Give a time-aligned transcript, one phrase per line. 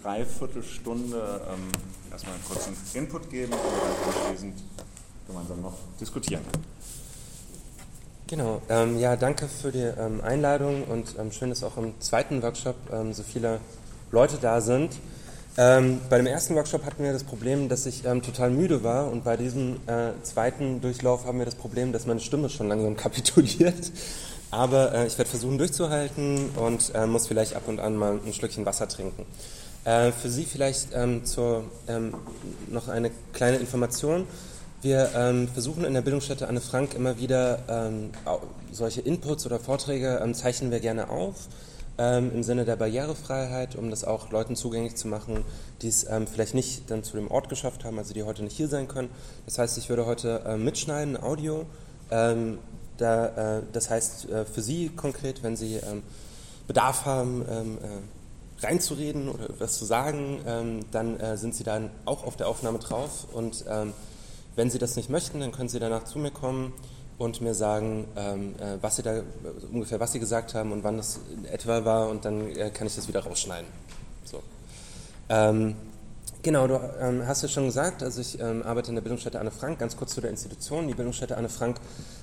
[0.00, 1.68] Dreiviertelstunde ähm,
[2.10, 4.54] erstmal einen kurzen Input geben und dann anschließend
[5.26, 6.42] gemeinsam noch diskutieren.
[8.26, 12.42] Genau, ähm, ja, danke für die ähm, Einladung und ähm, schön, dass auch im zweiten
[12.42, 13.60] Workshop ähm, so viele
[14.10, 14.92] Leute da sind.
[15.58, 19.22] Ähm, bei dem ersten Workshop hatten wir das Problem, dass ich total müde war und
[19.22, 23.92] bei diesem äh, zweiten Durchlauf haben wir das Problem, dass meine Stimme schon langsam kapituliert.
[24.50, 28.32] Aber äh, ich werde versuchen durchzuhalten und äh, muss vielleicht ab und an mal ein
[28.32, 29.26] Schlückchen Wasser trinken.
[29.84, 32.14] Äh, für Sie vielleicht ähm, zur, ähm,
[32.68, 34.26] noch eine kleine Information.
[34.80, 38.10] Wir ähm, versuchen in der Bildungsstätte Anne Frank immer wieder ähm,
[38.70, 41.48] solche Inputs oder Vorträge ähm, zeichnen wir gerne auf
[41.98, 45.44] ähm, im Sinne der Barrierefreiheit, um das auch Leuten zugänglich zu machen,
[45.82, 48.68] die es vielleicht nicht dann zu dem Ort geschafft haben, also die heute nicht hier
[48.68, 49.08] sein können.
[49.46, 51.66] Das heißt, ich würde heute äh, mitschneiden, Audio.
[52.08, 55.80] Da, äh, das heißt, äh, für Sie konkret, wenn Sie
[56.66, 57.44] Bedarf haben,
[58.62, 62.78] reinzureden oder was zu sagen, ähm, dann äh, sind Sie dann auch auf der Aufnahme
[62.78, 63.26] drauf.
[63.32, 63.92] Und ähm,
[64.56, 66.72] wenn Sie das nicht möchten, dann können Sie danach zu mir kommen
[67.18, 69.22] und mir sagen, ähm, äh, was Sie da
[69.72, 72.94] ungefähr was Sie gesagt haben und wann das etwa war und dann äh, kann ich
[72.94, 73.68] das wieder rausschneiden.
[74.24, 74.42] So.
[75.28, 75.76] Ähm,
[76.42, 79.50] genau, du ähm, hast ja schon gesagt, also ich ähm, arbeite in der Bildungsstätte Anne
[79.50, 80.88] Frank, ganz kurz zu der Institution.
[80.88, 81.78] Die Bildungsstätte Anne Frank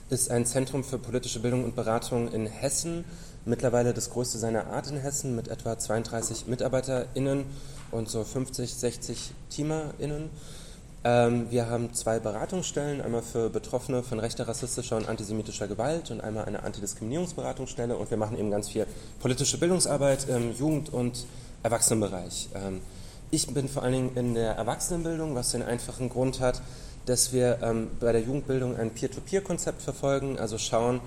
[0.09, 3.06] ist ein Zentrum für politische Bildung und Beratung in Hessen
[3.50, 7.45] mittlerweile das größte seiner Art in Hessen mit etwa 32 MitarbeiterInnen
[7.91, 10.30] und so 50, 60 TeamerInnen.
[11.03, 16.22] Ähm, wir haben zwei Beratungsstellen, einmal für Betroffene von rechter, rassistischer und antisemitischer Gewalt und
[16.22, 18.86] einmal eine Antidiskriminierungsberatungsstelle und wir machen eben ganz viel
[19.19, 21.25] politische Bildungsarbeit im Jugend- und
[21.63, 22.50] Erwachsenenbereich.
[22.53, 22.81] Ähm,
[23.31, 26.61] ich bin vor allen Dingen in der Erwachsenenbildung, was den einfachen Grund hat,
[27.06, 31.00] dass wir ähm, bei der Jugendbildung ein Peer-to-Peer-Konzept verfolgen, also schauen,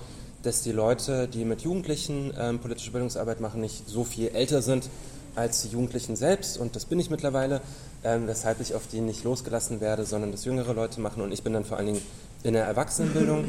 [0.42, 4.88] dass die Leute, die mit Jugendlichen ähm, politische Bildungsarbeit machen, nicht so viel älter sind
[5.34, 6.58] als die Jugendlichen selbst.
[6.58, 7.60] Und das bin ich mittlerweile,
[8.04, 11.22] ähm, weshalb ich auf die nicht losgelassen werde, sondern das jüngere Leute machen.
[11.22, 12.02] Und ich bin dann vor allen Dingen
[12.42, 13.44] in der Erwachsenenbildung,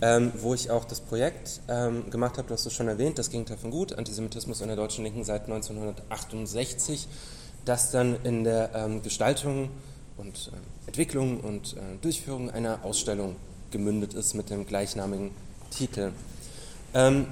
[0.00, 3.30] ähm, wo ich auch das Projekt ähm, gemacht habe, du hast es schon erwähnt, das
[3.30, 7.08] Gegenteil von gut, Antisemitismus in der deutschen Linken seit 1968,
[7.66, 9.68] das dann in der ähm, Gestaltung
[10.16, 13.36] und äh, Entwicklung und äh, Durchführung einer Ausstellung
[13.70, 15.30] gemündet ist mit dem gleichnamigen
[15.70, 16.12] Titel.
[16.94, 17.26] Ähm,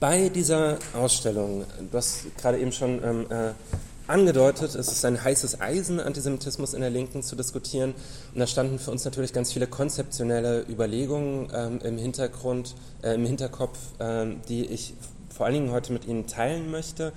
[0.00, 3.52] bei dieser Ausstellung, du hast gerade eben schon ähm, äh,
[4.08, 7.94] angedeutet, es ist ein heißes Eisen, Antisemitismus in der Linken zu diskutieren.
[8.34, 13.24] Und da standen für uns natürlich ganz viele konzeptionelle Überlegungen ähm, im Hintergrund, äh, im
[13.24, 14.94] Hinterkopf, ähm, die ich
[15.32, 17.12] vor allen Dingen heute mit Ihnen teilen möchte.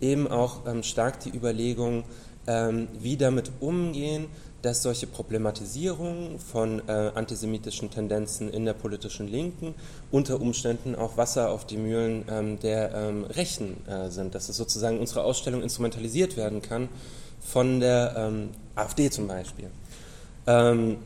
[0.00, 2.04] Eben auch ähm, stark die Überlegung,
[2.46, 4.26] ähm, wie damit umgehen,
[4.62, 9.74] dass solche Problematisierungen von äh, antisemitischen Tendenzen in der politischen Linken
[10.12, 14.56] unter Umständen auch Wasser auf die Mühlen ähm, der ähm, Rechten äh, sind, dass es
[14.56, 16.88] sozusagen unsere Ausstellung instrumentalisiert werden kann
[17.40, 19.68] von der ähm, AfD zum Beispiel.
[20.46, 20.98] Ähm,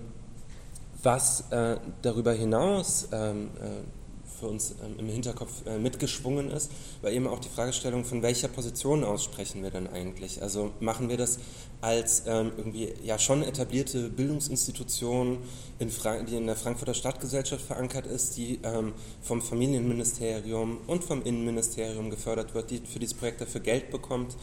[1.02, 3.95] was äh, darüber hinaus ähm, äh,
[4.38, 6.70] für uns ähm, im Hinterkopf äh, mitgeschwungen ist,
[7.02, 10.42] war eben auch die Fragestellung, von welcher Position aus sprechen wir denn eigentlich?
[10.42, 11.38] Also machen wir das
[11.80, 15.38] als ähm, irgendwie ja schon etablierte Bildungsinstitution,
[15.78, 15.90] in
[16.28, 22.54] die in der Frankfurter Stadtgesellschaft verankert ist, die ähm, vom Familienministerium und vom Innenministerium gefördert
[22.54, 24.36] wird, die für dieses Projekt dafür Geld bekommt.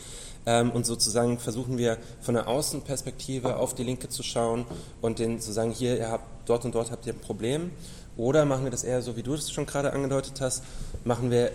[0.46, 4.66] Und sozusagen versuchen wir von der Außenperspektive auf die Linke zu schauen
[5.02, 7.72] und denen zu sagen, hier, ihr habt, dort und dort habt ihr ein Problem
[8.18, 10.64] oder machen wir das eher so, wie du es schon gerade angedeutet hast,
[11.04, 11.52] machen wir,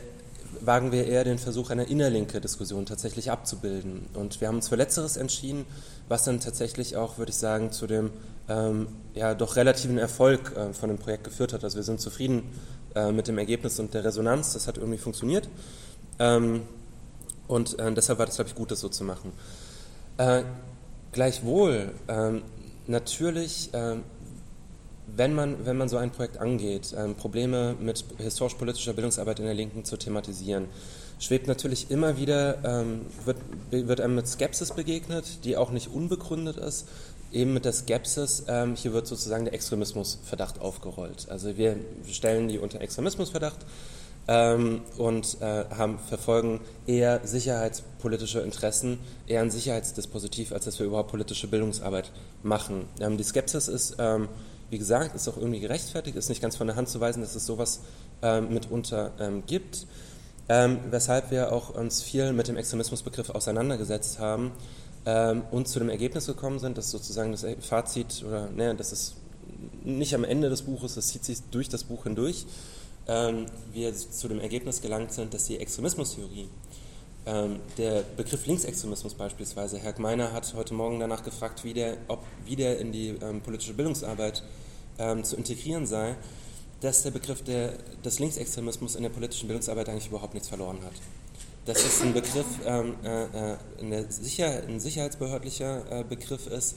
[0.60, 4.06] wagen wir eher den Versuch einer innerlinke Diskussion tatsächlich abzubilden.
[4.14, 5.64] Und wir haben uns für Letzteres entschieden,
[6.08, 8.10] was dann tatsächlich auch, würde ich sagen, zu dem
[8.48, 11.64] ähm, ja, doch relativen Erfolg äh, von dem Projekt geführt hat.
[11.64, 12.42] Also wir sind zufrieden
[12.94, 15.48] äh, mit dem Ergebnis und der Resonanz, das hat irgendwie funktioniert.
[16.18, 16.62] Ähm,
[17.46, 19.32] und äh, deshalb war das, glaube ich, gut, das so zu machen.
[20.16, 20.42] Äh,
[21.12, 22.42] gleichwohl, ähm,
[22.86, 24.02] natürlich ähm,
[25.16, 29.54] wenn man, wenn man so ein Projekt angeht, ähm, Probleme mit historisch-politischer Bildungsarbeit in der
[29.54, 30.66] Linken zu thematisieren,
[31.18, 33.38] schwebt natürlich immer wieder, ähm, wird,
[33.70, 36.88] wird einem mit Skepsis begegnet, die auch nicht unbegründet ist.
[37.30, 41.26] Eben mit der Skepsis, ähm, hier wird sozusagen der Extremismusverdacht aufgerollt.
[41.28, 41.76] Also wir
[42.10, 43.58] stellen die unter Extremismusverdacht
[44.28, 51.10] ähm, und äh, haben, verfolgen eher sicherheitspolitische Interessen, eher ein Sicherheitsdispositiv, als dass wir überhaupt
[51.10, 52.12] politische Bildungsarbeit
[52.42, 52.84] machen.
[53.00, 54.28] Ähm, die Skepsis ist ähm,
[54.70, 57.34] wie gesagt, ist auch irgendwie gerechtfertigt, ist nicht ganz von der Hand zu weisen, dass
[57.34, 57.80] es sowas
[58.22, 59.86] ähm, mitunter ähm, gibt.
[60.50, 64.52] Ähm, weshalb wir auch uns viel mit dem Extremismusbegriff auseinandergesetzt haben
[65.04, 69.16] ähm, und zu dem Ergebnis gekommen sind, dass sozusagen das Fazit, oder ne, das ist
[69.84, 72.46] nicht am Ende des Buches, das zieht sich durch das Buch hindurch,
[73.08, 76.48] ähm, wir zu dem Ergebnis gelangt sind, dass die Extremismustheorie
[77.26, 82.56] der Begriff Linksextremismus beispielsweise, Herr Gmeiner hat heute Morgen danach gefragt, wie der, ob, wie
[82.56, 84.42] der in die ähm, politische Bildungsarbeit
[84.98, 86.16] ähm, zu integrieren sei,
[86.80, 87.72] dass der Begriff der,
[88.04, 90.92] des Linksextremismus in der politischen Bildungsarbeit eigentlich überhaupt nichts verloren hat.
[91.66, 96.76] Dass es ein Begriff, ähm, äh, äh Sicher-, ein sicherheitsbehördlicher äh, Begriff ist,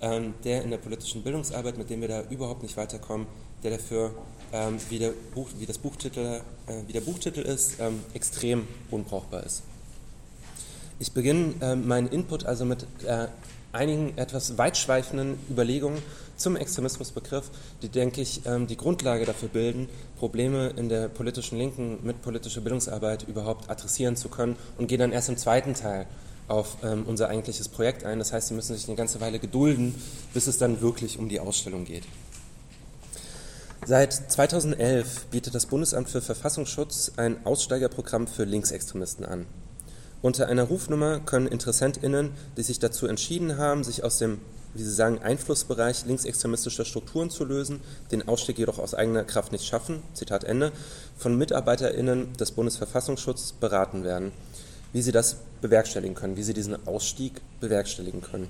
[0.00, 3.26] ähm, der in der politischen Bildungsarbeit, mit dem wir da überhaupt nicht weiterkommen,
[3.62, 4.14] der dafür,
[4.52, 9.44] ähm, wie, der Buch, wie, das Buchtitel, äh, wie der Buchtitel ist, ähm, extrem unbrauchbar
[9.44, 9.62] ist.
[11.00, 13.26] Ich beginne äh, meinen Input also mit äh,
[13.72, 16.02] einigen etwas weitschweifenden Überlegungen
[16.36, 17.50] zum Extremismusbegriff,
[17.80, 19.88] die, denke ich, ähm, die Grundlage dafür bilden,
[20.18, 25.10] Probleme in der politischen Linken mit politischer Bildungsarbeit überhaupt adressieren zu können und gehe dann
[25.10, 26.06] erst im zweiten Teil
[26.48, 28.18] auf ähm, unser eigentliches Projekt ein.
[28.18, 29.94] Das heißt, Sie müssen sich eine ganze Weile gedulden,
[30.34, 32.04] bis es dann wirklich um die Ausstellung geht.
[33.86, 39.46] Seit 2011 bietet das Bundesamt für Verfassungsschutz ein Aussteigerprogramm für Linksextremisten an.
[40.22, 44.38] Unter einer Rufnummer können InteressentInnen, die sich dazu entschieden haben, sich aus dem,
[44.74, 47.80] wie Sie sagen, Einflussbereich linksextremistischer Strukturen zu lösen,
[48.12, 50.72] den Ausstieg jedoch aus eigener Kraft nicht schaffen, Zitat Ende,
[51.16, 54.32] von MitarbeiterInnen des Bundesverfassungsschutzes beraten werden,
[54.92, 58.48] wie sie das bewerkstelligen können, wie sie diesen Ausstieg bewerkstelligen können.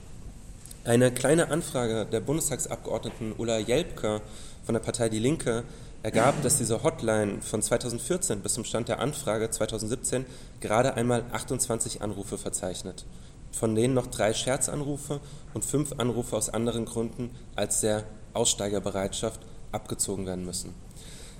[0.82, 4.22] Eine kleine Anfrage der Bundestagsabgeordneten Ulla Jelpke
[4.64, 5.62] von der Partei Die Linke
[6.02, 10.24] ergab, dass diese Hotline von 2014 bis zum Stand der Anfrage 2017
[10.60, 13.04] gerade einmal 28 Anrufe verzeichnet,
[13.52, 15.20] von denen noch drei Scherzanrufe
[15.54, 19.40] und fünf Anrufe aus anderen Gründen als der Aussteigerbereitschaft
[19.72, 20.74] abgezogen werden müssen.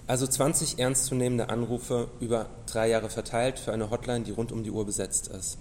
[0.07, 4.71] Also 20 ernstzunehmende Anrufe über drei Jahre verteilt für eine Hotline, die rund um die
[4.71, 5.57] Uhr besetzt ist.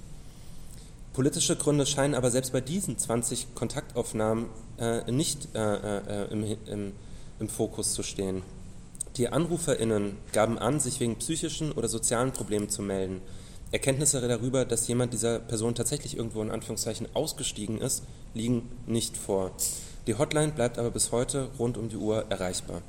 [1.13, 4.47] Politische Gründe scheinen aber selbst bei diesen 20 Kontaktaufnahmen
[4.79, 5.59] äh, nicht äh,
[5.97, 6.93] äh, im, im,
[7.39, 8.41] im Fokus zu stehen.
[9.19, 13.19] Die AnruferInnen gaben an, sich wegen psychischen oder sozialen Problemen zu melden.
[13.69, 19.51] Erkenntnisse darüber, dass jemand dieser Person tatsächlich irgendwo in Anführungszeichen ausgestiegen ist, liegen nicht vor.
[20.07, 22.81] Die Hotline bleibt aber bis heute rund um die Uhr erreichbar.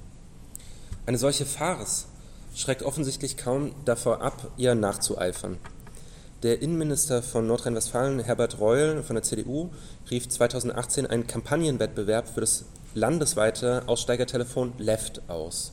[1.05, 2.07] Eine solche Farce
[2.55, 5.59] schreckt offensichtlich kaum davor ab, ihr nachzueifern.
[6.45, 9.71] Der Innenminister von Nordrhein-Westfalen, Herbert Reul von der CDU,
[10.13, 15.73] rief 2018 einen Kampagnenwettbewerb für das landesweite Aussteigertelefon Left aus.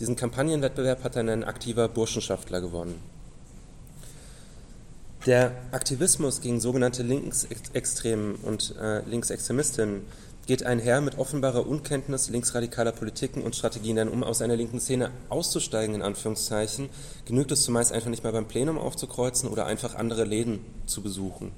[0.00, 3.00] Diesen Kampagnenwettbewerb hat dann ein aktiver Burschenschaftler gewonnen.
[5.26, 10.02] Der Aktivismus gegen sogenannte Linksextremen und äh, Linksextremistinnen
[10.46, 15.10] geht einher mit offenbarer Unkenntnis linksradikaler Politiken und Strategien, denn um aus einer linken Szene
[15.28, 16.88] auszusteigen, in Anführungszeichen,
[17.26, 21.52] genügt es zumeist einfach nicht mehr beim Plenum aufzukreuzen oder einfach andere Läden zu besuchen.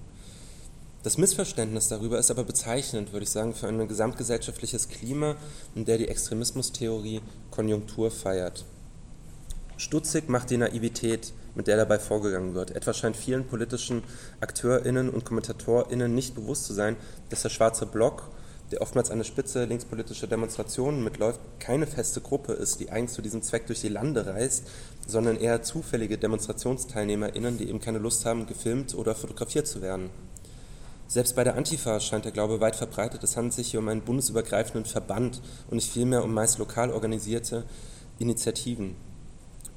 [1.03, 5.35] Das Missverständnis darüber ist aber bezeichnend, würde ich sagen, für ein gesamtgesellschaftliches Klima,
[5.75, 8.67] in der die Extremismustheorie Konjunktur feiert.
[9.79, 12.73] Stutzig macht die Naivität, mit der dabei vorgegangen wird.
[12.73, 14.03] Etwa scheint vielen politischen
[14.41, 16.97] AkteurInnen und KommentatorInnen nicht bewusst zu sein,
[17.31, 18.29] dass der schwarze Block,
[18.71, 23.41] der oftmals eine spitze linkspolitische Demonstrationen mitläuft, keine feste Gruppe ist, die eigens zu diesem
[23.41, 24.67] Zweck durch die Lande reist,
[25.07, 30.11] sondern eher zufällige DemonstrationsteilnehmerInnen, die eben keine Lust haben, gefilmt oder fotografiert zu werden.
[31.11, 34.03] Selbst bei der Antifa scheint der Glaube weit verbreitet, es handelt sich hier um einen
[34.03, 37.65] bundesübergreifenden Verband und nicht vielmehr um meist lokal organisierte
[38.21, 38.95] Initiativen.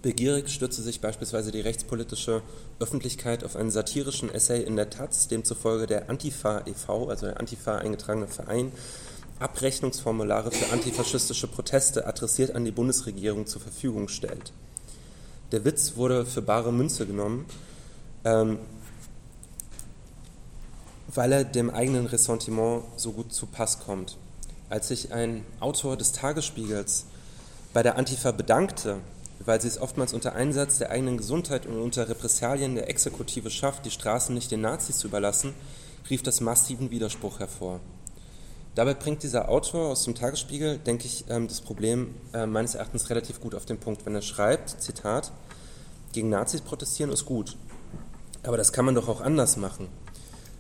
[0.03, 2.44] Begierig stützte sich beispielsweise die rechtspolitische
[2.80, 7.79] Öffentlichkeit auf einen satirischen Essay in der Taz, demzufolge der Antifa e.V., also der Antifa
[7.79, 8.72] eingetragene Verein,
[9.39, 14.53] Abrechnungsformulare für antifaschistische Proteste adressiert an die Bundesregierung zur Verfügung stellt.
[15.51, 17.48] Der Witz wurde für bare Münze genommen.
[18.24, 18.60] Ähm,
[21.15, 24.17] weil er dem eigenen Ressentiment so gut zu Pass kommt.
[24.70, 27.05] Als sich ein Autor des Tagesspiegels
[27.74, 28.98] bei der Antifa bedankte,
[29.46, 33.86] weil sie es oftmals unter Einsatz der eigenen Gesundheit und unter Repressalien der Exekutive schafft,
[33.86, 35.53] die Straßen nicht den Nazis zu überlassen,
[36.10, 37.79] rief das massiven Widerspruch hervor.
[38.75, 43.10] Dabei bringt dieser Autor aus dem Tagesspiegel, denke ich, ähm, das Problem äh, meines Erachtens
[43.10, 45.32] relativ gut auf den Punkt, wenn er schreibt, Zitat,
[46.12, 47.55] gegen Nazis protestieren ist gut,
[48.41, 49.89] aber das kann man doch auch anders machen.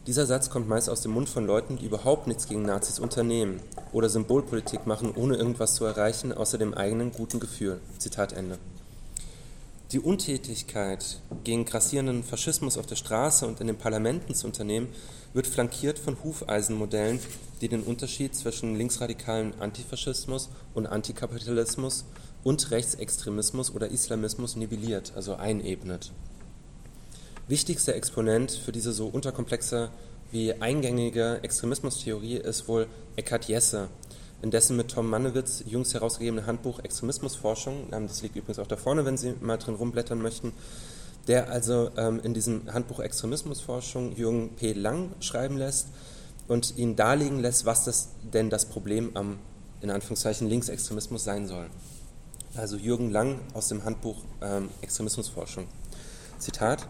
[0.05, 3.61] Dieser Satz kommt meist aus dem Mund von Leuten, die überhaupt nichts gegen Nazis unternehmen
[3.93, 7.79] oder Symbolpolitik machen, ohne irgendwas zu erreichen, außer dem eigenen guten Gefühl.
[7.99, 8.57] Zitat Ende.
[9.93, 14.89] Die Untätigkeit gegen grassierenden Faschismus auf der Straße und in den Parlamenten zu unternehmen,
[15.33, 17.21] wird flankiert von Hufeisenmodellen,
[17.61, 22.03] die den Unterschied zwischen linksradikalen Antifaschismus und Antikapitalismus
[22.43, 26.11] und Rechtsextremismus oder Islamismus nivelliert, also einebnet.
[27.49, 29.89] Wichtigster Exponent für diese so unterkomplexe
[30.31, 33.89] wie eingängige Extremismustheorie ist wohl Eckhard Jesse,
[34.41, 39.03] in dessen mit Tom Mannewitz jüngst herausgegebene Handbuch Extremismusforschung, das liegt übrigens auch da vorne,
[39.03, 40.53] wenn Sie mal drin rumblättern möchten,
[41.27, 44.71] der also ähm, in diesem Handbuch Extremismusforschung Jürgen P.
[44.71, 45.87] Lang schreiben lässt
[46.47, 49.37] und ihn darlegen lässt, was das denn das Problem am,
[49.81, 51.69] in Anführungszeichen, Linksextremismus sein soll.
[52.55, 55.67] Also Jürgen Lang aus dem Handbuch ähm, Extremismusforschung.
[56.39, 56.87] Zitat.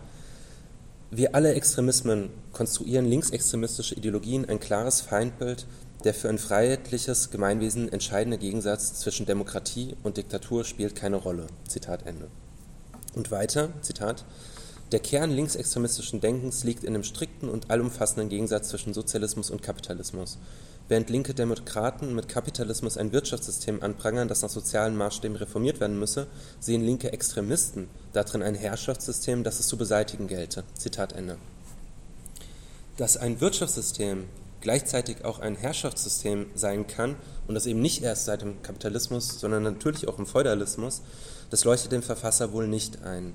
[1.16, 5.68] Wir alle Extremismen konstruieren linksextremistische Ideologien ein klares Feindbild,
[6.04, 11.46] der für ein freiheitliches Gemeinwesen entscheidende Gegensatz zwischen Demokratie und Diktatur spielt keine Rolle.
[11.68, 12.30] Zitat Ende.
[13.14, 14.26] Und weiter, Zitat,
[14.92, 20.40] der Kern linksextremistischen Denkens liegt in dem strikten und allumfassenden Gegensatz zwischen Sozialismus und Kapitalismus.
[20.90, 26.28] Während linke Demokraten mit Kapitalismus ein Wirtschaftssystem anprangern, das nach sozialen Maßstäben reformiert werden müsse,
[26.60, 30.64] sehen linke Extremisten darin ein Herrschaftssystem, das es zu beseitigen gelte.
[30.78, 31.38] Zitat Ende.
[32.98, 34.26] Dass ein Wirtschaftssystem
[34.60, 37.16] gleichzeitig auch ein Herrschaftssystem sein kann
[37.48, 41.02] und das eben nicht erst seit dem Kapitalismus, sondern natürlich auch im Feudalismus,
[41.50, 43.34] das leuchtet dem Verfasser wohl nicht ein.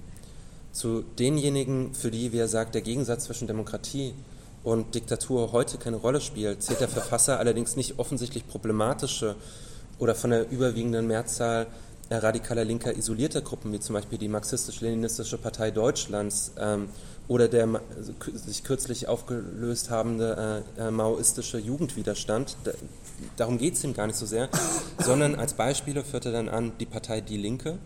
[0.72, 5.96] Zu denjenigen, für die, wie er sagt, der Gegensatz zwischen Demokratie und Diktatur heute keine
[5.96, 9.36] Rolle spielt, zählt der Verfasser allerdings nicht offensichtlich problematische
[9.98, 11.66] oder von der überwiegenden Mehrzahl
[12.10, 16.88] radikaler linker isolierter Gruppen, wie zum Beispiel die Marxistisch-Leninistische Partei Deutschlands ähm,
[17.28, 22.56] oder der also, sich kürzlich aufgelöst habende äh, äh, maoistische Jugendwiderstand.
[22.64, 22.70] Da,
[23.36, 24.48] darum geht es ihm gar nicht so sehr,
[24.98, 27.76] sondern als Beispiele führt er dann an die Partei Die Linke,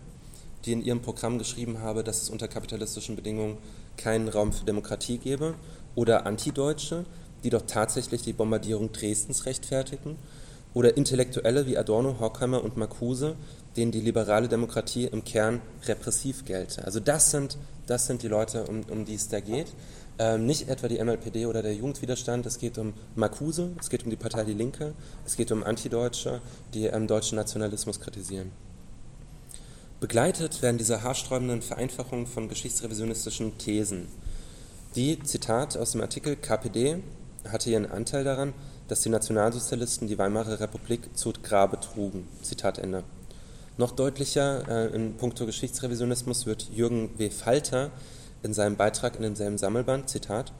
[0.63, 3.57] die in ihrem Programm geschrieben habe, dass es unter kapitalistischen Bedingungen
[3.97, 5.55] keinen Raum für Demokratie gebe,
[5.95, 7.05] oder Antideutsche,
[7.43, 10.17] die doch tatsächlich die Bombardierung Dresdens rechtfertigen,
[10.73, 13.35] oder Intellektuelle wie Adorno, Horkheimer und Marcuse,
[13.77, 16.83] denen die liberale Demokratie im Kern repressiv gelte.
[16.83, 17.57] Also das sind,
[17.87, 19.67] das sind die Leute, um, um die es da geht.
[20.19, 24.11] Ähm, nicht etwa die MLPD oder der Jugendwiderstand, es geht um Marcuse, es geht um
[24.11, 24.93] die Partei Die Linke,
[25.25, 26.39] es geht um Antideutsche,
[26.73, 28.51] die ähm, deutschen Nationalismus kritisieren.
[29.99, 34.07] Begleitet werden diese haarsträubenden Vereinfachungen von geschichtsrevisionistischen Thesen.
[34.95, 37.01] Die, Zitat aus dem Artikel, KPD
[37.49, 38.53] hatte ihren Anteil daran,
[38.87, 42.27] dass die Nationalsozialisten die Weimarer Republik zu Grabe trugen.
[42.43, 43.03] Zitat Ende.
[43.77, 47.31] Noch deutlicher äh, in puncto Geschichtsrevisionismus wird Jürgen W.
[47.31, 47.89] Falter
[48.43, 50.53] in seinem Beitrag in demselben Sammelband, Zitat,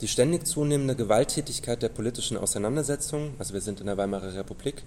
[0.00, 4.82] die ständig zunehmende Gewalttätigkeit der politischen Auseinandersetzungen, also wir sind in der Weimarer Republik,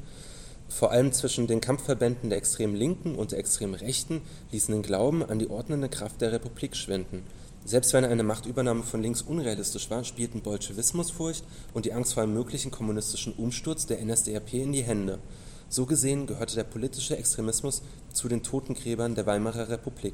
[0.68, 4.22] vor allem zwischen den Kampfverbänden der extremen Linken und der extremen Rechten
[4.52, 7.24] ließen den Glauben an die ordnende Kraft der Republik schwinden.
[7.66, 12.34] Selbst wenn eine Machtübernahme von links unrealistisch war, spielten Bolschewismusfurcht und die Angst vor einem
[12.34, 15.20] möglichen kommunistischen Umsturz der NSDAP in die Hände.
[15.70, 20.14] So gesehen gehörte der politische Extremismus zu den Totengräbern der Weimarer Republik.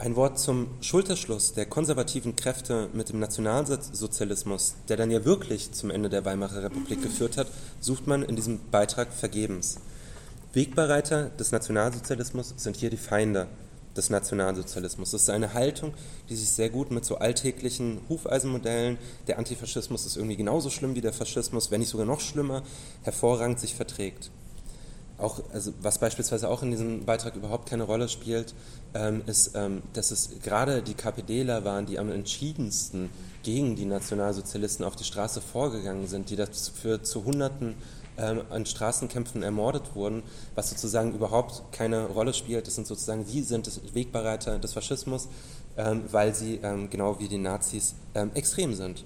[0.00, 5.90] Ein Wort zum Schulterschluss der konservativen Kräfte mit dem Nationalsozialismus, der dann ja wirklich zum
[5.90, 7.46] Ende der Weimarer Republik geführt hat,
[7.80, 9.76] sucht man in diesem Beitrag vergebens.
[10.52, 13.46] Wegbereiter des Nationalsozialismus sind hier die Feinde
[13.98, 15.10] des Nationalsozialismus.
[15.10, 15.92] Das ist eine Haltung,
[16.30, 21.02] die sich sehr gut mit so alltäglichen Hufeisenmodellen, der Antifaschismus ist irgendwie genauso schlimm wie
[21.02, 22.62] der Faschismus, wenn nicht sogar noch schlimmer,
[23.02, 24.30] hervorragend sich verträgt
[25.18, 28.54] auch, also was beispielsweise auch in diesem Beitrag überhaupt keine Rolle spielt,
[28.94, 33.10] ähm, ist, ähm, dass es gerade die KPDler waren, die am entschiedensten
[33.42, 37.74] gegen die Nationalsozialisten auf die Straße vorgegangen sind, die dafür zu Hunderten
[38.18, 40.22] ähm, an Straßenkämpfen ermordet wurden,
[40.54, 42.66] was sozusagen überhaupt keine Rolle spielt.
[42.66, 45.28] Das sind sozusagen, die sind Wegbereiter des Faschismus,
[45.76, 47.94] ähm, weil sie ähm, genau wie die Nazis
[48.34, 49.04] extrem sind.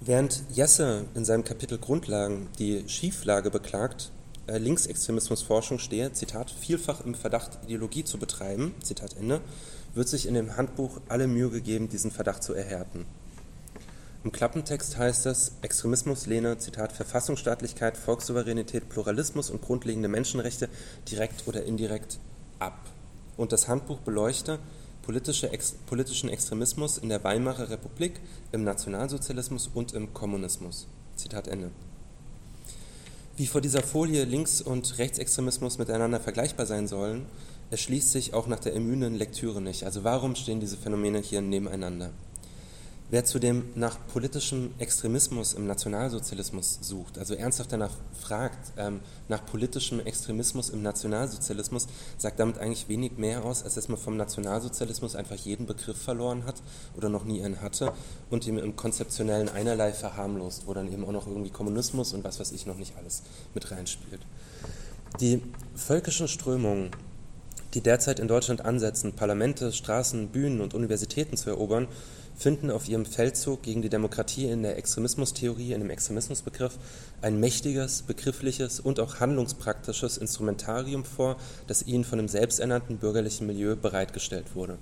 [0.00, 4.10] Während Jesse in seinem Kapitel Grundlagen die Schieflage beklagt,
[4.48, 9.40] äh, Linksextremismusforschung stehe, Zitat, vielfach im Verdacht, Ideologie zu betreiben, Zitat Ende,
[9.94, 13.06] wird sich in dem Handbuch alle Mühe gegeben, diesen Verdacht zu erhärten.
[14.24, 20.68] Im Klappentext heißt es, Extremismus lehne, Zitat, Verfassungsstaatlichkeit, Volkssouveränität, Pluralismus und grundlegende Menschenrechte
[21.10, 22.20] direkt oder indirekt
[22.60, 22.78] ab.
[23.36, 24.60] Und das Handbuch beleuchte,
[25.02, 28.20] politische Ex politischen Extremismus in der Weimarer Republik,
[28.52, 30.86] im Nationalsozialismus und im Kommunismus.
[31.16, 31.72] Zitat Ende.
[33.36, 37.26] Wie vor dieser Folie Links- und Rechtsextremismus miteinander vergleichbar sein sollen,
[37.72, 39.82] erschließt sich auch nach der ermüdenden Lektüre nicht.
[39.82, 42.12] Also warum stehen diese Phänomene hier nebeneinander?
[43.12, 50.00] Wer zudem nach politischem Extremismus im Nationalsozialismus sucht, also ernsthaft danach fragt, ähm, nach politischem
[50.00, 55.36] Extremismus im Nationalsozialismus, sagt damit eigentlich wenig mehr aus, als dass man vom Nationalsozialismus einfach
[55.36, 56.62] jeden Begriff verloren hat
[56.96, 57.92] oder noch nie einen hatte
[58.30, 62.40] und ihm im konzeptionellen einerlei verharmlost, wo dann eben auch noch irgendwie Kommunismus und was
[62.40, 64.22] weiß ich noch nicht alles mit reinspielt.
[65.20, 65.42] Die
[65.74, 66.92] völkischen Strömungen,
[67.74, 71.88] die derzeit in Deutschland ansetzen, Parlamente, Straßen, Bühnen und Universitäten zu erobern,
[72.42, 76.76] finden auf ihrem Feldzug gegen die Demokratie in der Extremismustheorie, in dem Extremismusbegriff,
[77.22, 81.36] ein mächtiges, begriffliches und auch handlungspraktisches Instrumentarium vor,
[81.68, 84.76] das ihnen von dem selbsternannten bürgerlichen Milieu bereitgestellt wurde.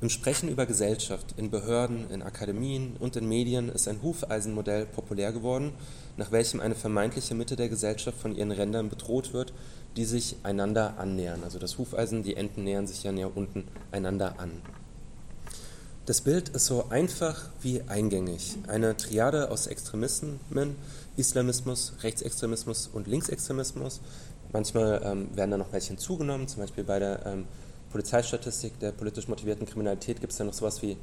[0.00, 5.32] Im Sprechen über Gesellschaft, in Behörden, in Akademien und in Medien ist ein Hufeisenmodell populär
[5.32, 5.72] geworden,
[6.16, 9.52] nach welchem eine vermeintliche Mitte der Gesellschaft von ihren Rändern bedroht wird,
[9.96, 11.42] die sich einander annähern.
[11.44, 14.50] Also das Hufeisen, die Enden nähern sich ja näher unten einander an.
[16.08, 18.56] Das Bild ist so einfach wie eingängig.
[18.66, 20.40] Eine Triade aus Extremismen,
[21.18, 24.00] Islamismus, Rechtsextremismus und Linksextremismus.
[24.50, 27.44] Manchmal ähm, werden da noch welche hinzugenommen, zum Beispiel bei der ähm,
[27.92, 30.96] Polizeistatistik der politisch motivierten Kriminalität gibt es ja noch sowas wie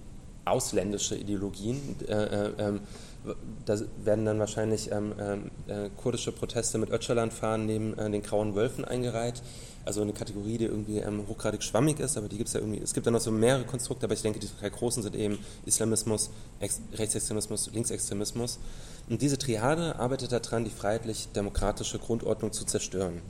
[0.44, 1.80] ausländische Ideologien.
[2.08, 2.80] Äh, äh, ähm,
[3.66, 8.24] da werden dann wahrscheinlich ähm, ähm, äh, kurdische Proteste mit Öcalan fahren neben äh, den
[8.24, 9.44] grauen Wölfen eingereiht
[9.86, 12.82] also eine Kategorie, die irgendwie ähm, hochgradig schwammig ist, aber die gibt es ja irgendwie,
[12.82, 15.40] es gibt ja noch so mehrere Konstrukte, aber ich denke, die drei großen sind eben
[15.66, 18.60] Islamismus, Ex Rechtsextremismus, Linksextremismus.
[19.08, 23.22] Und diese Triade arbeitet daran, die freiheitlich-demokratische Grundordnung zu zerstören.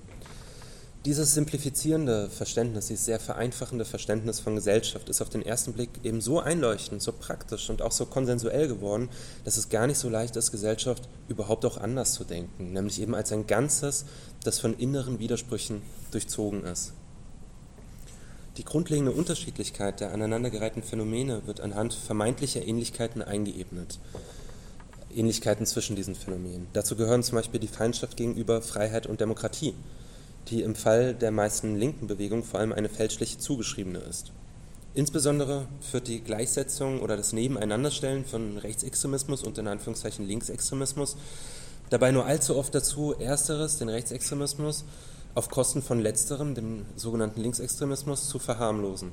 [1.05, 6.19] Dieses simplifizierende Verständnis, dieses sehr vereinfachende Verständnis von Gesellschaft ist auf den ersten Blick eben
[6.19, 9.09] so einleuchtend, so praktisch und auch so konsensuell geworden,
[9.43, 13.13] dass es gar nicht so leicht ist, Gesellschaft überhaupt auch anders zu denken, nämlich eben
[13.13, 14.05] als ein Ganzes,
[14.45, 16.93] das von inneren Widersprüchen durchzogen ist.
[18.57, 23.99] Die grundlegende Unterschiedlichkeit der aneinandergereihten Phänomene wird anhand vermeintlicher Ähnlichkeiten eingeebnet.
[25.13, 26.67] Ähnlichkeiten zwischen diesen Phänomenen.
[26.73, 29.73] Dazu gehören zum Beispiel die Feindschaft gegenüber Freiheit und Demokratie,
[30.49, 34.31] die im Fall der meisten linken Bewegungen vor allem eine fälschliche zugeschriebene ist.
[34.93, 41.17] Insbesondere führt die Gleichsetzung oder das Nebeneinanderstellen von Rechtsextremismus und in Anführungszeichen Linksextremismus
[41.89, 44.85] dabei nur allzu oft dazu, ersteres, den Rechtsextremismus,
[45.33, 49.11] auf Kosten von letzterem, dem sogenannten Linksextremismus, zu verharmlosen.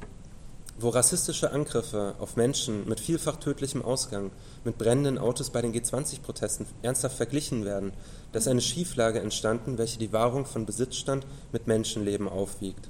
[0.79, 4.31] Wo rassistische Angriffe auf Menschen mit vielfach tödlichem Ausgang
[4.64, 7.93] mit brennenden Autos bei den G20-Protesten ernsthaft verglichen werden,
[8.33, 12.88] da ist eine Schieflage entstanden, welche die Wahrung von Besitzstand mit Menschenleben aufwiegt.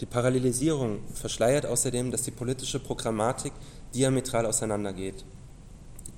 [0.00, 3.52] Die Parallelisierung verschleiert außerdem, dass die politische Programmatik
[3.94, 5.24] diametral auseinandergeht.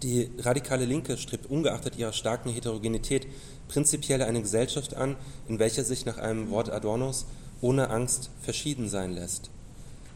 [0.04, 3.26] Die radikale Linke strebt ungeachtet ihrer starken Heterogenität
[3.68, 5.16] prinzipiell eine Gesellschaft an,
[5.48, 7.24] in welcher sich nach einem Wort Adornos
[7.62, 9.50] ohne Angst verschieden sein lässt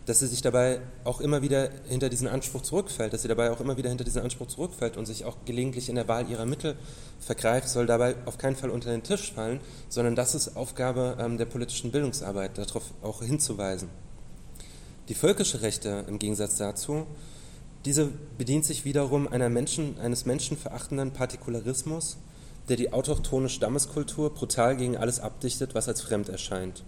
[0.08, 3.60] dass sie sich dabei auch immer wieder hinter diesen Anspruch zurückfällt, dass sie dabei auch
[3.60, 6.76] immer wieder hinter diesen Anspruch zurückfällt und sich auch gelegentlich in der Wahl ihrer Mittel
[7.20, 11.36] vergreift, soll dabei auf keinen Fall unter den Tisch fallen, sondern das ist Aufgabe ähm,
[11.36, 13.90] der politischen Bildungsarbeit, darauf auch hinzuweisen.
[15.10, 17.06] Die völkische Rechte im Gegensatz dazu,
[17.88, 22.18] diese bedient sich wiederum Menschen, eines menschenverachtenden Partikularismus,
[22.68, 26.84] der die autochtone Stammeskultur brutal gegen alles abdichtet, was als fremd erscheint.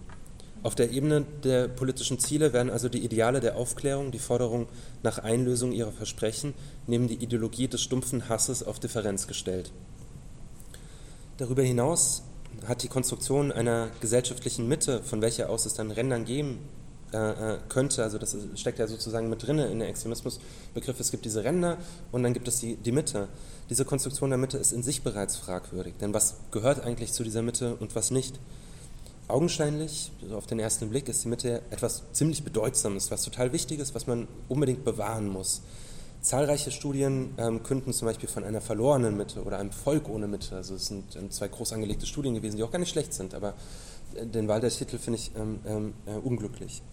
[0.61, 4.67] Auf der Ebene der politischen Ziele werden also die Ideale der Aufklärung, die Forderung
[5.01, 6.53] nach Einlösung ihrer Versprechen
[6.85, 9.71] neben die Ideologie des stumpfen Hasses auf Differenz gestellt.
[11.37, 12.21] Darüber hinaus
[12.67, 16.59] hat die Konstruktion einer gesellschaftlichen Mitte, von welcher aus es dann Rändern geben
[17.13, 21.25] äh, äh könnte, also das steckt ja sozusagen mit drin in der Extremismusbegriff, es gibt
[21.25, 21.77] diese Ränder
[22.11, 23.27] und dann gibt es die, die Mitte.
[23.69, 27.41] Diese Konstruktion der Mitte ist in sich bereits fragwürdig, denn was gehört eigentlich zu dieser
[27.41, 28.39] Mitte und was nicht?
[29.27, 33.79] Augenscheinlich, also auf den ersten Blick, ist die Mitte etwas ziemlich Bedeutsames, was total wichtig
[33.79, 35.61] ist, was man unbedingt bewahren muss.
[36.21, 40.55] Zahlreiche Studien ähm, künden zum Beispiel von einer verlorenen Mitte oder einem Volk ohne Mitte.
[40.55, 43.33] Also es sind ähm, zwei groß angelegte Studien gewesen, die auch gar nicht schlecht sind,
[43.33, 43.55] aber
[44.15, 46.83] äh, den Wahl der Titel finde ich ähm, ähm, äh, unglücklich.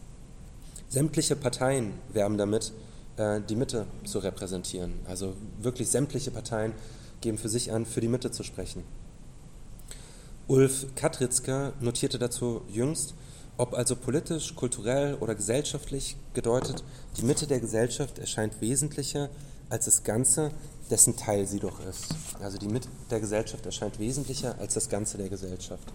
[0.88, 2.72] Sämtliche Parteien werben damit,
[3.16, 4.94] äh, die Mitte zu repräsentieren.
[5.06, 6.72] Also wirklich sämtliche Parteien
[7.20, 8.84] geben für sich an, für die Mitte zu sprechen.
[10.46, 13.14] Ulf Katritzka notierte dazu jüngst,
[13.58, 16.84] ob also politisch, kulturell oder gesellschaftlich gedeutet,
[17.18, 19.28] die Mitte der Gesellschaft erscheint wesentlicher
[19.68, 20.52] als das Ganze,
[20.90, 22.14] dessen Teil sie doch ist.
[22.40, 25.92] Also die Mitte der Gesellschaft erscheint wesentlicher als das Ganze der Gesellschaft.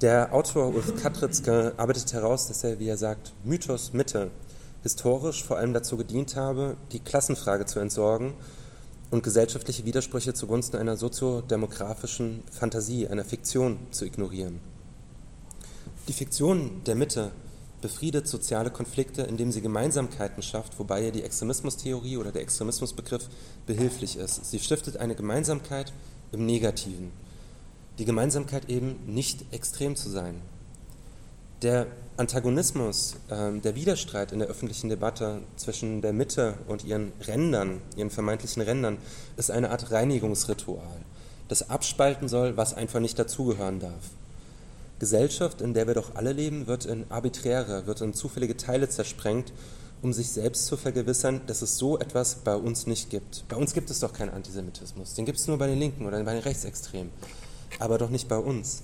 [0.00, 4.30] Der Autor Ulf Katritzka arbeitet heraus, dass er, wie er sagt, Mythos Mitte
[4.82, 8.32] historisch vor allem dazu gedient habe, die Klassenfrage zu entsorgen
[9.10, 14.60] und gesellschaftliche Widersprüche zugunsten einer soziodemografischen Fantasie, einer Fiktion zu ignorieren.
[16.08, 17.30] Die Fiktion der Mitte
[17.82, 23.28] befriedet soziale Konflikte, indem sie Gemeinsamkeiten schafft, wobei ihr die Extremismustheorie oder der Extremismusbegriff
[23.66, 24.50] behilflich ist.
[24.50, 25.92] Sie stiftet eine Gemeinsamkeit
[26.32, 27.12] im Negativen.
[28.00, 30.40] Die Gemeinsamkeit eben nicht extrem zu sein.
[31.60, 31.86] Der
[32.16, 38.08] Antagonismus, äh, der Widerstreit in der öffentlichen Debatte zwischen der Mitte und ihren Rändern, ihren
[38.08, 38.96] vermeintlichen Rändern,
[39.36, 40.96] ist eine Art Reinigungsritual,
[41.48, 44.10] das abspalten soll, was einfach nicht dazugehören darf.
[44.98, 49.52] Gesellschaft, in der wir doch alle leben, wird in arbiträre, wird in zufällige Teile zersprengt
[50.02, 53.44] um sich selbst zu vergewissern, dass es so etwas bei uns nicht gibt.
[53.48, 55.12] Bei uns gibt es doch keinen Antisemitismus.
[55.12, 57.10] Den gibt es nur bei den Linken oder bei den Rechtsextremen.
[57.78, 58.82] Aber doch nicht bei uns.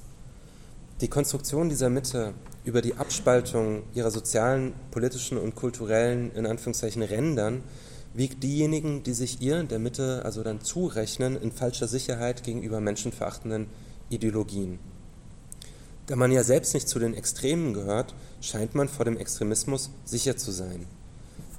[1.00, 2.32] Die Konstruktion dieser Mitte
[2.64, 7.62] über die Abspaltung ihrer sozialen, politischen und kulturellen, in Anführungszeichen, Rändern,
[8.14, 13.66] wiegt diejenigen, die sich ihr, der Mitte, also dann zurechnen, in falscher Sicherheit gegenüber menschenverachtenden
[14.08, 14.78] Ideologien.
[16.06, 20.36] Da man ja selbst nicht zu den Extremen gehört, scheint man vor dem Extremismus sicher
[20.36, 20.86] zu sein.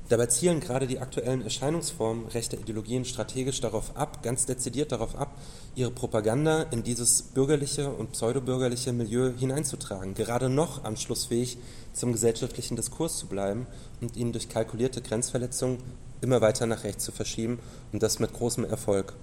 [0.09, 5.37] Dabei zielen gerade die aktuellen Erscheinungsformen rechter Ideologien strategisch darauf ab, ganz dezidiert darauf ab,
[5.75, 11.57] ihre Propaganda in dieses bürgerliche und pseudobürgerliche Milieu hineinzutragen, gerade noch anschlussfähig
[11.91, 13.67] zum gesellschaftlichen Diskurs zu bleiben
[13.99, 15.79] und ihn durch kalkulierte Grenzverletzungen
[16.21, 17.59] immer weiter nach rechts zu verschieben
[17.91, 19.13] und das mit großem Erfolg.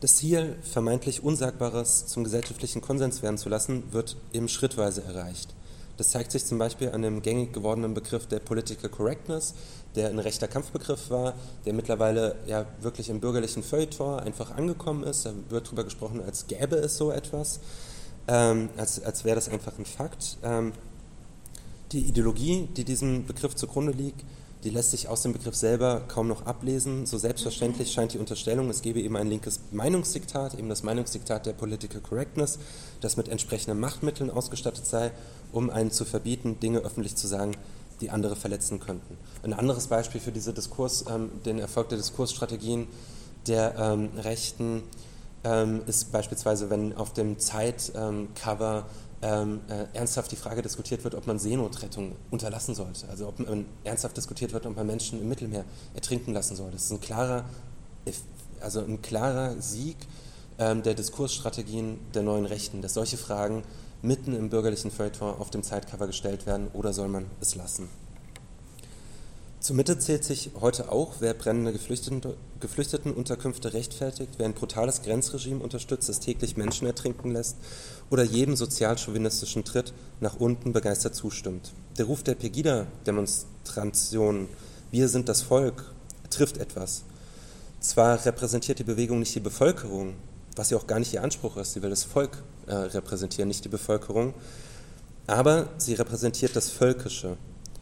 [0.00, 5.54] Das Ziel, vermeintlich Unsagbares zum gesellschaftlichen Konsens werden zu lassen, wird eben schrittweise erreicht.
[6.00, 9.52] Das zeigt sich zum Beispiel an dem gängig gewordenen Begriff der Political Correctness,
[9.96, 11.34] der ein rechter Kampfbegriff war,
[11.66, 15.26] der mittlerweile ja wirklich im bürgerlichen Feuilleton einfach angekommen ist.
[15.26, 17.60] Da wird darüber gesprochen, als gäbe es so etwas,
[18.28, 20.38] ähm, als, als wäre das einfach ein Fakt.
[20.42, 20.72] Ähm,
[21.92, 24.24] die Ideologie, die diesem Begriff zugrunde liegt,
[24.64, 27.06] die lässt sich aus dem Begriff selber kaum noch ablesen.
[27.06, 31.52] So selbstverständlich scheint die Unterstellung, es gebe eben ein linkes Meinungsdiktat, eben das Meinungsdiktat der
[31.52, 32.58] Political Correctness,
[33.00, 35.12] das mit entsprechenden Machtmitteln ausgestattet sei,
[35.52, 37.52] um einen zu verbieten, Dinge öffentlich zu sagen,
[38.00, 39.16] die andere verletzen könnten.
[39.42, 42.86] Ein anderes Beispiel für diese Diskurs, ähm, den Erfolg der Diskursstrategien
[43.46, 44.82] der ähm, Rechten
[45.44, 48.86] ähm, ist beispielsweise, wenn auf dem Zeitcover
[49.22, 53.08] ähm, äh, ernsthaft die Frage diskutiert wird, ob man Seenotrettung unterlassen sollte.
[53.08, 56.70] Also ob man ernsthaft diskutiert wird, ob man Menschen im Mittelmeer ertrinken lassen soll.
[56.70, 57.44] Das ist ein klarer,
[58.60, 59.96] also ein klarer Sieg
[60.58, 63.62] ähm, der Diskursstrategien der neuen Rechten, dass solche Fragen
[64.02, 67.88] mitten im bürgerlichen Feuilleton auf dem Zeitcover gestellt werden oder soll man es lassen.
[69.60, 72.22] Zur Mitte zählt sich heute auch, wer brennende Geflüchteten,
[72.60, 77.58] Geflüchtetenunterkünfte rechtfertigt, wer ein brutales Grenzregime unterstützt, das täglich Menschen ertrinken lässt
[78.08, 81.72] oder jedem sozialchauvinistischen Tritt nach unten begeistert zustimmt.
[81.98, 84.48] Der Ruf der Pegida-Demonstration,
[84.90, 85.92] wir sind das Volk,
[86.30, 87.02] trifft etwas.
[87.80, 90.14] Zwar repräsentiert die Bewegung nicht die Bevölkerung,
[90.56, 93.64] was ja auch gar nicht ihr Anspruch ist, sie will das Volk äh, repräsentieren, nicht
[93.64, 94.34] die Bevölkerung,
[95.26, 97.36] aber sie repräsentiert das Völkische,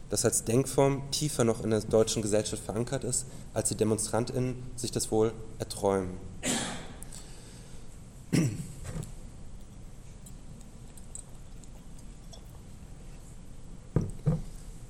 [0.09, 4.91] das als Denkform tiefer noch in der deutschen Gesellschaft verankert ist, als die DemonstrantInnen sich
[4.91, 6.17] das wohl erträumen.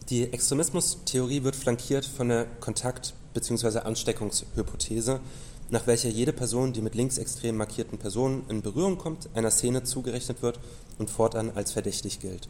[0.09, 3.79] Die Extremismustheorie wird flankiert von der Kontakt- bzw.
[3.79, 5.19] Ansteckungshypothese,
[5.69, 10.41] nach welcher jede Person, die mit linksextrem markierten Personen in Berührung kommt, einer Szene zugerechnet
[10.41, 10.59] wird
[10.97, 12.49] und fortan als verdächtig gilt.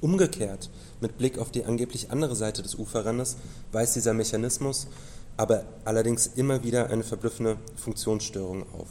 [0.00, 3.36] Umgekehrt, mit Blick auf die angeblich andere Seite des Uferrandes,
[3.72, 4.86] weist dieser Mechanismus
[5.36, 8.88] aber allerdings immer wieder eine verblüffende Funktionsstörung auf.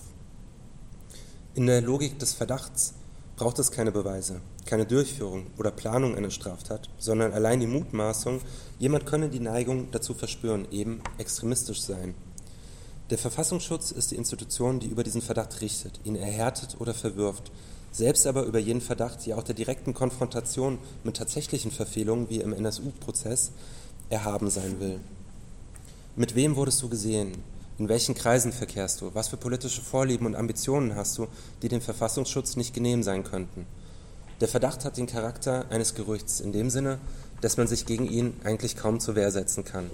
[1.56, 2.94] In der Logik des Verdachts
[3.36, 8.42] braucht es keine Beweise, keine Durchführung oder Planung einer Straftat, sondern allein die Mutmaßung,
[8.80, 12.14] jemand könne die Neigung dazu verspüren, eben extremistisch sein.
[13.10, 17.52] Der Verfassungsschutz ist die Institution, die über diesen Verdacht richtet, ihn erhärtet oder verwirft,
[17.92, 22.54] selbst aber über jeden Verdacht, ja auch der direkten Konfrontation mit tatsächlichen Verfehlungen wie im
[22.54, 23.52] NSU-Prozess
[24.10, 25.00] erhaben sein will.
[26.16, 27.34] Mit wem wurdest du gesehen?
[27.78, 29.12] In welchen Kreisen verkehrst du?
[29.14, 31.28] Was für politische Vorlieben und Ambitionen hast du,
[31.62, 33.66] die dem Verfassungsschutz nicht genehm sein könnten?
[34.42, 37.00] Der Verdacht hat den Charakter eines Gerüchts in dem Sinne,
[37.42, 39.90] dass man sich gegen ihn eigentlich kaum zur Wehr setzen kann.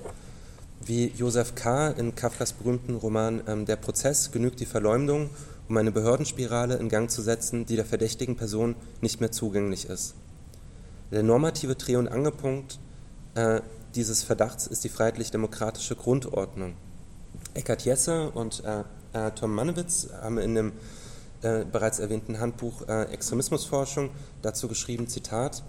[0.90, 1.90] Wie Josef K.
[1.90, 5.30] in Kafkas berühmten Roman ähm, Der Prozess genügt die Verleumdung
[5.68, 10.16] um eine Behördenspirale in Gang zu setzen, die der verdächtigen Person nicht mehr zugänglich ist.
[11.12, 12.80] Der normative Dreh- und Angepunkt
[13.36, 13.62] äh,
[13.94, 16.74] dieses Verdachts ist die freiheitlich-demokratische Grundordnung.
[17.54, 18.80] Eckhard Jesse und äh,
[19.14, 20.72] äh, Tom Mannewitz haben in dem
[21.44, 24.10] äh, bereits erwähnten Handbuch äh, Extremismusforschung
[24.42, 25.62] dazu geschrieben, Zitat,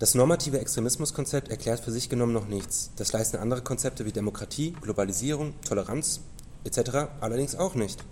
[0.00, 2.90] das normative Extremismuskonzept erklärt für sich genommen noch nichts.
[2.96, 6.20] Das leisten andere Konzepte wie Demokratie, Globalisierung, Toleranz
[6.64, 7.08] etc.
[7.20, 8.02] allerdings auch nicht.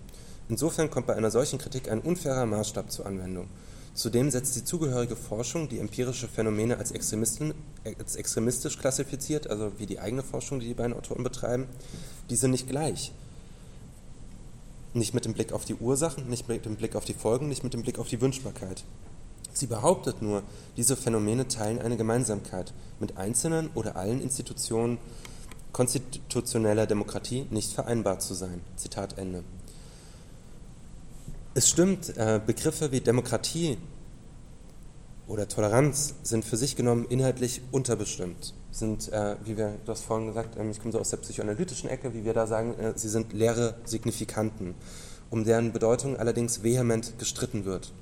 [0.47, 3.47] Insofern kommt bei einer solchen Kritik ein unfairer Maßstab zur Anwendung.
[3.93, 9.99] Zudem setzt die zugehörige Forschung die empirische Phänomene als, als, extremistisch klassifiziert, also wie die
[9.99, 11.67] eigene Forschung, die die beiden Autoren betreiben,
[12.29, 13.11] diese nicht gleich.
[14.93, 17.63] Nicht mit dem Blick auf die Ursachen, nicht mit dem Blick auf die Folgen, nicht
[17.63, 18.83] mit dem Blick auf die Wünschbarkeit.
[19.53, 20.43] Sie behauptet nur,
[20.77, 24.97] diese Phänomene teilen eine Gemeinsamkeit, mit einzelnen oder allen Institutionen
[25.71, 28.61] konstitutioneller Demokratie nicht vereinbar zu sein.
[28.75, 29.43] Zitat Ende.
[31.55, 33.77] Es stimmt, äh, Begriffe wie Demokratie
[35.27, 38.53] oder Toleranz sind für sich genommen inhaltlich unterbestimmt.
[38.71, 41.89] sind, äh, wie wir, du hast vorhin gesagt, ähm, ich komme so aus der psychoanalytischen
[41.89, 44.73] Ecke, wie wir da sagen, äh, sie sind leere Signifikanten,
[45.29, 47.93] um deren Bedeutung allerdings vehement gestritten wird.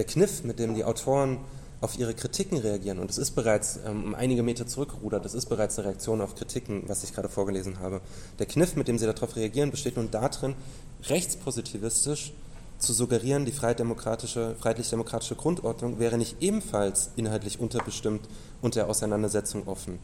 [0.00, 1.36] Der Kniff, mit dem die Autoren
[1.82, 5.44] auf ihre Kritiken reagieren, und es ist bereits ähm, um einige Meter zurückgerudert, das ist
[5.44, 8.00] bereits eine Reaktion auf Kritiken, was ich gerade vorgelesen habe.
[8.38, 10.54] Der Kniff, mit dem sie darauf reagieren, besteht nun darin,
[11.02, 12.32] rechtspositivistisch
[12.78, 18.26] zu suggerieren, die freiheitlich-demokratische Grundordnung wäre nicht ebenfalls inhaltlich unterbestimmt
[18.62, 19.98] und der Auseinandersetzung offen.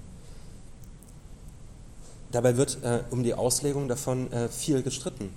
[2.32, 5.30] Dabei wird äh, um die Auslegung davon äh, viel gestritten.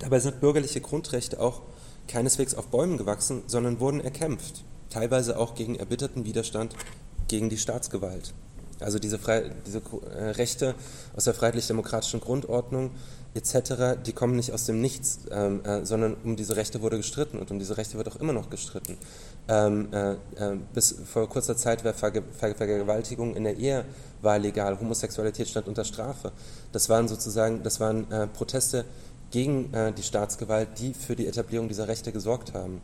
[0.00, 1.62] Dabei sind bürgerliche Grundrechte auch
[2.08, 6.74] keineswegs auf Bäumen gewachsen, sondern wurden erkämpft, teilweise auch gegen erbitterten Widerstand
[7.28, 8.34] gegen die Staatsgewalt.
[8.80, 10.74] Also diese, Frei diese äh, Rechte
[11.16, 12.90] aus der freiheitlich-demokratischen Grundordnung
[13.34, 17.38] etc., die kommen nicht aus dem Nichts, ähm, äh, sondern um diese Rechte wurde gestritten
[17.38, 18.98] und um diese Rechte wird auch immer noch gestritten.
[19.48, 20.16] Ähm, äh, äh,
[20.74, 23.84] bis vor kurzer Zeit war Ver Ver Vergewaltigung in der Ehe
[24.20, 26.32] war legal, Homosexualität stand unter Strafe.
[26.72, 28.84] Das waren sozusagen, das waren äh, Proteste
[29.32, 32.80] gegen äh, die Staatsgewalt, die für die Etablierung dieser Rechte gesorgt haben.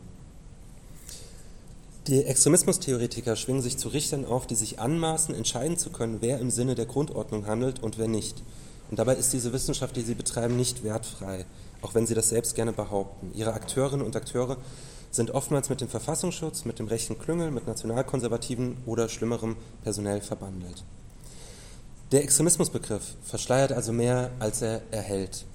[2.07, 6.49] Die Extremismustheoretiker schwingen sich zu Richtern auf, die sich anmaßen, entscheiden zu können, wer im
[6.49, 8.43] Sinne der Grundordnung handelt und wer nicht.
[8.89, 11.45] Und dabei ist diese Wissenschaft, die sie betreiben, nicht wertfrei,
[11.81, 13.31] auch wenn sie das selbst gerne behaupten.
[13.35, 14.57] Ihre Akteurinnen und Akteure
[15.11, 20.83] sind oftmals mit dem Verfassungsschutz, mit dem rechten Klüngel, mit nationalkonservativen oder schlimmerem personell verbandelt.
[22.11, 25.45] Der Extremismusbegriff verschleiert also mehr, als er erhält.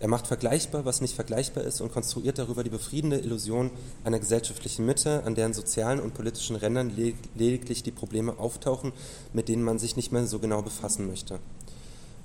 [0.00, 3.70] Er macht vergleichbar, was nicht vergleichbar ist und konstruiert darüber die befriedende Illusion
[4.02, 6.90] einer gesellschaftlichen Mitte, an deren sozialen und politischen Rändern
[7.34, 8.92] lediglich die Probleme auftauchen,
[9.34, 11.38] mit denen man sich nicht mehr so genau befassen möchte.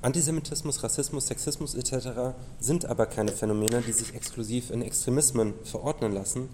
[0.02, 2.36] Antisemitismus, Rassismus, Sexismus etc.
[2.62, 6.48] sind aber keine Phänomene, die sich exklusiv in Extremismen verordnen lassen,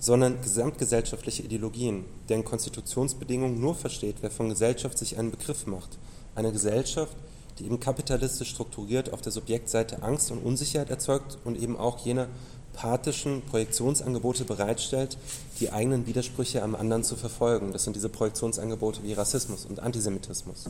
[0.00, 5.98] sondern gesamtgesellschaftliche Ideologien, deren Konstitutionsbedingungen nur versteht, wer von Gesellschaft sich einen Begriff macht.
[6.34, 7.16] Eine Gesellschaft,
[7.58, 12.28] die eben kapitalistisch strukturiert auf der Subjektseite Angst und Unsicherheit erzeugt und eben auch jene
[12.72, 15.18] pathischen Projektionsangebote bereitstellt,
[15.58, 17.72] die eigenen Widersprüche am anderen zu verfolgen.
[17.72, 20.66] Das sind diese Projektionsangebote wie Rassismus und Antisemitismus.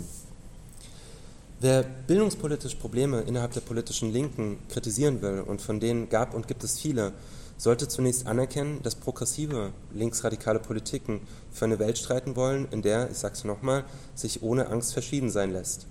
[1.60, 6.64] Wer bildungspolitisch Probleme innerhalb der politischen Linken kritisieren will, und von denen gab und gibt
[6.64, 7.12] es viele,
[7.58, 11.20] sollte zunächst anerkennen, dass progressive linksradikale Politiken
[11.50, 15.30] für eine Welt streiten wollen, in der, ich sage es nochmal, sich ohne Angst verschieden
[15.30, 15.86] sein lässt.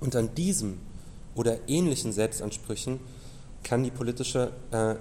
[0.00, 0.78] Und an diesem
[1.34, 3.00] oder ähnlichen Selbstansprüchen
[3.62, 4.94] kann die politische, äh,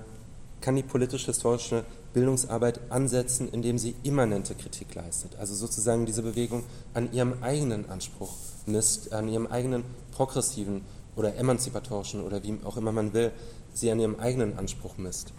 [0.62, 5.38] kann die politisch-historische Bildungsarbeit ansetzen, indem sie immanente Kritik leistet.
[5.40, 8.34] Also sozusagen diese Bewegung an ihrem eigenen Anspruch
[8.66, 10.82] misst, an ihrem eigenen progressiven
[11.16, 13.32] oder emanzipatorischen oder wie auch immer man will,
[13.74, 15.34] sie an ihrem eigenen Anspruch misst.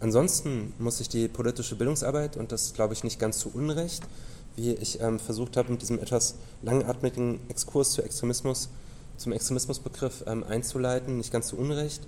[0.00, 4.04] Ansonsten muss sich die politische Bildungsarbeit, und das glaube ich nicht ganz zu Unrecht,
[4.58, 8.68] wie ich ähm, versucht habe, mit diesem etwas langatmigen Exkurs zu Extremismus,
[9.16, 12.02] zum Extremismusbegriff ähm, einzuleiten, nicht ganz zu Unrecht.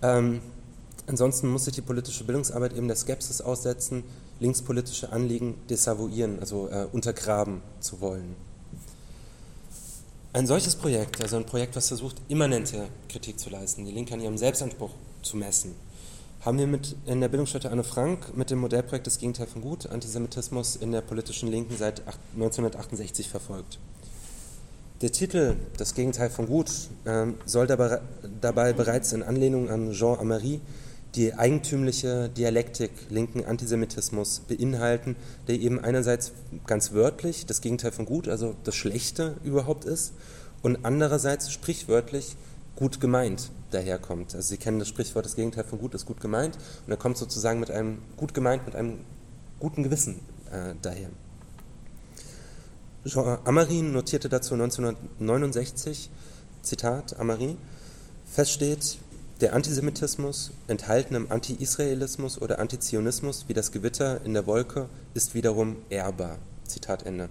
[0.00, 0.40] Ähm,
[1.06, 4.04] ansonsten muss sich die politische Bildungsarbeit eben der Skepsis aussetzen,
[4.40, 8.34] linkspolitische Anliegen desavouieren, also äh, untergraben zu wollen.
[10.32, 14.20] Ein solches Projekt, also ein Projekt, was versucht, immanente Kritik zu leisten, die Linke an
[14.20, 14.90] ihrem Selbstanspruch
[15.22, 15.74] zu messen,
[16.44, 19.86] haben wir mit in der Bildungsstätte Anne Frank mit dem Modellprojekt Das Gegenteil von Gut,
[19.86, 22.02] Antisemitismus in der politischen Linken seit
[22.34, 23.78] 1968 verfolgt.
[25.02, 26.70] Der Titel Das Gegenteil von Gut
[27.04, 28.00] äh, soll dabei,
[28.40, 30.60] dabei, bereits in Anlehnung an Jean Amary
[31.14, 35.14] die eigentümliche Dialektik linken Antisemitismus beinhalten,
[35.46, 36.32] der eben einerseits
[36.66, 40.14] ganz wörtlich das Gegenteil von gut, also das Schlechte überhaupt ist,
[40.62, 42.36] und andererseits sprichwörtlich
[42.76, 44.34] gut gemeint daherkommt.
[44.34, 46.56] Also Sie kennen das Sprichwort, das Gegenteil von gut ist gut gemeint,
[46.86, 49.00] und er kommt sozusagen mit einem gut gemeint, mit einem
[49.58, 51.10] guten Gewissen äh, daher.
[53.04, 56.10] Jean Amarin notierte dazu 1969,
[56.62, 57.58] Zitat Amarin,
[58.24, 58.98] feststeht,
[59.40, 65.76] der Antisemitismus, enthalten im Anti-Israelismus oder Antizionismus wie das Gewitter in der Wolke, ist wiederum
[65.90, 66.38] ehrbar.
[66.64, 67.28] Zitat Ende.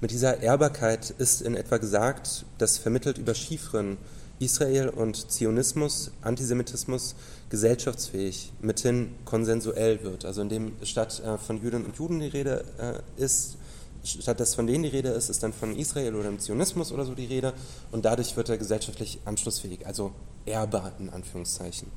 [0.00, 3.98] Mit dieser Ehrbarkeit ist in etwa gesagt, dass vermittelt über Chiffren
[4.38, 7.14] Israel und Zionismus, Antisemitismus
[7.48, 10.24] gesellschaftsfähig, mithin konsensuell wird.
[10.24, 13.56] Also indem statt äh, von Jüdinnen und Juden die Rede äh, ist,
[14.04, 17.04] statt dass von denen die Rede ist, ist dann von Israel oder dem Zionismus oder
[17.04, 17.52] so die Rede
[17.92, 20.12] und dadurch wird er gesellschaftlich anschlussfähig, also
[20.44, 21.88] ehrbar in Anführungszeichen.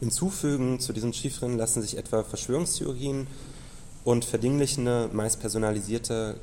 [0.00, 3.26] Hinzufügen zu diesen Chiffren lassen sich etwa Verschwörungstheorien
[4.04, 6.36] und verdinglichende, meist personalisierte,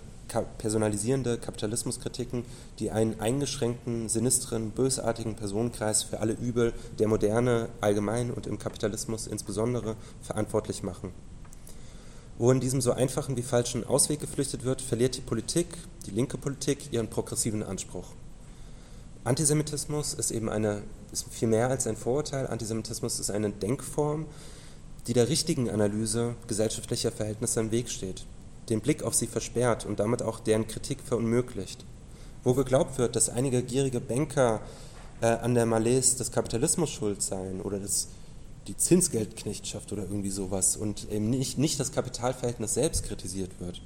[0.57, 2.43] personalisierende Kapitalismuskritiken,
[2.79, 9.27] die einen eingeschränkten, sinistren, bösartigen Personenkreis für alle Übel der Moderne allgemein und im Kapitalismus
[9.27, 11.11] insbesondere verantwortlich machen.
[12.37, 15.67] Wo in diesem so einfachen wie falschen Ausweg geflüchtet wird, verliert die Politik,
[16.05, 18.07] die linke Politik, ihren progressiven Anspruch.
[19.23, 22.47] Antisemitismus ist eben eine, ist viel mehr als ein Vorurteil.
[22.47, 24.25] Antisemitismus ist eine Denkform,
[25.07, 28.25] die der richtigen Analyse gesellschaftlicher Verhältnisse im Weg steht,
[28.69, 31.85] den Blick auf sie versperrt und damit auch deren Kritik verunmöglicht.
[32.43, 34.61] Wo geglaubt wird, dass einige gierige Banker
[35.21, 38.09] äh, an der Malaise des Kapitalismus schuld seien oder des,
[38.67, 43.81] die Zinsgeldknechtschaft oder irgendwie sowas und eben nicht, nicht das Kapitalverhältnis selbst kritisiert wird.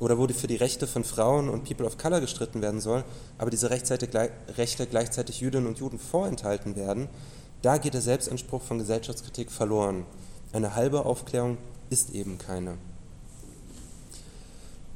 [0.00, 3.04] Oder wo die für die Rechte von Frauen und People of Color gestritten werden soll,
[3.36, 7.08] aber diese Rechte gleichzeitig Jüdinnen und Juden vorenthalten werden,
[7.62, 10.04] da geht der Selbstanspruch von Gesellschaftskritik verloren.
[10.52, 11.58] Eine halbe Aufklärung
[11.90, 12.78] ist eben keine.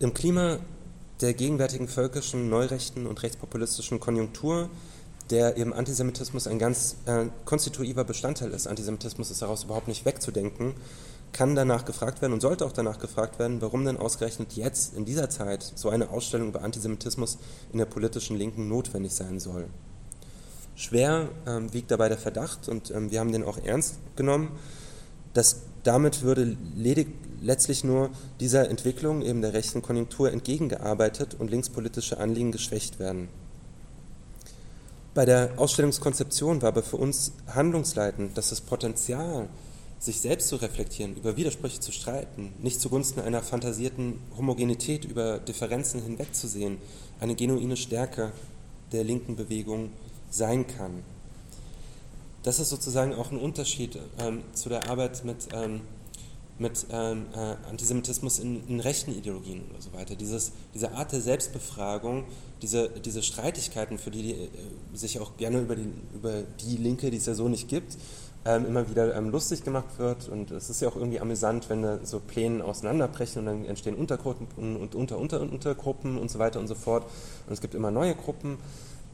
[0.03, 0.59] Im Klima
[1.21, 4.69] der gegenwärtigen völkischen, neurechten und rechtspopulistischen Konjunktur,
[5.31, 10.75] der eben Antisemitismus ein ganz äh, konstitutiver Bestandteil ist, Antisemitismus ist daraus überhaupt nicht wegzudenken,
[11.31, 15.05] kann danach gefragt werden und sollte auch danach gefragt werden, warum denn ausgerechnet jetzt in
[15.05, 17.39] dieser Zeit so eine Ausstellung über Antisemitismus
[17.73, 19.69] in der politischen Linken notwendig sein soll.
[20.75, 24.51] Schwer ähm, wiegt dabei der Verdacht, und ähm, wir haben den auch ernst genommen,
[25.33, 27.07] dass damit würde ledig,
[27.43, 33.29] letztlich nur dieser Entwicklung eben der rechten Konjunktur entgegengearbeitet und linkspolitische Anliegen geschwächt werden.
[35.15, 39.49] Bei der Ausstellungskonzeption war aber für uns handlungsleitend, dass das Potenzial,
[39.99, 46.03] sich selbst zu reflektieren, über Widersprüche zu streiten, nicht zugunsten einer fantasierten Homogenität über Differenzen
[46.03, 46.79] hinwegzusehen,
[47.21, 48.33] eine genuine Stärke
[48.91, 49.91] der linken Bewegung
[50.31, 51.03] sein kann
[52.43, 55.81] das ist sozusagen auch ein Unterschied ähm, zu der Arbeit mit, ähm,
[56.63, 60.15] mit ähm, äh, Antisemitismus in, in, rechten Ideologien oder so weiter.
[60.15, 62.25] Dieses, diese Art der Selbstbefragung,
[62.63, 64.49] diese, diese Streitigkeiten, für die, die äh,
[64.95, 67.99] sich auch gerne über die, über die Linke, die es ja so nicht gibt,
[68.45, 70.29] ähm, immer wieder ähm, lustig gemacht wird.
[70.29, 73.95] Und es ist ja auch irgendwie amüsant, wenn da so Pläne auseinanderbrechen und dann entstehen
[73.95, 77.05] Untergruppen und unter, unter, Untergruppen und so weiter und so fort.
[77.47, 78.59] Und es gibt immer neue Gruppen.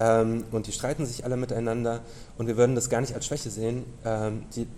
[0.00, 2.00] Ähm, und die streiten sich alle miteinander
[2.36, 4.68] und wir würden das gar nicht als Schwäche sehen, ähm, die,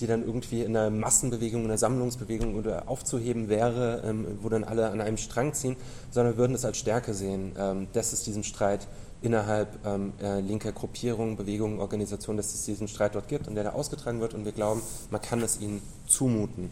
[0.00, 4.64] die dann irgendwie in einer Massenbewegung, in einer Sammlungsbewegung oder aufzuheben wäre, ähm, wo dann
[4.64, 5.76] alle an einem Strang ziehen,
[6.10, 8.86] sondern wir würden das als Stärke sehen, ähm, dass es diesen Streit
[9.22, 13.64] innerhalb ähm, äh, linker Gruppierungen, Bewegungen, Organisationen, dass es diesen Streit dort gibt und der
[13.64, 16.70] da ausgetragen wird und wir glauben, man kann es ihnen zumuten,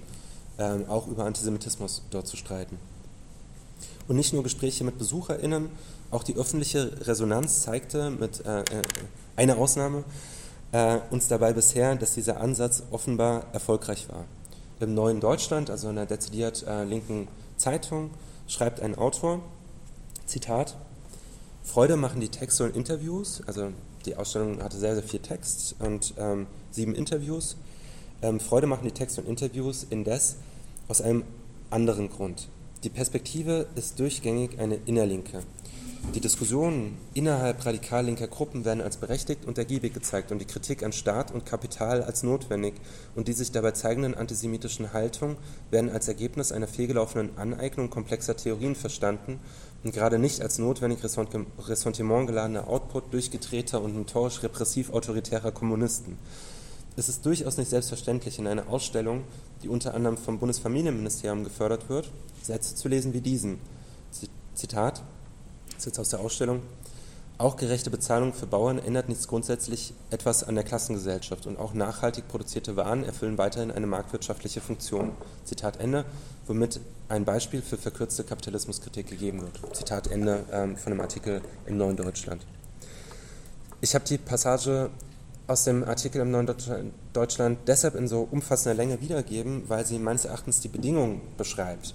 [0.59, 2.78] ähm, auch über Antisemitismus dort zu streiten.
[4.09, 5.68] Und nicht nur Gespräche mit BesucherInnen,
[6.11, 8.64] auch die öffentliche Resonanz zeigte mit äh, äh,
[9.37, 10.02] einer Ausnahme
[10.72, 14.24] äh, uns dabei bisher, dass dieser Ansatz offenbar erfolgreich war.
[14.80, 18.11] Im Neuen Deutschland, also in einer dezidiert äh, linken Zeitung,
[18.46, 19.40] schreibt ein Autor,
[20.26, 20.76] Zitat,
[21.62, 23.72] Freude machen die Texte und Interviews, also
[24.06, 27.56] die Ausstellung hatte sehr, sehr viel Text und ähm, sieben Interviews.
[28.22, 30.37] Ähm, Freude machen die Texte und Interviews indes
[30.88, 31.24] aus einem
[31.70, 32.48] anderen Grund.
[32.83, 35.42] Die Perspektive ist durchgängig eine innerlinke.
[36.15, 40.83] Die Diskussionen innerhalb radikal linker Gruppen werden als berechtigt und ergiebig gezeigt und die Kritik
[40.83, 42.75] an Staat und Kapital als notwendig
[43.15, 45.37] und die sich dabei zeigenden antisemitischen Haltung
[45.71, 49.39] werden als Ergebnis einer fehlgelaufenen Aneignung komplexer Theorien verstanden
[49.85, 56.19] und gerade nicht als notwendig Ressentiment geladener Output durchgedrehter und notorisch repressiv-autoritärer Kommunisten.
[56.97, 59.23] Es ist durchaus nicht selbstverständlich, in einer Ausstellung,
[59.63, 62.11] die unter anderem vom Bundesfamilienministerium gefördert wird,
[62.43, 63.59] Sätze zu lesen wie diesen.
[64.55, 65.03] Zitat,
[65.81, 66.62] ist jetzt aus der Ausstellung.
[67.38, 72.29] Auch gerechte Bezahlung für Bauern ändert nichts grundsätzlich etwas an der Klassengesellschaft und auch nachhaltig
[72.29, 75.12] produzierte Waren erfüllen weiterhin eine marktwirtschaftliche Funktion.
[75.47, 76.05] Zitat Ende,
[76.47, 79.59] womit ein Beispiel für verkürzte Kapitalismuskritik gegeben wird.
[79.75, 82.45] Zitat Ende ähm, von einem Artikel im Neuen Deutschland.
[83.81, 84.90] Ich habe die Passage
[85.47, 86.55] aus dem Artikel im Neuen
[87.14, 91.95] Deutschland deshalb in so umfassender Länge wiedergeben, weil sie meines Erachtens die Bedingungen beschreibt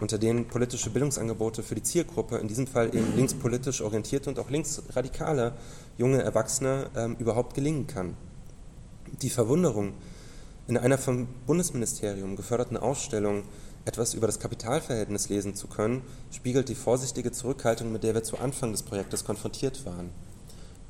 [0.00, 4.50] unter denen politische Bildungsangebote für die Zielgruppe, in diesem Fall eben linkspolitisch orientierte und auch
[4.50, 5.52] linksradikale
[5.98, 8.16] junge Erwachsene, ähm, überhaupt gelingen kann.
[9.22, 9.94] Die Verwunderung,
[10.66, 13.44] in einer vom Bundesministerium geförderten Ausstellung
[13.84, 18.38] etwas über das Kapitalverhältnis lesen zu können, spiegelt die vorsichtige Zurückhaltung, mit der wir zu
[18.38, 20.10] Anfang des Projektes konfrontiert waren.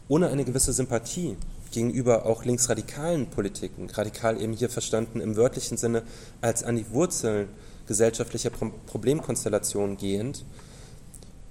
[0.06, 1.36] Ohne eine gewisse Sympathie
[1.72, 6.02] gegenüber auch linksradikalen Politiken, radikal eben hier verstanden im wörtlichen Sinne
[6.40, 7.48] als an die Wurzeln
[7.86, 10.44] gesellschaftlicher Problemkonstellation gehend.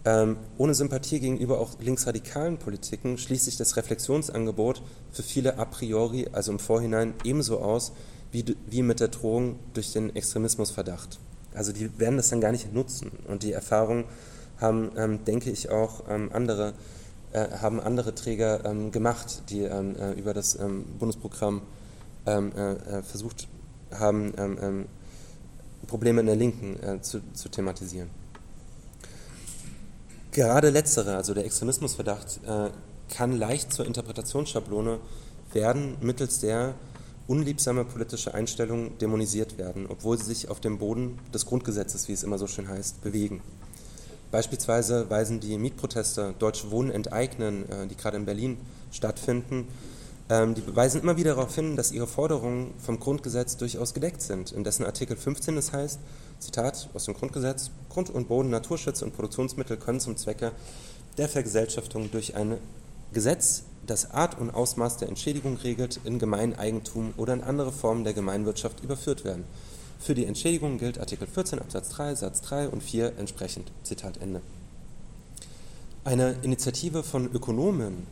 [0.06, 4.82] Ähm, ohne Sympathie gegenüber auch linksradikalen Politiken schließt sich das Reflexionsangebot
[5.12, 7.94] für viele a priori, also im Vorhinein, ebenso aus
[8.32, 11.20] wie, wie mit der Drohung durch den Extremismusverdacht.
[11.54, 13.12] Also die werden das dann gar nicht nutzen.
[13.28, 14.06] Und die Erfahrung
[14.60, 16.74] haben, ähm, denke ich, auch ähm, andere,
[17.32, 21.62] äh, haben andere Träger ähm, gemacht, die ähm, äh, über das ähm, Bundesprogramm
[22.26, 23.48] äh, äh, versucht
[23.92, 24.34] haben,
[25.88, 28.10] Probleme in der Linken äh, zu, zu, thematisieren.
[30.32, 32.70] Gerade letztere, also der Extremismusverdacht, äh,
[33.14, 35.00] kann leicht zur Interpretationsschablone
[35.54, 36.74] werden, mittels der
[37.28, 42.24] unliebsame politische Einstellungen dämonisiert werden, obwohl sie sich auf dem Boden des Grundgesetzes, wie es
[42.24, 43.42] immer so schön heißt, bewegen.
[44.32, 48.58] Beispielsweise weisen die Mietproteste Deutsche Wohnen enteignen, äh, die gerade in Berlin
[48.92, 49.68] stattfinden,
[50.56, 54.52] die weisen immer wieder darauf hin, dass ihre Forderungen vom Grundgesetz durchaus gedeckt sind.
[54.52, 56.00] In dessen Artikel 15 es heißt,
[56.40, 60.52] Zitat aus dem Grundgesetz, Grund und Boden, Naturschutz und Produktionsmittel können zum Zwecke
[61.18, 62.58] der Vergesellschaftung durch ein
[63.14, 68.14] Gesetz das Art und Ausmaß der Entschädigung regelt, in Gemeineigentum oder in andere Formen der
[68.14, 69.44] Gemeinwirtschaft überführt werden.
[70.00, 73.72] Für die Entschädigung gilt Artikel 14 Absatz 3 Satz 3 und 4 entsprechend.
[73.84, 74.42] Zitat Ende.
[76.06, 78.08] Eine Initiative von Ökonomen,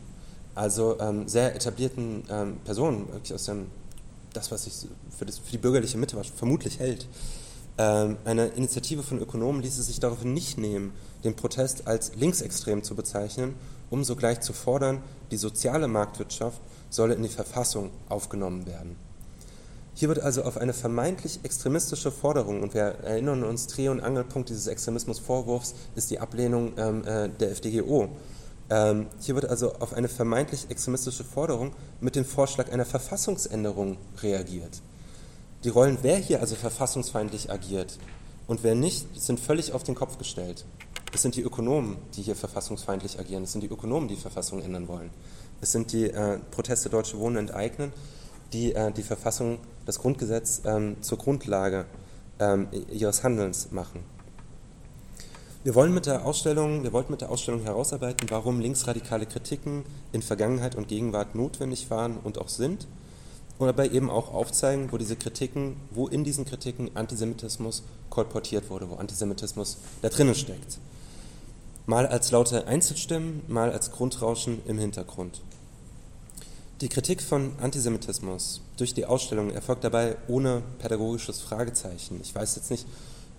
[0.54, 3.66] also ähm, sehr etablierten ähm, Personen, wirklich aus dem,
[4.32, 4.74] das, was sich
[5.16, 7.06] für, für, die bürgerliche Mitte vermutlich hält,
[7.78, 10.92] ähm, eine Initiative von Ökonomen ließ es sich daraufhin nicht nehmen,
[11.24, 13.54] den Protest als linksextrem zu bezeichnen
[13.92, 18.96] um sogleich zu fordern, die soziale Marktwirtschaft solle in die Verfassung aufgenommen werden.
[19.94, 24.48] Hier wird also auf eine vermeintlich extremistische Forderung, und wir erinnern uns, Dreh- und Angelpunkt
[24.48, 28.08] dieses Extremismusvorwurfs ist die Ablehnung ähm, äh, der FDGO.
[28.72, 34.80] Ähm, hier wird also auf eine vermeintlich extremistische Forderung mit dem Vorschlag einer Verfassungsänderung reagiert.
[35.62, 37.98] Die Rollen, wer hier also verfassungsfeindlich agiert
[38.46, 40.64] und wer nicht, sind völlig auf den Kopf gestellt.
[41.12, 43.44] Es sind die Ökonomen, die hier verfassungsfeindlich agieren.
[43.44, 45.10] Es sind die Ökonomen, die Verfassung ändern wollen.
[45.60, 47.92] Es sind die äh, Proteste Deutsche Wohnen enteignen,
[48.54, 51.84] die äh, die Verfassung, das Grundgesetz ähm, zur Grundlage
[52.38, 54.02] ähm, ihres Handelns machen.
[55.64, 60.22] Wir wollen mit der Ausstellung, wir wollten mit der Ausstellung herausarbeiten, warum linksradikale Kritiken in
[60.22, 62.88] Vergangenheit und Gegenwart notwendig waren und auch sind
[63.58, 68.90] und dabei eben auch aufzeigen, wo diese Kritiken, wo in diesen Kritiken Antisemitismus kolportiert wurde,
[68.90, 70.78] wo Antisemitismus da drinnen steckt
[71.86, 75.42] mal als laute Einzelstimmen, mal als Grundrauschen im Hintergrund.
[76.80, 82.20] Die Kritik von Antisemitismus durch die Ausstellung erfolgt dabei ohne pädagogisches Fragezeichen.
[82.22, 82.86] Ich weiß jetzt nicht,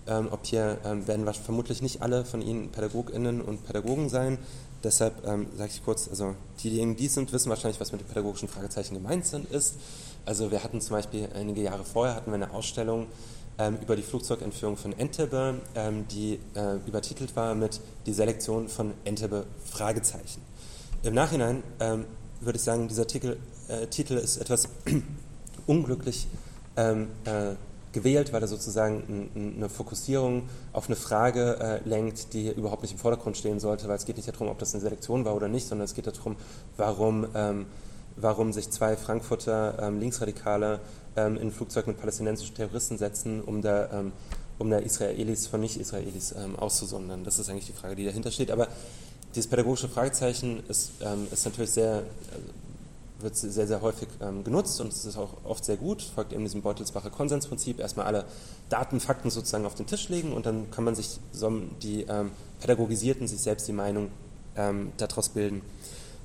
[0.06, 4.38] ähm, ob hier ähm, werden vermutlich nicht alle von Ihnen PädagogInnen und Pädagogen sein.
[4.82, 8.48] Deshalb ähm, sage ich kurz, also diejenigen, die sind, wissen wahrscheinlich, was mit den pädagogischen
[8.48, 9.76] Fragezeichen gemeint sind, ist.
[10.26, 13.06] Also wir hatten zum Beispiel einige Jahre vorher hatten wir eine Ausstellung
[13.58, 18.92] ähm, über die Flugzeugentführung von Entebbe, ähm, die äh, übertitelt war mit Die Selektion von
[19.04, 20.42] Entebbe Fragezeichen.
[21.02, 22.04] Im Nachhinein ähm,
[22.40, 23.36] würde ich sagen, dieser Titel,
[23.68, 24.68] äh, Titel ist etwas
[25.66, 26.26] unglücklich
[26.76, 27.54] ähm, äh,
[27.94, 30.42] gewählt, weil er sozusagen eine Fokussierung
[30.74, 34.16] auf eine Frage äh, lenkt, die überhaupt nicht im Vordergrund stehen sollte, weil es geht
[34.16, 36.36] nicht darum, ob das eine Selektion war oder nicht, sondern es geht darum,
[36.76, 37.66] warum, ähm,
[38.16, 40.80] warum sich zwei Frankfurter ähm, Linksradikale
[41.16, 44.12] ähm, in ein Flugzeug mit palästinensischen Terroristen setzen, um da, ähm,
[44.58, 47.24] um da Israelis von Nicht-Israelis ähm, auszusondern.
[47.24, 48.50] Das ist eigentlich die Frage, die dahinter steht.
[48.50, 48.68] Aber
[49.34, 52.02] dieses pädagogische Fragezeichen ist, ähm, ist natürlich sehr,
[53.20, 56.44] wird sehr, sehr häufig ähm, genutzt und es ist auch oft sehr gut, folgt eben
[56.44, 58.24] diesem Beutelsbacher Konsensprinzip, erstmal alle
[58.68, 61.50] Daten, Fakten sozusagen auf den Tisch legen und dann kann man sich so
[61.82, 64.10] die ähm, Pädagogisierten sich selbst die Meinung
[64.96, 65.62] daraus bilden.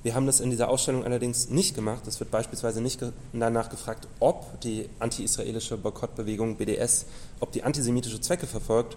[0.02, 2.08] Wir haben das in dieser Ausstellung allerdings nicht gemacht.
[2.08, 3.02] Es wird beispielsweise nicht
[3.34, 7.06] danach gefragt, ob die anti-israelische Boykottbewegung BDS,
[7.42, 8.96] ob die antisemitische Zwecke verfolgt,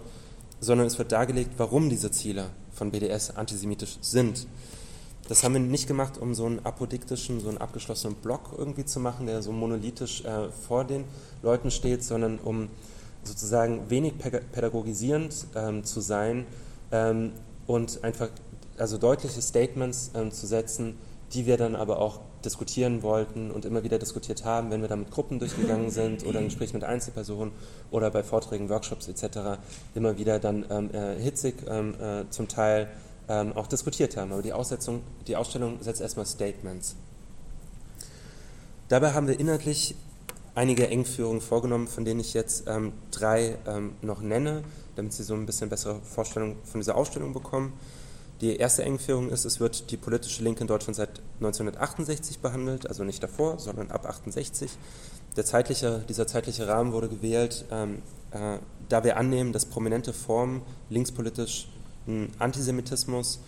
[0.61, 4.47] sondern es wird dargelegt, warum diese Ziele von BDS antisemitisch sind.
[5.27, 8.99] Das haben wir nicht gemacht, um so einen apodiktischen, so einen abgeschlossenen Block irgendwie zu
[8.99, 11.05] machen, der so monolithisch äh, vor den
[11.41, 12.69] Leuten steht, sondern um
[13.23, 16.45] sozusagen wenig pädagogisierend ähm, zu sein
[16.91, 17.31] ähm,
[17.67, 18.27] und einfach
[18.77, 20.97] also deutliche Statements ähm, zu setzen,
[21.33, 24.97] die wir dann aber auch diskutieren wollten und immer wieder diskutiert haben, wenn wir da
[24.97, 27.53] mit Gruppen durchgegangen sind oder in Gesprächen mit Einzelpersonen
[27.91, 29.59] oder bei Vorträgen, Workshops etc.
[29.95, 32.89] immer wieder dann ähm, äh, hitzig ähm, äh, zum Teil
[33.29, 34.31] ähm, auch diskutiert haben.
[34.31, 36.95] Aber die, Aussetzung, die Ausstellung setzt erstmal Statements.
[38.89, 39.95] Dabei haben wir inhaltlich
[40.55, 44.63] einige Engführungen vorgenommen, von denen ich jetzt ähm, drei ähm, noch nenne,
[44.95, 47.73] damit Sie so ein bisschen bessere Vorstellung von dieser Ausstellung bekommen.
[48.41, 53.03] Die erste Engführung ist, es wird die politische Linke in Deutschland seit 1968 behandelt, also
[53.03, 54.71] nicht davor, sondern ab 68.
[55.37, 58.01] Der zeitliche, dieser zeitliche Rahmen wurde gewählt, ähm,
[58.31, 58.57] äh,
[58.89, 61.71] da wir annehmen, dass prominente Formen linkspolitischen
[62.39, 63.39] Antisemitismus,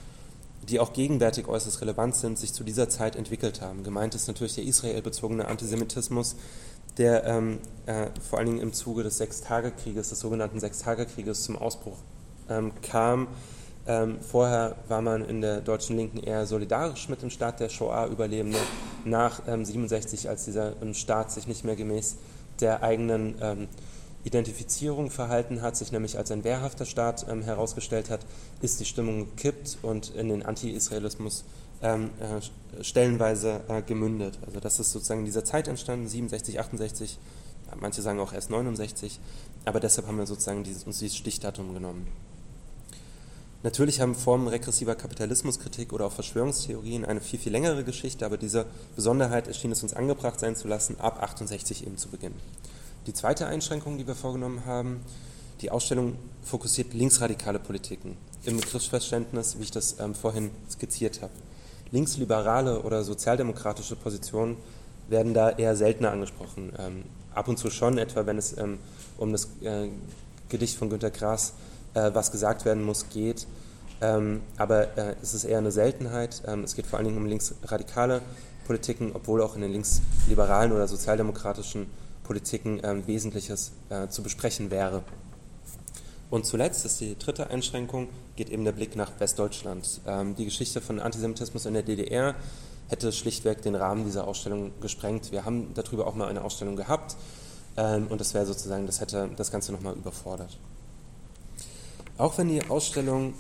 [0.70, 3.84] die auch gegenwärtig äußerst relevant sind, sich zu dieser Zeit entwickelt haben.
[3.84, 6.36] Gemeint ist natürlich der israelbezogene Antisemitismus,
[6.98, 11.98] der ähm, äh, vor allen Dingen im Zuge des Sechstagekrieges, des sogenannten Sechstagekrieges zum Ausbruch
[12.50, 13.28] ähm, kam
[13.88, 18.60] ähm, vorher war man in der deutschen Linken eher solidarisch mit dem Staat der Shoah-Überlebenden.
[19.04, 22.18] Nach ähm, 67, als dieser ähm, Staat sich nicht mehr gemäß
[22.60, 23.68] der eigenen, ähm,
[24.26, 28.26] Identifizierung verhalten hat, sich nämlich als ein wehrhafter Staat ähm, herausgestellt hat,
[28.62, 31.46] ist die Stimmung gekippt und in den Anti-Israelismus
[31.82, 34.40] ähm, äh, stellenweise äh, gemündet.
[34.46, 37.20] Also das ist sozusagen in dieser Zeit entstanden, 67, 68,
[37.80, 39.20] manche sagen auch erst 69,
[39.66, 42.08] aber deshalb haben wir sozusagen dieses, uns dieses Stichdatum genommen.
[43.62, 48.66] Natürlich haben Formen regressiver Kapitalismuskritik oder auch Verschwörungstheorien eine viel, viel längere Geschichte, aber diese
[48.96, 52.40] Besonderheit erschien es uns angebracht sein zu lassen, ab 68 eben zu beginnen.
[53.08, 55.02] Die zweite Einschränkung, die wir vorgenommen haben,
[55.62, 61.32] die Ausstellung fokussiert linksradikale Politiken im Begriffsverständnis, wie ich das ähm, vorhin skizziert habe.
[61.92, 64.58] Linksliberale oder sozialdemokratische Positionen
[65.08, 66.74] werden da eher seltener angesprochen.
[66.80, 67.04] Ähm,
[67.34, 68.80] ab und zu schon, etwa wenn es ähm,
[69.18, 69.90] um das äh,
[70.50, 71.54] Gedicht von Günter Grass
[71.94, 73.46] äh, was gesagt werden muss, geht.
[74.02, 76.42] Ähm, aber äh, es ist eher eine Seltenheit.
[76.48, 78.22] Ähm, es geht vor allen Dingen um linksradikale
[78.66, 81.88] Politiken, obwohl auch in den linksliberalen oder sozialdemokratischen
[82.26, 85.04] Politiken ähm, Wesentliches äh, zu besprechen wäre.
[86.30, 90.02] Und zuletzt ist die dritte Einschränkung, geht eben der Blick nach Westdeutschland.
[90.06, 92.36] Ähm, die Geschichte von Antisemitismus in der DDR
[92.90, 95.32] hätte schlichtweg den Rahmen dieser Ausstellung gesprengt.
[95.32, 97.16] Wir haben darüber auch mal eine Ausstellung gehabt
[97.78, 100.58] ähm, und das wäre sozusagen, das hätte das Ganze nochmal überfordert.
[102.18, 103.34] Auch wenn die Ausstellung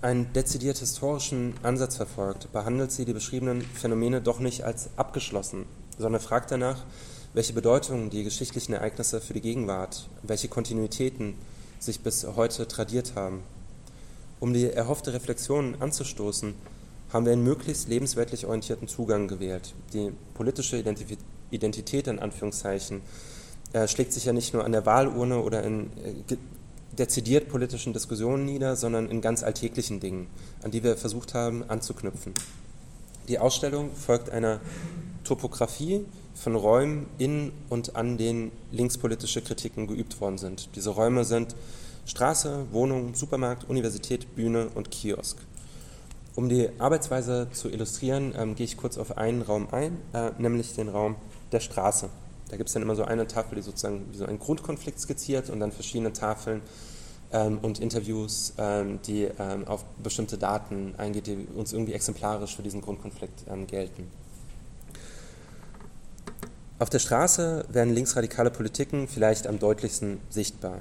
[0.00, 5.66] einen dezidiert historischen Ansatz verfolgt, behandelt sie die beschriebenen Phänomene doch nicht als abgeschlossen,
[5.98, 6.84] sondern fragt danach,
[7.34, 11.34] welche Bedeutung die geschichtlichen Ereignisse für die Gegenwart, welche Kontinuitäten
[11.78, 13.42] sich bis heute tradiert haben.
[14.40, 16.54] Um die erhoffte Reflexion anzustoßen,
[17.12, 19.74] haben wir einen möglichst lebensweltlich orientierten Zugang gewählt.
[19.92, 20.82] Die politische
[21.50, 23.00] Identität in Anführungszeichen
[23.72, 26.36] äh, schlägt sich ja nicht nur an der Wahlurne oder in äh,
[26.98, 30.26] dezidiert politischen Diskussionen nieder, sondern in ganz alltäglichen Dingen,
[30.62, 32.34] an die wir versucht haben anzuknüpfen.
[33.28, 34.60] Die Ausstellung folgt einer
[35.24, 36.04] Topografie
[36.38, 40.68] von Räumen in und an denen linkspolitische Kritiken geübt worden sind.
[40.76, 41.54] Diese Räume sind
[42.06, 45.38] Straße, Wohnung, Supermarkt, Universität, Bühne und Kiosk.
[46.34, 50.74] Um die Arbeitsweise zu illustrieren, ähm, gehe ich kurz auf einen Raum ein, äh, nämlich
[50.74, 51.16] den Raum
[51.50, 52.08] der Straße.
[52.48, 55.50] Da gibt es dann immer so eine Tafel, die sozusagen wie so einen Grundkonflikt skizziert
[55.50, 56.62] und dann verschiedene Tafeln
[57.32, 62.62] ähm, und Interviews, ähm, die ähm, auf bestimmte Daten eingeht, die uns irgendwie exemplarisch für
[62.62, 64.08] diesen Grundkonflikt ähm, gelten.
[66.80, 70.78] Auf der Straße werden linksradikale Politiken vielleicht am deutlichsten sichtbar.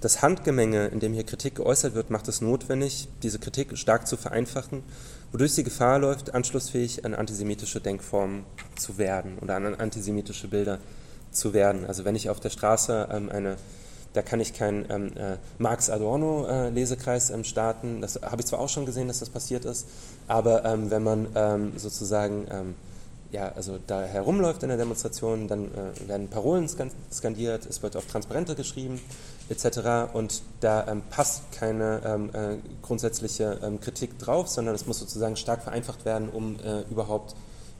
[0.00, 4.16] Das Handgemenge, in dem hier Kritik geäußert wird, macht es notwendig, diese Kritik stark zu
[4.16, 4.82] vereinfachen,
[5.30, 8.44] wodurch sie Gefahr läuft, anschlussfähig an antisemitische Denkformen
[8.74, 10.78] zu werden oder an antisemitische Bilder
[11.30, 11.86] zu werden.
[11.86, 13.56] Also wenn ich auf der Straße ähm, eine
[14.14, 18.02] da kann ich keinen ähm, äh, Marx-Adorno-Lesekreis äh, ähm, starten.
[18.02, 19.86] Das habe ich zwar auch schon gesehen, dass das passiert ist,
[20.28, 22.74] aber ähm, wenn man ähm, sozusagen ähm,
[23.32, 28.06] ja, also da herumläuft in der Demonstration, dann äh, werden Parolen skandiert, es wird auf
[28.06, 29.00] Transparente geschrieben,
[29.48, 30.12] etc.
[30.12, 35.36] Und da ähm, passt keine ähm, äh, grundsätzliche ähm, Kritik drauf, sondern es muss sozusagen
[35.36, 37.34] stark vereinfacht werden, um äh, überhaupt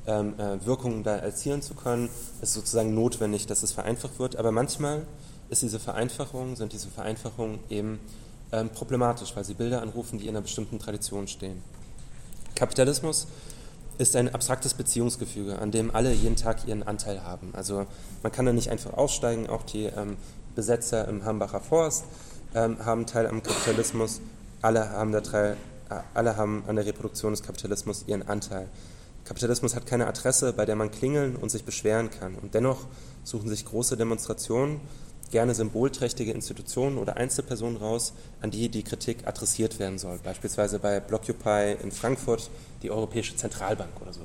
[0.06, 2.08] ähm, äh, Wirkungen da erzielen zu können.
[2.40, 5.02] Es ist sozusagen notwendig, dass es vereinfacht wird, aber manchmal
[5.50, 8.00] ist diese Vereinfachung, sind diese Vereinfachungen eben
[8.52, 11.62] ähm, problematisch, weil sie Bilder anrufen, die in einer bestimmten Tradition stehen.
[12.54, 13.26] Kapitalismus
[13.98, 17.50] ist ein abstraktes Beziehungsgefüge, an dem alle jeden Tag ihren Anteil haben.
[17.54, 17.86] Also
[18.22, 20.16] man kann da nicht einfach aussteigen, auch die ähm,
[20.54, 22.04] Besetzer im Hambacher Forst
[22.54, 24.20] ähm, haben Teil am Kapitalismus,
[24.60, 25.56] alle haben, Teil,
[25.90, 28.68] äh, alle haben an der Reproduktion des Kapitalismus ihren Anteil.
[29.24, 32.34] Kapitalismus hat keine Adresse, bei der man klingeln und sich beschweren kann.
[32.34, 32.86] Und dennoch
[33.22, 34.80] suchen sich große Demonstrationen
[35.32, 40.20] gerne symbolträchtige Institutionen oder Einzelpersonen raus, an die die Kritik adressiert werden soll.
[40.22, 42.50] Beispielsweise bei Blockupy in Frankfurt
[42.82, 44.20] die Europäische Zentralbank oder so.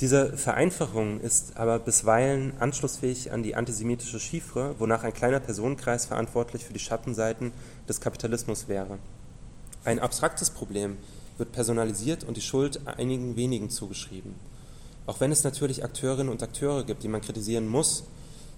[0.00, 6.64] Diese Vereinfachung ist aber bisweilen anschlussfähig an die antisemitische Chiffre, wonach ein kleiner Personenkreis verantwortlich
[6.64, 7.52] für die Schattenseiten
[7.88, 8.98] des Kapitalismus wäre.
[9.84, 10.96] Ein abstraktes Problem
[11.36, 14.34] wird personalisiert und die Schuld einigen wenigen zugeschrieben.
[15.06, 18.04] Auch wenn es natürlich Akteurinnen und Akteure gibt, die man kritisieren muss,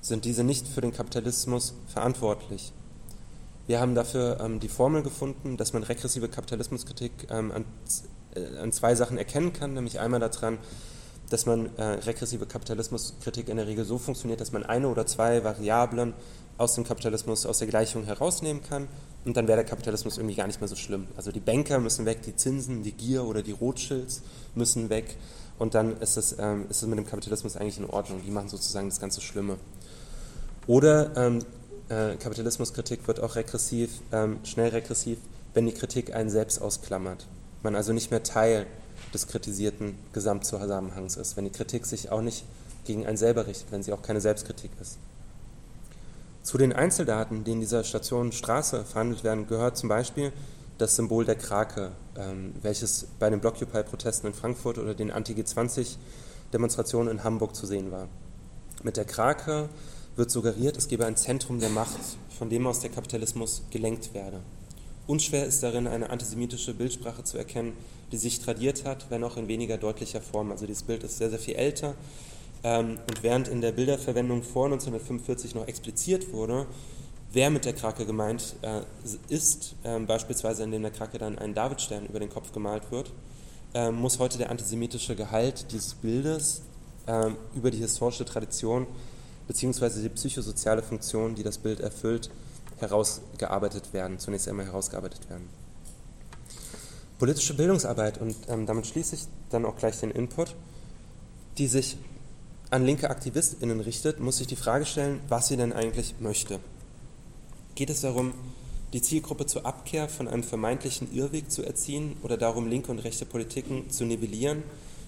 [0.00, 2.72] sind diese nicht für den Kapitalismus verantwortlich.
[3.66, 7.64] Wir haben dafür ähm, die Formel gefunden, dass man regressive Kapitalismuskritik ähm, an,
[8.34, 10.58] äh, an, zwei Sachen erkennen kann, nämlich einmal daran,
[11.28, 15.44] dass man äh, regressive Kapitalismuskritik in der Regel so funktioniert, dass man eine oder zwei
[15.44, 16.14] Variablen
[16.58, 18.88] aus dem Kapitalismus, aus der Gleichung herausnehmen kann
[19.24, 21.06] und dann wäre der Kapitalismus irgendwie gar nicht mehr so schlimm.
[21.16, 24.22] Also die Banker müssen weg, die Zinsen, die Gier oder die Rothschilds
[24.54, 25.16] müssen weg
[25.58, 28.20] und dann ist es, ähm, ist es mit dem Kapitalismus eigentlich in Ordnung.
[28.24, 29.58] Die machen sozusagen das ganze Schlimme.
[30.70, 31.44] Oder ähm,
[31.88, 35.18] äh, Kapitalismuskritik wird auch regressiv, ähm, schnell regressiv,
[35.52, 37.26] wenn die Kritik einen selbst ausklammert.
[37.64, 38.66] Man also nicht mehr Teil
[39.12, 42.44] des kritisierten Gesamtzusammenhangs ist, wenn die Kritik sich auch nicht
[42.84, 44.98] gegen einen selber richtet, wenn sie auch keine Selbstkritik ist.
[46.44, 50.32] Zu den Einzeldaten, die in dieser Station Straße verhandelt werden, gehört zum Beispiel
[50.78, 57.24] das Symbol der Krake, ähm, welches bei den Blockupy-Protesten in Frankfurt oder den Anti-G20-Demonstrationen in
[57.24, 58.06] Hamburg zu sehen war.
[58.84, 59.68] Mit der Krake
[60.16, 61.98] wird suggeriert, es gebe ein Zentrum der Macht,
[62.38, 64.40] von dem aus der Kapitalismus gelenkt werde.
[65.06, 67.72] Unschwer ist darin eine antisemitische Bildsprache zu erkennen,
[68.12, 70.50] die sich tradiert hat, wenn auch in weniger deutlicher Form.
[70.52, 71.94] Also dieses Bild ist sehr, sehr viel älter.
[72.62, 76.66] Ähm, und während in der Bilderverwendung vor 1945 noch expliziert wurde,
[77.32, 78.82] wer mit der Krake gemeint äh,
[79.28, 83.10] ist, ähm, beispielsweise indem der Krake dann ein Davidstern über den Kopf gemalt wird,
[83.74, 86.62] ähm, muss heute der antisemitische Gehalt dieses Bildes
[87.54, 88.86] über die historische Tradition
[89.50, 90.02] bzw.
[90.02, 92.30] die psychosoziale Funktion, die das Bild erfüllt,
[92.78, 95.48] herausgearbeitet werden, zunächst einmal herausgearbeitet werden.
[97.18, 100.54] Politische Bildungsarbeit, und ähm, damit schließe ich dann auch gleich den Input,
[101.58, 101.98] die sich
[102.70, 106.60] an linke AktivistInnen richtet, muss sich die Frage stellen, was sie denn eigentlich möchte.
[107.74, 108.32] Geht es darum,
[108.92, 113.26] die Zielgruppe zur Abkehr von einem vermeintlichen Irrweg zu erziehen oder darum, linke und rechte
[113.26, 114.62] Politiken zu nivellieren,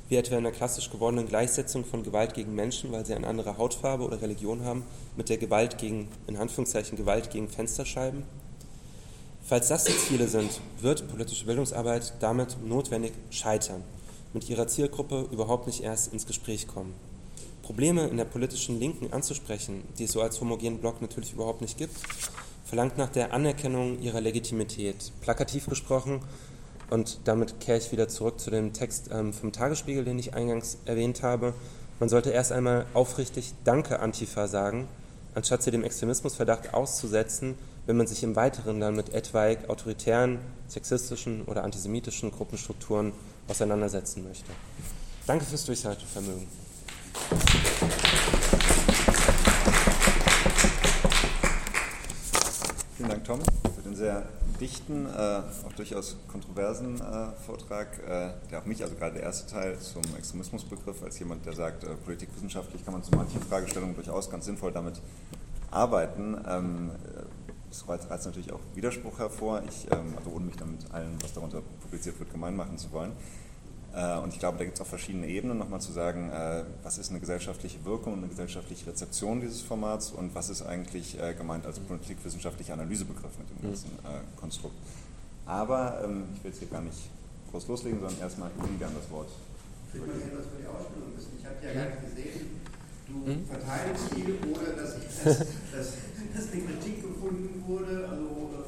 [0.09, 3.59] wie etwa in der klassisch gewordenen Gleichsetzung von Gewalt gegen Menschen, weil sie eine andere
[3.59, 4.85] Hautfarbe oder Religion haben,
[5.17, 8.25] mit der Gewalt gegen, in Anführungszeichen, Gewalt gegen Fensterscheiben?
[9.45, 13.83] Falls das die Ziele sind, wird politische Bildungsarbeit damit notwendig scheitern,
[14.33, 16.95] mit ihrer Zielgruppe überhaupt nicht erst ins Gespräch kommen.
[17.63, 21.79] Probleme in der politischen Linken anzusprechen, die es so als homogenen Block natürlich überhaupt nicht
[21.79, 21.97] gibt,
[22.65, 25.13] verlangt nach der Anerkennung ihrer Legitimität.
[25.21, 26.21] Plakativ gesprochen,
[26.93, 30.77] und damit kehre ich wieder zurück zu dem Text ähm, vom Tagesspiegel, den ich eingangs
[30.85, 31.55] erwähnt habe.
[31.99, 34.87] Man sollte erst einmal aufrichtig Danke Antifa sagen,
[35.35, 37.55] anstatt sie dem Extremismusverdacht auszusetzen,
[37.87, 40.39] wenn man sich im Weiteren dann mit etwaig autoritären,
[40.69, 43.13] sexistischen oder antisemitischen Gruppenstrukturen
[43.49, 44.51] auseinandersetzen möchte.
[45.27, 46.47] Danke fürs Durchhaltevermögen.
[52.99, 53.41] Vielen Dank, Tom,
[53.75, 54.27] für den sehr
[54.63, 59.51] dichten, äh, auch durchaus kontroversen äh, Vortrag, äh, der auch mich, also gerade der erste
[59.53, 64.31] Teil zum Extremismusbegriff, als jemand, der sagt, äh, politikwissenschaftlich kann man zu manchen Fragestellungen durchaus
[64.31, 65.01] ganz sinnvoll damit
[65.73, 66.37] arbeiten.
[66.49, 66.91] Ähm,
[67.71, 71.33] es reizt natürlich auch Widerspruch hervor, ich, ähm, also ohne mich dann mit allem, was
[71.33, 73.13] darunter publiziert wird, gemein machen zu wollen.
[73.95, 76.99] Äh, und ich glaube, da gibt es auch verschiedene Ebenen, nochmal zu sagen, äh, was
[76.99, 81.35] ist eine gesellschaftliche Wirkung und eine gesellschaftliche Rezeption dieses Formats und was ist eigentlich äh,
[81.35, 83.73] gemeint als politikwissenschaftlicher Analysebegriff mit dem mhm.
[83.73, 83.91] ganzen
[84.37, 84.77] Konstrukt.
[85.45, 87.11] Aber ähm, ich will jetzt hier gar nicht
[87.51, 89.29] groß loslegen, sondern erstmal Ihnen gern das Wort.
[89.93, 91.37] Ich will mal etwas für die Ausstellung wissen.
[91.37, 92.65] Ich habe ja gar nicht gesehen,
[93.09, 93.45] du mhm.
[93.45, 95.39] verteidigst die, ohne dass, ich das,
[95.77, 95.89] dass,
[96.33, 98.09] dass eine Kritik gefunden wurde.
[98.09, 98.65] Also,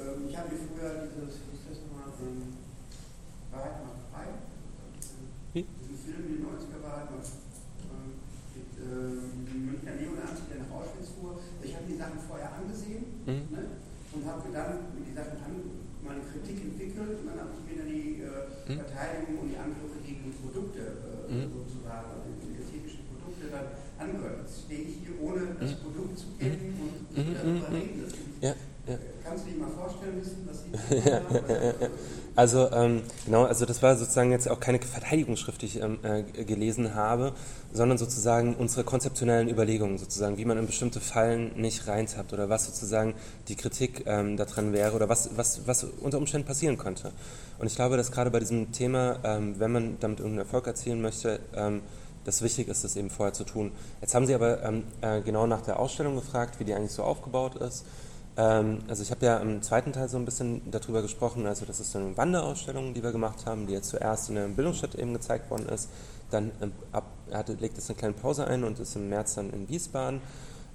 [0.00, 2.56] äh, ich habe mir früher dieses, wie ist das nochmal, ähm,
[3.52, 4.32] Wahrheit macht frei
[5.52, 5.68] hm?
[5.84, 7.28] Diesen Film, die 90er war, mit
[8.80, 11.36] äh, Münchner Neonazi, der nach Auschwitz fuhr.
[11.60, 13.52] Ich habe die Sachen vorher angesehen mhm.
[13.52, 13.76] ne?
[14.16, 15.52] und habe dann mit die Sachen an,
[16.00, 18.80] meine Kritik entwickelt und dann habe ich mir dann die äh, mhm.
[18.80, 20.82] Verteidigung und die Angriffe gegen Produkte
[21.28, 21.52] äh, mhm.
[21.52, 24.42] sozusagen, also die ästhetischen Produkte dann angehört.
[24.42, 25.84] Jetzt stehe ich hier, ohne das mhm.
[25.84, 27.34] Produkt zu kennen und mhm.
[27.36, 28.02] darüber reden.
[28.02, 28.54] Das ja.
[28.82, 28.98] Ja.
[29.22, 30.81] Kannst du dir mal vorstellen, wissen, was sie ja, ja,
[32.34, 36.22] Also ähm, genau, also das war sozusagen jetzt auch keine Verteidigungsschrift, die ich ähm, äh,
[36.44, 37.34] gelesen habe,
[37.74, 42.64] sondern sozusagen unsere konzeptionellen Überlegungen, sozusagen, wie man in bestimmte Fallen nicht reintappt oder was
[42.64, 43.14] sozusagen
[43.48, 47.12] die Kritik ähm, daran wäre oder was, was, was unter Umständen passieren könnte.
[47.58, 51.02] Und ich glaube, dass gerade bei diesem Thema, ähm, wenn man damit irgendeinen Erfolg erzielen
[51.02, 51.82] möchte, ähm,
[52.24, 53.72] das wichtig ist, das eben vorher zu tun.
[54.00, 57.02] Jetzt haben Sie aber ähm, äh, genau nach der Ausstellung gefragt, wie die eigentlich so
[57.02, 57.84] aufgebaut ist.
[58.36, 61.80] Ähm, also ich habe ja im zweiten Teil so ein bisschen darüber gesprochen, also das
[61.80, 65.50] ist eine Wanderausstellung, die wir gemacht haben, die jetzt zuerst in der Bildungsstätte eben gezeigt
[65.50, 65.90] worden ist.
[66.30, 69.50] Dann ähm, ab, hatte, legt es eine kleine Pause ein und ist im März dann
[69.50, 70.20] in Wiesbaden.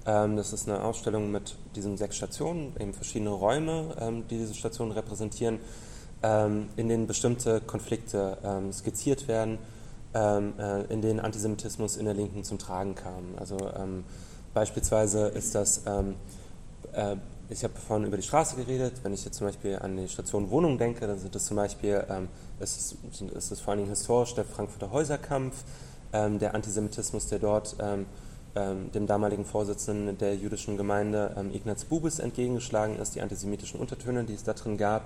[0.06, 4.92] Ähm, das ist eine Ausstellung mit diesen sechs Stationen, eben verschiedene Räume, die diese Stationen
[4.92, 5.58] repräsentieren,
[6.20, 8.38] in denen bestimmte Konflikte
[8.72, 9.58] skizziert werden,
[10.12, 13.36] äh, in denen Antisemitismus in der Linken zum Tragen kam.
[13.36, 13.56] Also
[14.52, 17.16] beispielsweise ist das äh,
[17.50, 18.94] ich habe vorhin über die Straße geredet.
[19.02, 22.04] Wenn ich jetzt zum Beispiel an die Station Wohnung denke, dann sind das zum Beispiel,
[22.10, 22.28] ähm,
[22.60, 25.64] ist, es, ist es vor allen Dingen historisch der Frankfurter Häuserkampf,
[26.12, 28.06] ähm, der Antisemitismus, der dort ähm,
[28.54, 34.24] ähm dem damaligen Vorsitzenden der jüdischen Gemeinde ähm, Ignaz Bubis entgegengeschlagen ist, die antisemitischen Untertöne,
[34.24, 35.04] die es da drin gab,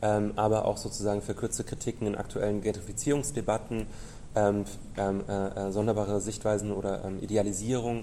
[0.00, 3.86] ähm, aber auch sozusagen verkürzte Kritiken in aktuellen Gentrifizierungsdebatten,
[4.34, 8.02] äh, äh, sonderbare Sichtweisen oder Idealisierung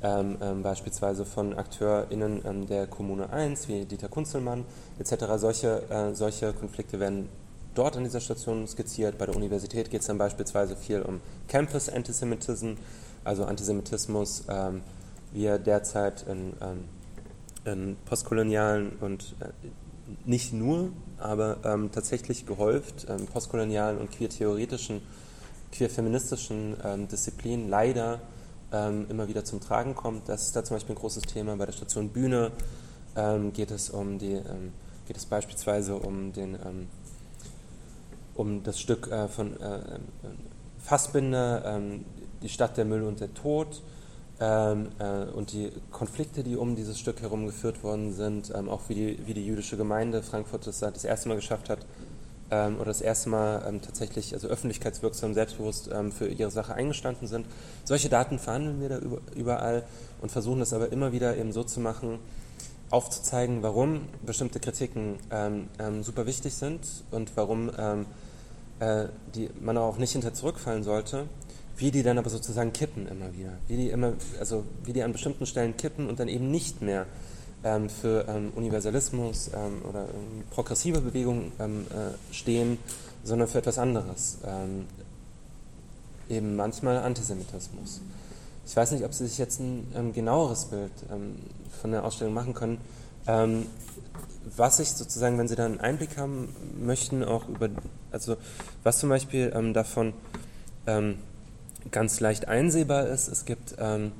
[0.00, 4.64] ähm, ähm, beispielsweise von AkteurInnen ähm, der Kommune 1, wie Dieter Kunzelmann
[5.00, 5.24] etc.
[5.36, 7.28] Solche, äh, solche Konflikte werden
[7.74, 9.18] dort an dieser Station skizziert.
[9.18, 12.74] Bei der Universität geht es dann beispielsweise viel um Campus Antisemitism,
[13.24, 14.82] also Antisemitismus, ähm,
[15.32, 16.84] wie er derzeit in, ähm,
[17.64, 19.46] in postkolonialen und äh,
[20.24, 25.02] nicht nur, aber ähm, tatsächlich gehäuft ähm, postkolonialen und queer-theoretischen,
[25.72, 26.76] queer-feministischen
[27.10, 28.20] Disziplinen leider
[28.72, 30.28] ähm, immer wieder zum Tragen kommt.
[30.28, 31.56] Das ist da zum Beispiel ein großes Thema.
[31.56, 32.52] Bei der Station Bühne
[33.16, 34.72] ähm, geht es um die, ähm,
[35.06, 36.58] geht es beispielsweise um den
[38.34, 39.80] um das Stück äh, von äh,
[40.78, 41.80] Fassbinder,
[42.40, 43.82] die Stadt der Müll und der Tod
[44.40, 48.82] ähm, äh, und die Konflikte, die um dieses Stück herum geführt worden sind, ähm, auch
[48.88, 51.80] wie die, wie die jüdische Gemeinde Frankfurt das das erste Mal geschafft hat
[52.50, 57.28] ähm, oder das erste Mal ähm, tatsächlich also öffentlichkeitswirksam, selbstbewusst ähm, für ihre Sache eingestanden
[57.28, 57.46] sind.
[57.84, 59.00] Solche Daten verhandeln wir da
[59.34, 59.84] überall
[60.20, 62.18] und versuchen das aber immer wieder eben so zu machen,
[62.90, 65.68] aufzuzeigen, warum bestimmte Kritiken ähm,
[66.02, 66.80] super wichtig sind
[67.10, 71.26] und warum äh, die man auch nicht hinter zurückfallen sollte
[71.78, 75.12] wie die dann aber sozusagen kippen immer wieder, wie die immer, also wie die an
[75.12, 77.06] bestimmten Stellen kippen und dann eben nicht mehr
[77.64, 82.78] ähm, für ähm, Universalismus ähm, oder ähm, progressive Bewegungen ähm, äh, stehen,
[83.24, 84.38] sondern für etwas anderes,
[86.30, 88.00] eben manchmal Antisemitismus.
[88.64, 90.92] Ich weiß nicht, ob Sie sich jetzt ein genaueres Bild
[91.82, 92.78] von der Ausstellung machen können.
[94.56, 97.68] was ich sozusagen, wenn Sie da einen Einblick haben möchten, auch über,
[98.12, 98.36] also
[98.82, 100.14] was zum Beispiel davon
[101.90, 103.28] ganz leicht einsehbar ist.
[103.28, 104.12] Es gibt ähm,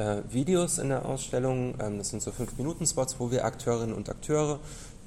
[0.00, 4.58] äh, Videos in der Ausstellung, ähm, das sind so 5-Minuten-Spots, wo wir Akteurinnen und Akteure,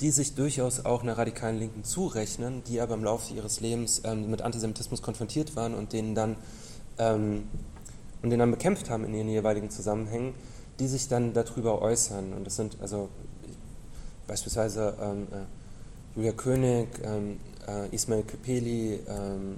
[0.01, 4.29] die sich durchaus auch einer radikalen Linken zurechnen, die aber im Laufe ihres Lebens ähm,
[4.29, 6.35] mit Antisemitismus konfrontiert waren und denen dann
[6.99, 7.43] ähm,
[8.21, 10.33] und den dann bekämpft haben in ihren jeweiligen Zusammenhängen,
[10.79, 12.33] die sich dann darüber äußern.
[12.33, 13.09] Und das sind also
[14.27, 19.57] beispielsweise ähm, äh, Julia König, ähm, äh, Ismail Kepeli, ähm,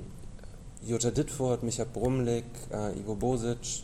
[0.84, 3.84] Jutta Dittfurt, Micha Brumlik, äh, Ivo Bosic,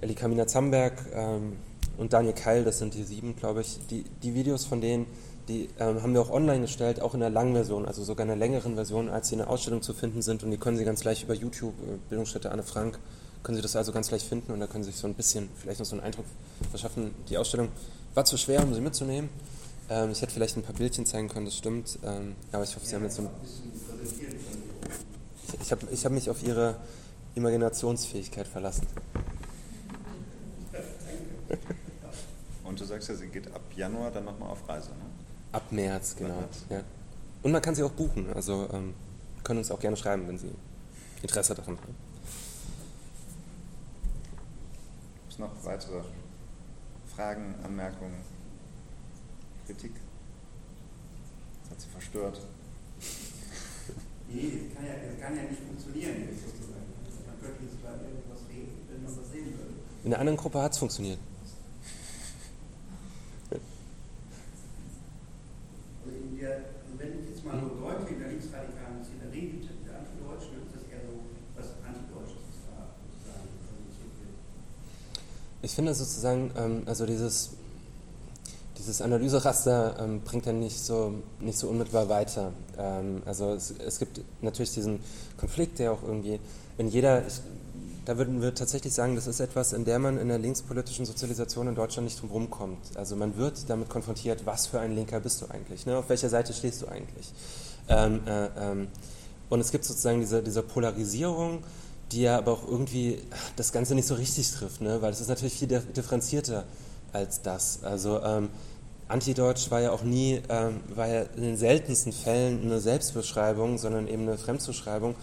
[0.00, 1.54] Elikamina Zamberg ähm,
[1.96, 3.78] und Daniel Keil, das sind die sieben, glaube ich.
[3.90, 5.06] Die, die Videos von denen,
[5.48, 8.32] die ähm, haben wir auch online gestellt, auch in der langen Version, also sogar in
[8.32, 10.42] einer längeren Version, als sie in der Ausstellung zu finden sind.
[10.42, 12.98] Und die können Sie ganz leicht über YouTube, äh, Bildungsstätte Anne Frank,
[13.42, 15.48] können Sie das also ganz leicht finden und da können Sie sich so ein bisschen,
[15.56, 16.26] vielleicht noch so einen Eindruck
[16.70, 17.14] verschaffen.
[17.28, 17.68] Die Ausstellung
[18.14, 19.30] war zu schwer, um sie mitzunehmen.
[19.88, 21.98] Ähm, ich hätte vielleicht ein paar Bildchen zeigen können, das stimmt.
[22.04, 23.28] Ähm, aber ich hoffe, Sie haben jetzt so ein
[25.62, 26.76] ich habe ich hab mich auf Ihre
[27.34, 28.86] Imaginationsfähigkeit verlassen.
[32.64, 35.06] Und du sagst ja, sie geht ab Januar dann nochmal auf Reise, ne?
[35.52, 36.40] Ab März, genau.
[36.40, 36.64] März.
[36.68, 36.82] Ja.
[37.42, 38.94] Und man kann sie auch buchen, also ähm,
[39.44, 40.50] können uns auch gerne schreiben, wenn Sie
[41.22, 41.94] Interesse daran haben.
[45.20, 46.02] Gibt es noch weitere
[47.14, 48.16] Fragen, Anmerkungen,
[49.66, 49.92] Kritik?
[51.62, 52.40] Das hat sie verstört.
[54.28, 56.82] Nee, das kann ja, das kann ja nicht funktionieren sozusagen.
[57.28, 59.74] Man könnte jetzt über irgendwas reden, wenn man das sehen würde.
[60.02, 61.20] In der anderen Gruppe hat es funktioniert.
[66.40, 70.74] Der, also wenn ich jetzt mal so Leute in der linksradikalen Szenerie der Antideutschen, ist
[70.76, 71.24] das eher so
[71.56, 74.36] was Antideutsches da sozusagen präsentiert wird.
[75.62, 77.56] Ich finde sozusagen, ähm, also dieses
[78.86, 82.52] dieses Analyseraster ähm, bringt dann nicht so, nicht so unmittelbar weiter.
[82.78, 85.00] Ähm, also es, es, gibt natürlich diesen
[85.38, 86.38] Konflikt, der auch irgendwie
[86.78, 87.40] in jeder, ich,
[88.06, 91.66] da würden wir tatsächlich sagen, das ist etwas, in der man in der linkspolitischen Sozialisation
[91.66, 92.78] in Deutschland nicht drum rumkommt.
[92.94, 95.98] Also man wird damit konfrontiert, was für ein Linker bist du eigentlich, ne?
[95.98, 97.32] auf welcher Seite stehst du eigentlich.
[97.88, 98.88] Ähm, äh, ähm,
[99.50, 101.64] und es gibt sozusagen diese, diese Polarisierung,
[102.12, 103.18] die ja aber auch irgendwie
[103.56, 105.02] das Ganze nicht so richtig trifft, ne?
[105.02, 106.64] weil es ist natürlich viel differenzierter
[107.12, 107.82] als das.
[107.82, 108.50] Also ähm,
[109.08, 114.06] Antideutsch war ja auch nie, ähm, war ja in den seltensten Fällen eine Selbstbeschreibung, sondern
[114.06, 115.16] eben eine Fremdzuschreibung,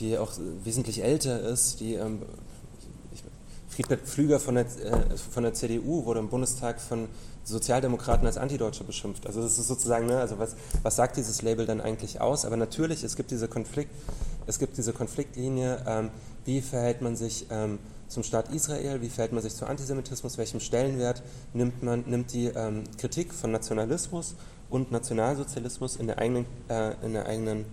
[0.00, 0.32] die auch
[0.64, 1.80] wesentlich älter ist.
[1.80, 2.22] Die, ähm,
[3.72, 7.08] Friedbert Pflüger von der, äh, von der CDU wurde im Bundestag von
[7.44, 9.26] Sozialdemokraten als Antideutsche beschimpft.
[9.26, 12.44] Also das ist sozusagen, ne, also was, was sagt dieses Label dann eigentlich aus?
[12.44, 13.90] Aber natürlich, es gibt diese Konflikt,
[14.46, 16.10] es gibt diese Konfliktlinie, ähm,
[16.44, 17.78] wie verhält man sich ähm,
[18.08, 21.22] zum Staat Israel, wie verhält man sich zu Antisemitismus, welchen Stellenwert
[21.54, 24.34] nimmt, man, nimmt die ähm, Kritik von Nationalismus
[24.68, 27.64] und Nationalsozialismus in der eigenen, äh, in der eigenen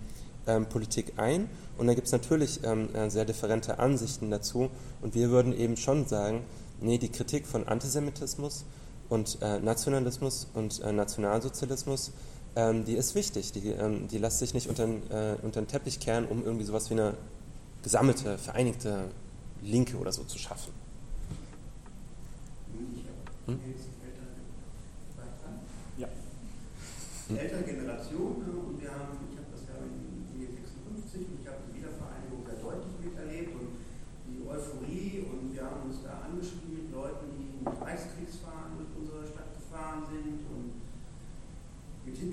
[0.50, 1.50] ähm, Politik ein.
[1.78, 4.70] Und da gibt es natürlich ähm, äh, sehr differente Ansichten dazu.
[5.02, 6.42] Und wir würden eben schon sagen,
[6.82, 8.66] nee, die Kritik von Antisemitismus
[9.10, 12.12] und äh, Nationalismus und äh, Nationalsozialismus,
[12.56, 13.52] ähm, die ist wichtig.
[13.54, 16.90] Die, ähm, die lässt sich nicht unter, äh, unter den Teppich kehren, um irgendwie sowas
[16.90, 17.14] wie eine
[17.84, 19.06] gesammelte, vereinigte
[19.62, 20.74] Linke oder so zu schaffen.
[23.46, 23.60] Hm?
[25.98, 26.08] Ja.
[27.36, 29.18] Ältere Generation ne, und wir haben,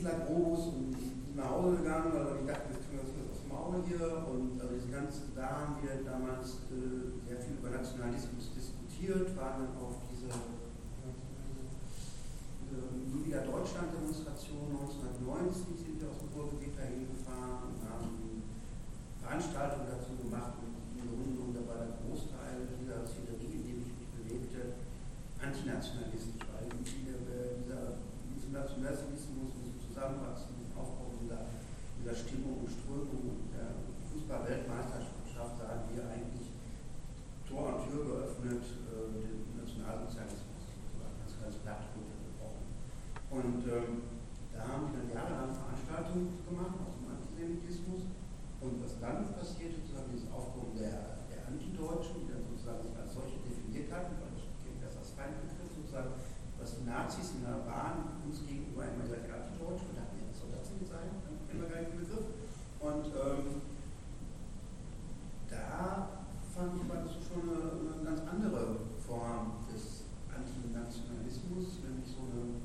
[0.07, 3.19] Kieler Grobus und die sind nach Hause gegangen, weil ich dachte, jetzt kriegen wir uns
[3.19, 4.07] was aufs Maul hier.
[4.31, 9.35] Und äh, also diesen ganzen, da haben wir damals äh, sehr viel über Nationalismus diskutiert,
[9.35, 10.31] waren dann auf diese
[12.71, 18.47] Ludwiger äh, Deutschland-Demonstration 1990 sind wir aus dem Ruhrgebiet dahin gefahren und haben
[19.19, 24.79] Veranstaltungen dazu gemacht und da war der Großteil dieser Szenerie, in dem ich mich bewegte,
[25.43, 27.99] antinationalistisch, weil äh, dieser,
[28.39, 29.26] dieser Nationalismus
[30.07, 31.51] Zusammenwachsen, diesem Aufbau dieser,
[31.99, 33.75] dieser Stimmung und Strömung und der
[34.07, 36.55] Fußball-Weltmeisterschaft sagen wir eigentlich
[37.43, 40.63] Tor und Tür geöffnet, äh, den Nationalsozialismus
[41.03, 42.71] ganz, ganz platt runtergebrochen.
[43.35, 43.91] Und ähm,
[44.55, 48.07] da haben wir dann jahrelang Veranstaltungen gemacht aus dem Antisemitismus.
[48.63, 53.11] Und was dann passierte, sozusagen dieses Aufkommen der, der Antideutschen, die dann sozusagen sich als
[53.11, 56.15] solche definiert hatten, weil ich kenne das als Feindbegriff sozusagen,
[56.63, 59.27] was die Nazis in der Bahn uns gegenüber immer gesagt,
[59.57, 61.09] Antideutsch, und dachten, ja, was soll das denn sein?
[61.49, 62.27] Immer gar nicht Begriff.
[62.81, 63.47] Und ähm,
[65.49, 72.25] da fand ich, war das schon eine, eine ganz andere Form des Antinationalismus, nämlich so
[72.29, 72.61] eine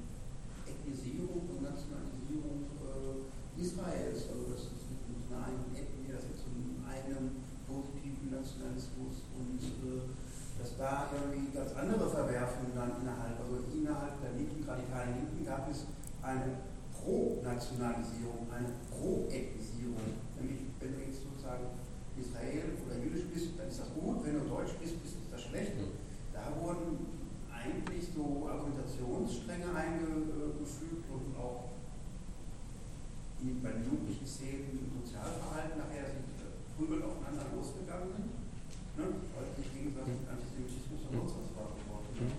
[0.67, 4.27] Ethnisierung und Nationalisierung äh, Israels.
[4.29, 7.25] Also das ist nicht mit einer eigenen Ethnie, das ist mit einem eigenen
[7.65, 10.11] positiven Nationalismus und äh,
[10.61, 15.65] dass da irgendwie ganz andere Verwerfungen dann innerhalb, also innerhalb der linken, radikalen Linken gab
[15.71, 15.87] es
[16.21, 16.61] eine
[17.71, 20.19] Pro-Nationalisierung, eine Pro-Ethnisierung.
[20.35, 21.71] Nämlich, wenn du jetzt sozusagen
[22.19, 25.73] Israel oder jüdisch bist, dann ist das gut, wenn du deutsch bist, ist das schlecht.
[26.33, 31.71] Da wurden eigentlich so Argumentationsstränge eingefügt und auch
[33.41, 36.29] bei den jugendlichen Szenen Sozialverhalten nachher sind
[36.77, 38.29] Prügel aufeinander losgegangen sind,
[38.97, 39.17] ne?
[39.33, 42.21] weil sich gegenseitig Antisemitismus und sonst was war geworden.
[42.21, 42.37] Mhm.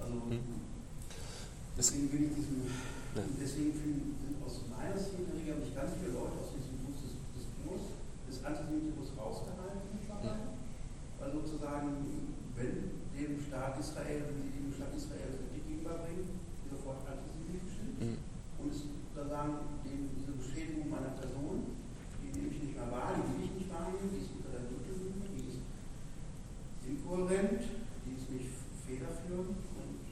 [0.00, 0.16] Also
[1.76, 2.64] deswegen will ich diesen,
[3.36, 4.18] deswegen sind
[4.48, 6.80] aus meiner Szenerie habe ich ganz viele Leute aus diesem
[7.36, 10.56] Diskurs des Antisemitismus rausgehalten mittlerweile.
[11.20, 12.00] Weil sozusagen,
[12.56, 16.32] wenn dem Staat Israel, wenn sie dem Staat Israel Kritik gegenüberbringen,
[16.64, 18.00] die sofort antisemitisch sind.
[18.00, 18.16] Mhm.
[18.56, 21.76] Und es sozusagen dem, diese Beschädigung meiner Person,
[22.24, 24.64] die nehme ich nicht mehr wahr, die will ich nicht wahrnehmen, die ist unter der
[24.64, 25.60] Gürtellinie, die ist
[26.88, 27.68] inkohärent,
[28.08, 28.48] die ist nicht
[28.88, 29.60] federführend.
[29.76, 30.08] Und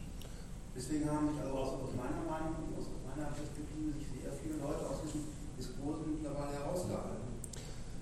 [0.76, 4.84] deswegen haben sich also aus meiner Meinung und aus meiner Perspektive sich sehr viele Leute
[4.84, 5.24] aus diesem
[5.56, 7.40] Diskurs mittlerweile herausgehalten.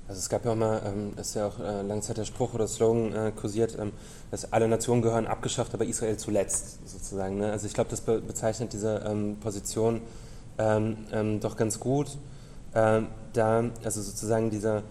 [0.09, 2.55] Also es gab ja auch mal, ähm, ist ja auch äh, lange Zeit der Spruch
[2.55, 3.93] oder Slogan äh, kursiert, ähm,
[4.31, 7.37] dass alle Nationen gehören abgeschafft, aber Israel zuletzt sozusagen.
[7.37, 7.53] Ne?
[7.53, 10.01] Also ich glaube, das be bezeichnet diese ähm, Position
[10.57, 12.17] ähm, ähm, doch ganz gut.
[12.75, 14.83] Ähm, da, also sozusagen dieser,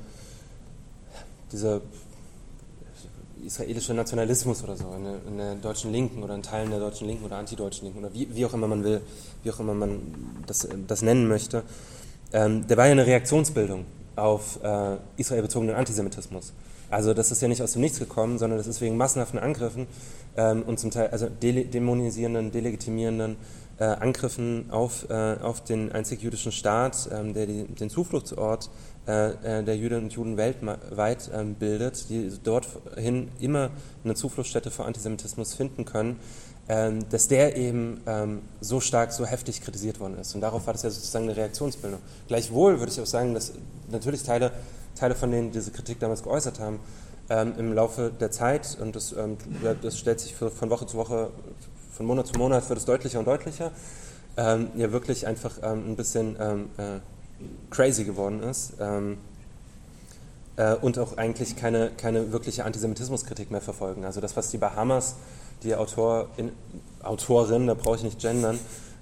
[1.52, 1.82] dieser
[3.44, 7.08] israelische Nationalismus oder so in der, in der, deutschen Linken oder in Teilen der deutschen
[7.08, 9.02] Linken oder antideutschen Linken oder wie, wie auch immer man will,
[9.42, 10.00] wie auch immer man
[10.46, 11.64] das, das nennen möchte,
[12.32, 13.86] der war ja eine Reaktionsbildung
[14.16, 16.54] auf äh, israelbezogenen Antisemitismus.
[16.90, 19.88] Also das ist ja nicht aus dem Nichts gekommen, sondern das ist wegen massenhaften Angriffen
[20.38, 23.38] ähm, und zum Teil also dele dämonisierenden, delegitimierenden
[23.80, 28.70] äh, Angriffen auf, äh, auf den einzig jüdischen Staat, ähm, der die, den Zufluchtsort
[29.08, 33.72] äh, äh, der Jüdinnen und Juden weltweit ähm, bildet, die dorthin immer
[34.04, 36.20] eine Zufluchtsstätte für Antisemitismus finden können,
[36.70, 40.34] ähm, dass der eben ähm, so stark, so heftig kritisiert worden ist.
[40.34, 42.00] Und darauf war das ja sozusagen eine Reaktionsbildung.
[42.28, 43.52] Gleichwohl würde ich auch sagen, dass
[43.92, 44.52] natürlich Teile,
[44.96, 46.80] Teile von denen diese Kritik damals geäußert haben,
[47.30, 49.38] ähm, im Laufe der Zeit, und das, ähm,
[49.82, 51.32] das stellt sich für, von Woche zu Woche,
[51.92, 53.72] von Monat zu Monat wird es deutlicher und deutlicher,
[54.38, 57.00] ähm, ja wirklich einfach ähm, ein bisschen äh,
[57.70, 58.74] crazy geworden ist.
[60.56, 64.06] Äh, und auch eigentlich keine, keine wirkliche Antisemitismuskritik mehr verfolgen.
[64.06, 65.16] Also das, was die Bahamas
[65.64, 66.52] die Autorin,
[67.02, 68.60] Autorin da brauche ich nicht gendern,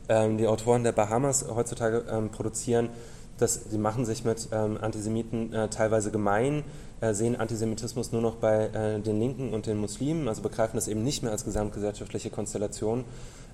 [0.09, 2.89] ähm, die Autoren der Bahamas heutzutage ähm, produzieren,
[3.37, 6.63] dass sie machen sich mit ähm, Antisemiten äh, teilweise gemein,
[7.01, 10.87] äh, sehen Antisemitismus nur noch bei äh, den Linken und den Muslimen, also begreifen das
[10.87, 13.03] eben nicht mehr als gesamtgesellschaftliche Konstellation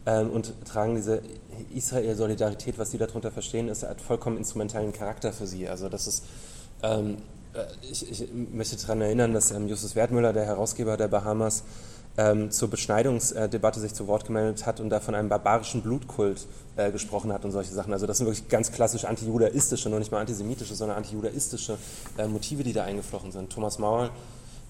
[0.05, 1.21] ähm, und tragen diese
[1.73, 5.69] Israel-Solidarität, was sie darunter verstehen, ist hat vollkommen instrumentalen Charakter für sie.
[5.69, 6.23] Also das ist
[6.83, 7.17] ähm,
[7.53, 11.63] äh, ich, ich, möchte daran erinnern, dass ähm, Justus Wertmüller, der Herausgeber der Bahamas,
[12.17, 16.91] ähm, zur Beschneidungsdebatte sich zu Wort gemeldet hat und da von einem barbarischen Blutkult äh,
[16.91, 17.93] gesprochen hat und solche Sachen.
[17.93, 21.77] Also das sind wirklich ganz klassisch antijudaistische, noch nicht mal antisemitische, sondern antijudaistische
[22.17, 23.51] äh, Motive, die da eingeflochten sind.
[23.51, 24.09] Thomas Maul,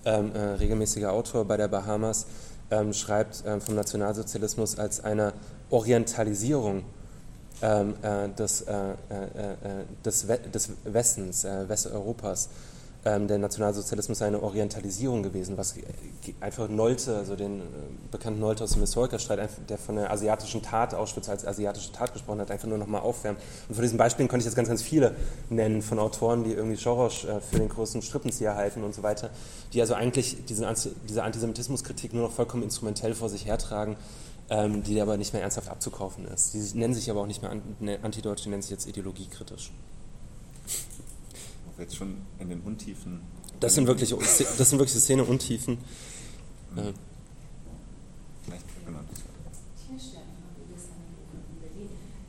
[0.05, 2.25] ähm, äh, regelmäßiger Autor bei der Bahamas,
[2.69, 5.33] ähm, schreibt ähm, vom Nationalsozialismus als eine
[5.69, 6.83] Orientalisierung
[7.61, 8.95] ähm, äh, des, äh, äh,
[10.05, 12.49] des, des, Westens, Westeuropas
[13.27, 15.75] der Nationalsozialismus eine Orientalisierung gewesen, was
[16.41, 17.63] einfach Nolte, also den äh,
[18.11, 22.41] bekannten Nolte aus dem Historikerstreit, der von der asiatischen Tat Auschwitz als asiatische Tat gesprochen
[22.41, 23.39] hat, einfach nur nochmal aufwärmt.
[23.69, 25.15] Und von diesen Beispielen konnte ich jetzt ganz, ganz viele
[25.49, 29.29] nennen von Autoren, die irgendwie Soros äh, für den größten Strippenzieher halten und so weiter,
[29.73, 30.67] die also eigentlich diese,
[31.07, 33.95] diese Antisemitismuskritik nur noch vollkommen instrumentell vor sich hertragen,
[34.49, 36.53] ähm, die aber nicht mehr ernsthaft abzukaufen ist.
[36.53, 39.71] Die nennen sich aber auch nicht mehr ne, Antideutsch, die nennen sich jetzt ideologiekritisch
[41.77, 43.21] jetzt schon in den Untiefen.
[43.59, 45.77] Das sind wirklich, das sind wirklich Szene-Untiefen.
[46.73, 46.79] Mhm.
[46.79, 46.93] Äh.
[48.45, 48.99] Vielleicht, genau.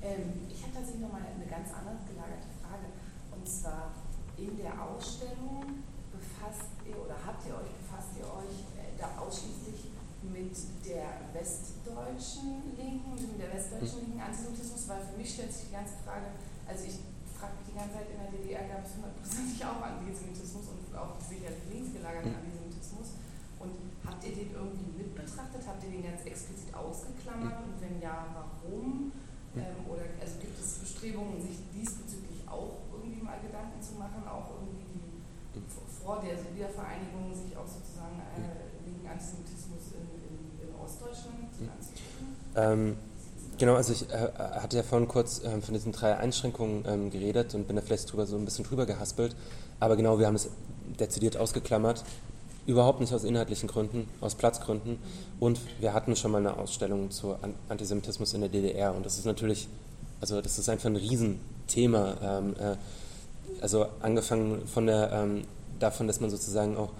[0.08, 2.88] Ähm, ich habe tatsächlich nochmal eine ganz anders gelagerte Frage.
[3.36, 3.92] Und zwar
[4.40, 9.92] in der Ausstellung befasst ihr oder habt ihr euch, befasst ihr euch äh, da ausschließlich
[10.24, 10.56] mit
[10.88, 14.16] der westdeutschen Linken, mit der westdeutschen mhm.
[14.16, 14.88] linken Antisemitismus?
[14.88, 16.32] Weil für mich stellt sich die ganze Frage,
[16.64, 17.04] also ich
[17.36, 21.20] frage mich die ganze Zeit, in der DDR gab es hundertprozentig auch Antisemitismus und auch
[21.20, 22.40] sicherlich links gelagerten mhm.
[22.40, 23.08] Antisemitismus.
[23.58, 23.74] Und
[24.06, 25.66] habt ihr den irgendwie mit betrachtet?
[25.66, 27.58] Habt ihr den ganz explizit ausgeklammert?
[27.66, 29.10] Und wenn ja, warum?
[29.56, 34.60] Ähm, oder also gibt es Bestrebungen, sich diesbezüglich auch irgendwie mal Gedanken zu machen, auch
[34.60, 34.84] irgendwie
[35.54, 35.62] die
[36.04, 42.38] vor der Wiedervereinigung sich auch sozusagen äh, wegen Antisemitismus in, in, in Ostdeutschland anzugucken?
[42.58, 42.96] Ähm
[43.58, 47.54] Genau, also ich äh, hatte ja vorhin kurz äh, von diesen drei Einschränkungen ähm, geredet
[47.54, 49.34] und bin da vielleicht drüber so ein bisschen drüber gehaspelt.
[49.80, 50.48] Aber genau, wir haben es
[50.98, 52.04] dezidiert ausgeklammert.
[52.66, 54.98] Überhaupt nicht aus inhaltlichen Gründen, aus Platzgründen.
[55.40, 57.34] Und wir hatten schon mal eine Ausstellung zu
[57.68, 58.94] Antisemitismus in der DDR.
[58.94, 59.68] Und das ist natürlich,
[60.20, 62.16] also das ist einfach ein Riesenthema.
[62.22, 62.76] Ähm, äh,
[63.60, 65.42] also angefangen von der, ähm,
[65.80, 66.90] davon, dass man sozusagen auch,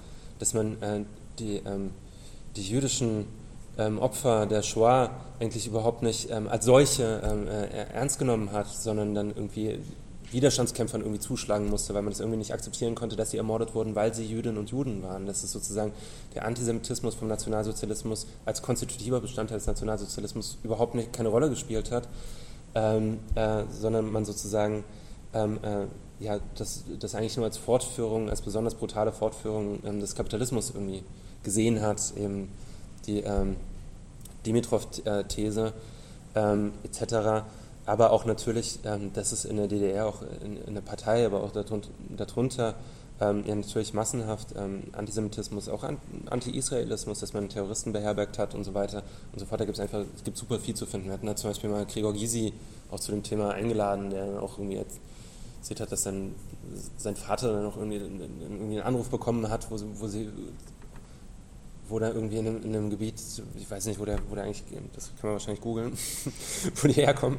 [0.40, 1.04] dass man äh,
[1.38, 1.90] die, ähm,
[2.56, 3.26] die jüdischen
[3.78, 5.10] ähm, Opfer der Shoah
[5.40, 9.78] eigentlich überhaupt nicht ähm, als solche ähm, äh, ernst genommen hat, sondern dann irgendwie
[10.30, 13.94] Widerstandskämpfern irgendwie zuschlagen musste, weil man das irgendwie nicht akzeptieren konnte, dass sie ermordet wurden,
[13.94, 15.26] weil sie Jüdinnen und Juden waren.
[15.26, 15.92] Das ist sozusagen
[16.34, 22.08] der Antisemitismus vom Nationalsozialismus als konstitutiver Bestandteil des Nationalsozialismus überhaupt nicht keine Rolle gespielt hat,
[22.74, 24.84] ähm, äh, sondern man sozusagen
[25.32, 25.86] ähm, äh,
[26.22, 31.04] ja, das, das eigentlich nur als Fortführung, als besonders brutale Fortführung ähm, des Kapitalismus irgendwie
[31.42, 32.48] gesehen hat, eben
[33.08, 33.56] die ähm,
[34.46, 35.72] Dimitrov-These
[36.34, 37.44] ähm, etc.
[37.86, 41.42] Aber auch natürlich, ähm, dass es in der DDR, auch in, in der Partei, aber
[41.42, 42.74] auch darunter, darunter
[43.20, 45.84] ähm, ja, natürlich massenhaft ähm, Antisemitismus, auch
[46.30, 49.02] Anti-Israelismus, dass man Terroristen beherbergt hat und so weiter
[49.32, 49.60] und so fort.
[49.60, 51.06] Da gibt es einfach, es gibt super viel zu finden.
[51.06, 52.52] Wir hatten da zum Beispiel mal Gregor Gysi
[52.90, 54.76] auch zu dem Thema eingeladen, der auch irgendwie
[55.58, 56.34] erzählt hat, dass sein,
[56.96, 60.28] sein Vater dann auch irgendwie, irgendwie einen Anruf bekommen hat, wo, wo sie
[61.88, 63.20] wo da irgendwie in einem, in einem, Gebiet,
[63.56, 64.64] ich weiß nicht, wo der, wo der eigentlich,
[64.94, 65.92] das kann man wahrscheinlich googeln,
[66.74, 67.38] wo die herkommen,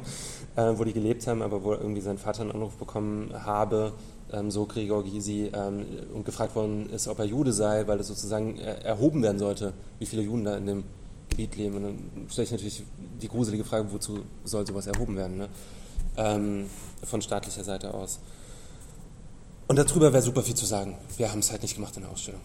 [0.56, 3.92] äh, wo die gelebt haben, aber wo irgendwie sein Vater einen Anruf bekommen habe,
[4.32, 8.08] ähm, so Gregor Gysi, ähm, und gefragt worden ist, ob er Jude sei, weil das
[8.08, 10.84] sozusagen erhoben werden sollte, wie viele Juden da in dem
[11.28, 11.76] Gebiet leben.
[11.76, 11.98] Und dann
[12.28, 12.82] stelle ich natürlich
[13.20, 15.48] die gruselige Frage, wozu soll sowas erhoben werden, ne?
[16.16, 16.66] ähm,
[17.04, 18.20] von staatlicher Seite aus.
[19.66, 20.98] Und darüber wäre super viel zu sagen.
[21.16, 22.40] Wir haben es halt nicht gemacht in der Ausstellung.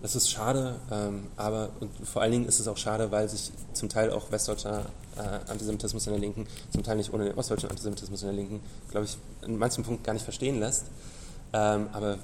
[0.00, 3.50] Das ist schade, ähm, aber und vor allen Dingen ist es auch schade, weil sich
[3.72, 4.86] zum Teil auch westdeutscher
[5.16, 8.60] äh, Antisemitismus in der Linken, zum Teil nicht ohne den ostdeutschen Antisemitismus in der Linken,
[8.90, 10.84] glaube ich, in manchen Punkten gar nicht verstehen lässt.
[11.52, 12.18] Ähm, aber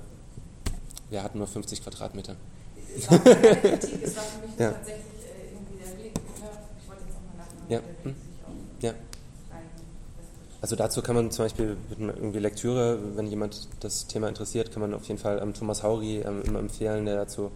[1.10, 2.36] wir hatten nur 50 Quadratmeter.
[2.96, 4.70] Es war keine Kritik, es war für mich ja.
[4.70, 5.94] tatsächlich äh, irgendwie der.
[5.94, 6.12] Ne?
[6.80, 7.72] Ich wollte jetzt nochmal nachdenken.
[7.72, 7.80] Ja.
[8.04, 8.14] Hm.
[8.82, 8.94] ja.
[10.64, 14.94] Also dazu kann man zum Beispiel irgendwie Lektüre, wenn jemand das Thema interessiert, kann man
[14.94, 17.52] auf jeden Fall ähm, Thomas Hauri ähm, immer empfehlen, der dazu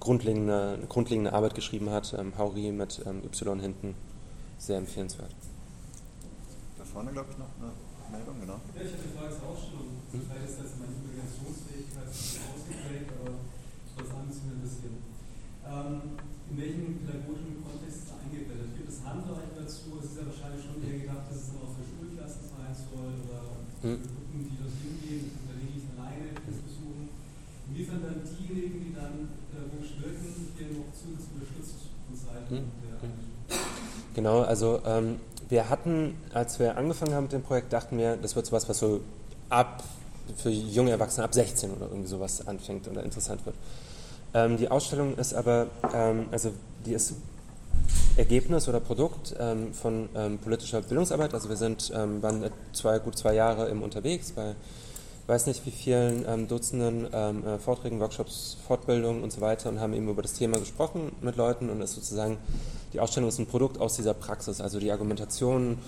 [0.00, 2.16] grundlegende, grundlegende Arbeit geschrieben hat.
[2.18, 3.94] Ähm, Hauri mit ähm, Y hinten,
[4.58, 5.30] sehr empfehlenswert.
[6.78, 7.70] Da vorne, glaube ich, noch eine
[8.10, 8.58] Meldung, genau.
[8.74, 9.94] Ja, ich hatte eine Frage zur Ausstellung.
[10.10, 10.22] Hm?
[10.26, 13.38] Vielleicht ist das meine Integrationsfähigkeit ausgeprägt, aber
[14.02, 14.94] das ein bisschen.
[15.62, 16.18] Ähm,
[16.50, 18.74] in welchem pädagogischen Kontext ist es eingebettet?
[18.74, 19.94] Gibt es Handreiche dazu?
[20.02, 21.97] Es ist ja wahrscheinlich schon eher gedacht, dass es dann auch für
[22.28, 23.40] Sein soll oder
[23.82, 24.02] hm.
[24.02, 27.08] Gruppen, die dort hingehen, in der Regel nicht alleine das besuchen.
[27.70, 29.14] Inwiefern dann diejenigen, die dann
[29.48, 32.66] pädagogisch wirken, hier noch zusätzlich unterstützt von Seiten hm.
[32.82, 33.28] der hm.
[34.14, 38.36] Genau, also ähm, wir hatten, als wir angefangen haben mit dem Projekt, dachten wir, das
[38.36, 39.00] wird sowas, was so
[39.48, 39.82] ab
[40.36, 43.56] für junge Erwachsene ab 16 oder irgendwie sowas anfängt oder interessant wird.
[44.34, 46.52] Ähm, die Ausstellung ist aber, ähm, also
[46.84, 47.14] die ist
[48.16, 51.34] Ergebnis oder Produkt ähm, von ähm, politischer Bildungsarbeit.
[51.34, 54.54] Also wir sind, ähm, waren zwei, gut zwei Jahre im unterwegs bei
[55.28, 59.92] weiß nicht wie vielen ähm, Dutzenden äh, Vorträgen, Workshops, Fortbildungen und so weiter und haben
[59.92, 62.38] eben über das Thema gesprochen mit Leuten und ist sozusagen,
[62.94, 65.78] die Ausstellung ist ein Produkt aus dieser Praxis, also die Argumentationen,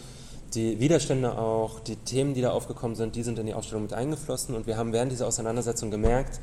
[0.52, 3.94] die Widerstände auch, die Themen, die da aufgekommen sind, die sind in die Ausstellung mit
[3.94, 6.38] eingeflossen und wir haben während dieser Auseinandersetzung gemerkt,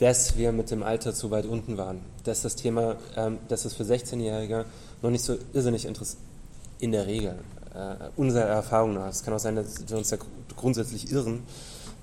[0.00, 2.00] dass wir mit dem Alter zu weit unten waren.
[2.24, 4.64] Dass das Thema, ähm, dass es für 16-Jährige
[5.02, 6.22] noch nicht so irrsinnig interessant
[6.80, 7.38] in der Regel,
[7.74, 9.10] äh, unserer Erfahrung nach.
[9.10, 10.16] Es kann auch sein, dass wir uns da
[10.56, 11.42] grundsätzlich irren,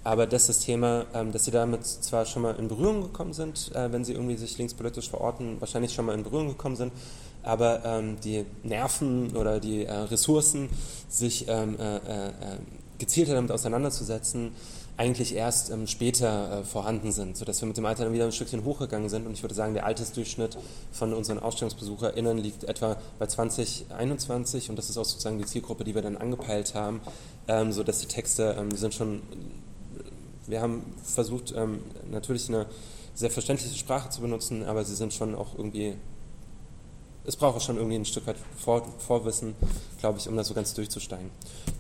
[0.04, 3.72] aber dass das Thema, ähm, dass sie damit zwar schon mal in Berührung gekommen sind,
[3.76, 6.94] äh, wenn sie irgendwie sich linkspolitisch verorten, wahrscheinlich schon mal in Berührung gekommen sind,
[7.42, 10.70] aber ähm, die Nerven oder die äh, Ressourcen,
[11.10, 12.32] sich ähm, äh, äh,
[13.00, 14.52] gezielter damit auseinanderzusetzen,
[14.98, 18.32] eigentlich erst ähm, später äh, vorhanden sind, sodass wir mit dem Alter dann wieder ein
[18.32, 19.28] Stückchen hochgegangen sind.
[19.28, 20.58] Und ich würde sagen, der Altersdurchschnitt
[20.92, 25.94] von unseren AusstellungsbesucherInnen liegt etwa bei 2021 und das ist auch sozusagen die Zielgruppe, die
[25.94, 27.00] wir dann angepeilt haben,
[27.48, 29.22] ähm, sodass die Texte, ähm, sind schon,
[30.48, 31.80] wir haben versucht, ähm,
[32.10, 32.66] natürlich eine
[33.14, 35.96] sehr verständliche Sprache zu benutzen, aber sie sind schon auch irgendwie
[37.28, 39.54] es braucht auch schon irgendwie ein Stück weit Vor Vorwissen,
[40.00, 41.30] glaube ich, um da so ganz durchzusteigen.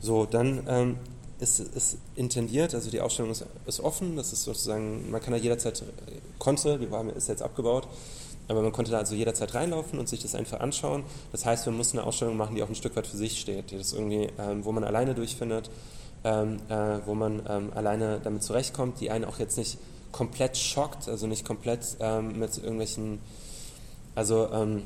[0.01, 0.97] So, dann ähm,
[1.39, 5.37] ist, ist intendiert, also die Ausstellung ist, ist, offen, das ist sozusagen, man kann da
[5.39, 5.83] jederzeit,
[6.39, 7.87] konnte, die war, ist jetzt abgebaut,
[8.47, 11.03] aber man konnte da also jederzeit reinlaufen und sich das einfach anschauen.
[11.31, 13.71] Das heißt, wir mussten eine Ausstellung machen, die auch ein Stück weit für sich steht,
[13.71, 15.69] die das irgendwie, ähm, wo man alleine durchfindet,
[16.23, 19.77] ähm, äh, wo man ähm, alleine damit zurechtkommt, die einen auch jetzt nicht
[20.11, 23.19] komplett schockt, also nicht komplett ähm, mit irgendwelchen,
[24.15, 24.83] also ähm,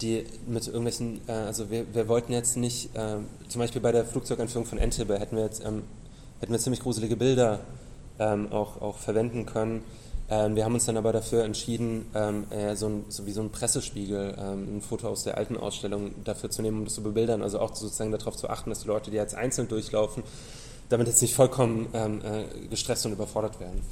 [0.00, 3.16] die mit irgendwelchen, äh, also wir, wir wollten jetzt nicht, äh,
[3.48, 5.82] zum Beispiel bei der Flugzeugeinführung von Entebbe hätten wir jetzt, ähm,
[6.40, 7.60] hätten wir ziemlich gruselige Bilder
[8.18, 9.82] ähm, auch, auch verwenden können.
[10.28, 13.40] Ähm, wir haben uns dann aber dafür entschieden, ähm, äh, so, ein, so, wie so
[13.40, 17.02] ein Pressespiegel, ähm, ein Foto aus der alten Ausstellung dafür zu nehmen, um das zu
[17.02, 20.22] bebildern, also auch sozusagen darauf zu achten, dass die Leute, die jetzt einzeln durchlaufen,
[20.88, 23.82] damit jetzt nicht vollkommen ähm, äh, gestresst und überfordert werden.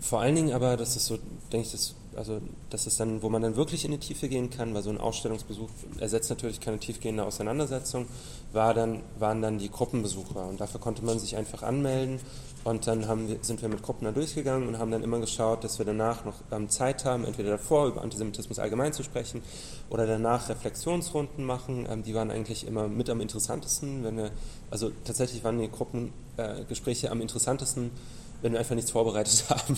[0.00, 1.18] vor allen Dingen aber, das ist so,
[1.52, 2.40] denke ich, das also
[2.70, 4.98] das ist dann, wo man dann wirklich in die Tiefe gehen kann, weil so ein
[4.98, 8.06] Ausstellungsbesuch ersetzt natürlich keine tiefgehende Auseinandersetzung,
[8.52, 12.20] war dann, waren dann die Gruppenbesucher und dafür konnte man sich einfach anmelden
[12.64, 15.78] und dann wir, sind wir mit Gruppen da durchgegangen und haben dann immer geschaut, dass
[15.78, 19.42] wir danach noch ähm, Zeit haben, entweder davor über Antisemitismus allgemein zu sprechen
[19.90, 21.86] oder danach Reflexionsrunden machen.
[21.88, 24.30] Ähm, die waren eigentlich immer mit am interessantesten, wenn wir,
[24.70, 27.90] also tatsächlich waren die Gruppengespräche äh, am interessantesten,
[28.42, 29.76] wenn wir einfach nichts vorbereitet haben.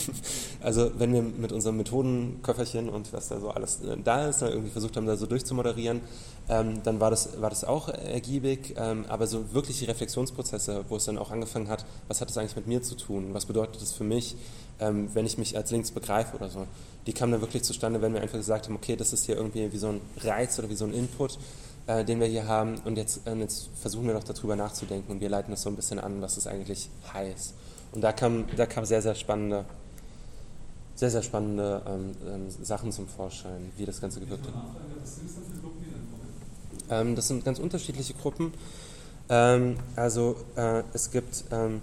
[0.63, 4.71] Also wenn wir mit unserem Methodenköfferchen und was da so alles äh, da ist, irgendwie
[4.71, 6.01] versucht haben, da so durchzumoderieren,
[6.49, 8.75] ähm, dann war das, war das auch ergiebig.
[8.77, 12.39] Ähm, aber so wirklich die Reflexionsprozesse, wo es dann auch angefangen hat, was hat das
[12.39, 13.29] eigentlich mit mir zu tun?
[13.33, 14.37] Was bedeutet das für mich,
[14.81, 16.67] ähm, wenn ich mich als links begreife oder so?
[17.07, 19.73] Die kamen dann wirklich zustande, wenn wir einfach gesagt haben, okay, das ist hier irgendwie
[19.73, 21.39] wie so ein Reiz oder wie so ein Input
[21.87, 22.79] äh, den wir hier haben.
[22.85, 25.77] Und jetzt, äh, jetzt, versuchen wir doch darüber nachzudenken und wir leiten das so ein
[25.77, 27.55] bisschen an, was es eigentlich heißt.
[27.93, 29.65] Und da kam, da kam sehr, sehr spannende,
[30.95, 34.55] sehr, sehr spannende ähm, ähm, Sachen zum Vorschein, wie das Ganze gewirkt hat.
[36.91, 38.53] Ähm, das sind ganz unterschiedliche Gruppen.
[39.29, 41.83] Ähm, also äh, es gibt, ähm,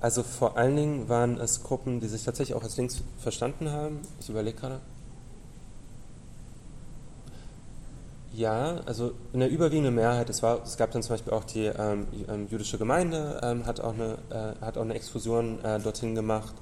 [0.00, 4.00] also vor allen Dingen waren es Gruppen, die sich tatsächlich auch als links verstanden haben.
[4.20, 4.80] Ich überlege gerade.
[8.34, 11.66] Ja, also in der überwiegenden Mehrheit, es, war, es gab dann zum Beispiel auch die
[11.66, 16.14] ähm, ähm, jüdische Gemeinde, ähm, hat, auch eine, äh, hat auch eine Exkursion äh, dorthin
[16.14, 16.54] gemacht,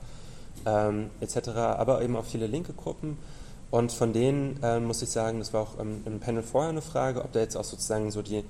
[0.66, 3.18] ähm, etc., aber eben auch viele linke Gruppen.
[3.70, 7.22] Und von denen äh, muss ich sagen, das war auch im Panel vorher eine Frage,
[7.22, 8.42] ob da jetzt auch sozusagen so die,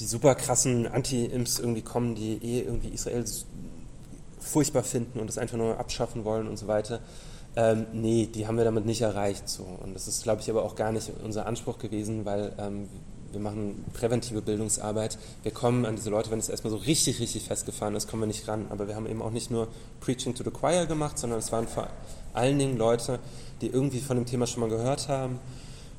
[0.00, 3.24] die super krassen Anti-Imps irgendwie kommen, die eh irgendwie Israel
[4.38, 7.00] furchtbar finden und das einfach nur abschaffen wollen und so weiter.
[7.56, 9.48] Ähm, nee, die haben wir damit nicht erreicht.
[9.48, 9.64] So.
[9.82, 12.88] Und das ist, glaube ich, aber auch gar nicht unser Anspruch gewesen, weil ähm,
[13.32, 15.18] wir machen präventive Bildungsarbeit.
[15.42, 18.26] Wir kommen an diese Leute, wenn es erstmal so richtig, richtig festgefahren ist, kommen wir
[18.26, 18.66] nicht ran.
[18.70, 19.68] Aber wir haben eben auch nicht nur
[20.00, 21.88] Preaching to the Choir gemacht, sondern es waren vor
[22.32, 23.18] allen Dingen Leute,
[23.60, 25.40] die irgendwie von dem Thema schon mal gehört haben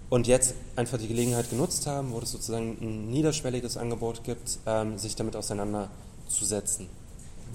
[0.09, 4.97] und jetzt einfach die Gelegenheit genutzt haben, wo es sozusagen ein niederschwelliges Angebot gibt, ähm,
[4.97, 6.87] sich damit auseinanderzusetzen.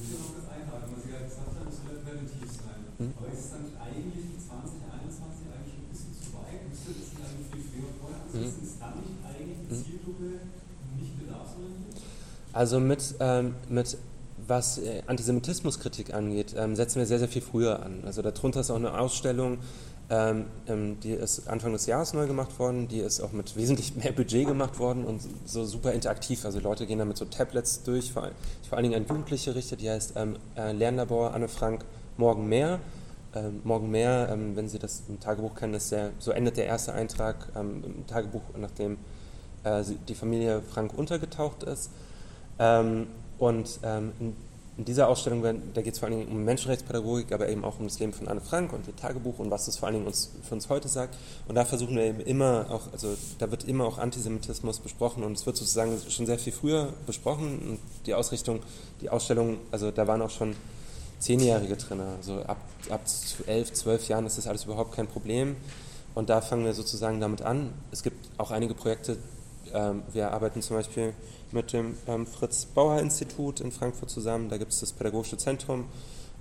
[0.00, 2.82] Ich will noch das einhaken, was Sie gerade gesagt haben, es soll präventiv sein.
[2.98, 3.12] Hm?
[3.18, 3.64] Aber ist es dann
[12.54, 13.98] Also mit, ähm, mit
[14.46, 18.02] was äh, Antisemitismuskritik angeht, ähm, setzen wir sehr, sehr viel früher an.
[18.04, 19.58] Also darunter ist auch eine Ausstellung,
[20.08, 23.96] ähm, ähm, die ist Anfang des Jahres neu gemacht worden, die ist auch mit wesentlich
[23.96, 26.44] mehr Budget gemacht worden und so super interaktiv.
[26.44, 28.30] Also Leute gehen da mit so Tablets durch, vor,
[28.68, 31.84] vor allen Dingen an Jugendliche richtet, die heißt ähm, äh, Lernlabor Anne Frank
[32.16, 32.78] Morgen mehr.
[33.34, 36.66] Ähm, morgen mehr, ähm, wenn Sie das im Tagebuch kennen, ist der, so endet der
[36.66, 38.98] erste Eintrag ähm, im Tagebuch, nachdem
[39.64, 41.90] äh, die Familie Frank untergetaucht ist.
[42.60, 43.08] Ähm,
[43.38, 44.36] und ähm, in,
[44.76, 47.86] in, dieser Ausstellung, da geht es vor allen Dingen um Menschenrechtspädagogik, aber eben auch um
[47.86, 50.30] das Leben von Anne Frank und ihr Tagebuch und was das vor allen Dingen uns,
[50.44, 51.16] für uns heute sagt.
[51.48, 55.32] Und da versuchen wir eben immer auch, also da wird immer auch Antisemitismus besprochen und
[55.32, 57.58] es wird sozusagen schon sehr viel früher besprochen.
[57.58, 58.60] Und die Ausrichtung,
[59.00, 60.54] die Ausstellung, also da waren auch schon
[61.18, 62.00] Zehnjährige drin.
[62.00, 62.58] Also ab,
[62.90, 63.02] ab
[63.46, 65.56] elf, zwölf Jahren ist das alles überhaupt kein Problem.
[66.14, 67.72] Und da fangen wir sozusagen damit an.
[67.90, 69.16] Es gibt auch einige Projekte,
[69.72, 71.14] ähm, wir arbeiten zum Beispiel
[71.50, 75.86] mit dem ähm, Fritz-Bauer-Institut in Frankfurt zusammen, da gibt es das Pädagogische Zentrum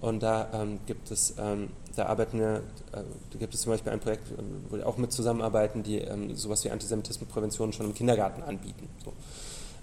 [0.01, 2.57] und da ähm, gibt es, ähm, da arbeiten wir,
[2.91, 4.27] äh, da gibt es zum Beispiel ein Projekt,
[4.69, 8.89] wo wir auch mit zusammenarbeiten, die ähm, sowas wie Antisemitismusprävention schon im Kindergarten anbieten.
[9.03, 9.13] So.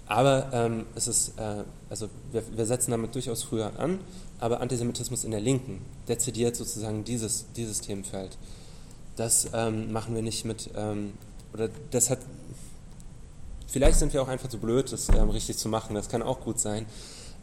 [0.05, 3.99] Aber ähm, es ist, äh, also wir, wir, setzen damit durchaus früher an,
[4.41, 8.37] aber Antisemitismus in der Linken dezidiert sozusagen dieses, dieses Themenfeld.
[9.15, 11.13] Das ähm, machen wir nicht mit, ähm,
[11.53, 12.19] oder das hat,
[13.67, 16.41] vielleicht sind wir auch einfach zu blöd, das ähm, richtig zu machen, das kann auch
[16.41, 16.85] gut sein.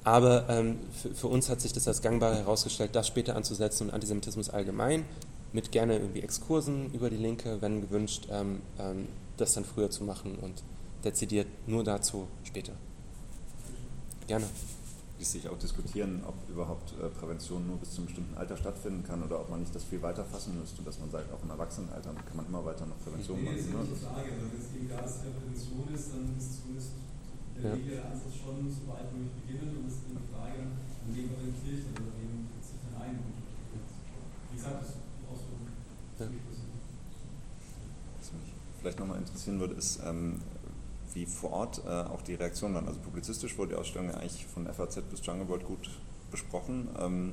[0.02, 3.94] Aber ähm, für, für, uns hat sich das als gangbar herausgestellt, das später anzusetzen und
[3.94, 5.04] Antisemitismus allgemein,
[5.52, 8.60] mit gerne irgendwie Exkursen über die Linke, wenn gewünscht, ähm,
[9.36, 10.62] das dann früher zu machen und
[11.04, 12.72] dezidiert nur dazu später.
[14.26, 14.46] Gerne.
[15.18, 19.02] Ließ sich auch diskutieren, ob überhaupt äh, Prävention nur bis zu einem bestimmten Alter stattfinden
[19.02, 21.50] kann oder ob man nicht das viel weiter fassen müsste, dass man sagt, auch im
[21.50, 23.56] Erwachsenenalter kann man immer weiter noch Prävention nee, machen.
[23.56, 26.90] Das ist nicht die Frage, wenn es eben da ist, Prävention ist, dann ist zumindest
[27.58, 28.02] der ja.
[28.06, 31.54] Ansatz schon so weit möglich beginnen und es ist eine Frage, an wen wir in
[31.58, 33.18] Kirchen oder wen sich dann ein.
[33.18, 35.66] Wie gesagt, das ist Ausführung.
[36.22, 36.26] Ja.
[38.22, 40.38] Was mich vielleicht nochmal interessieren würde, ist, ähm,
[41.14, 42.88] wie vor Ort äh, auch die Reaktionen waren.
[42.88, 45.90] Also publizistisch wurde die Ausstellung ja eigentlich von FAZ bis Jungle World gut
[46.30, 46.88] besprochen.
[46.98, 47.32] Ähm,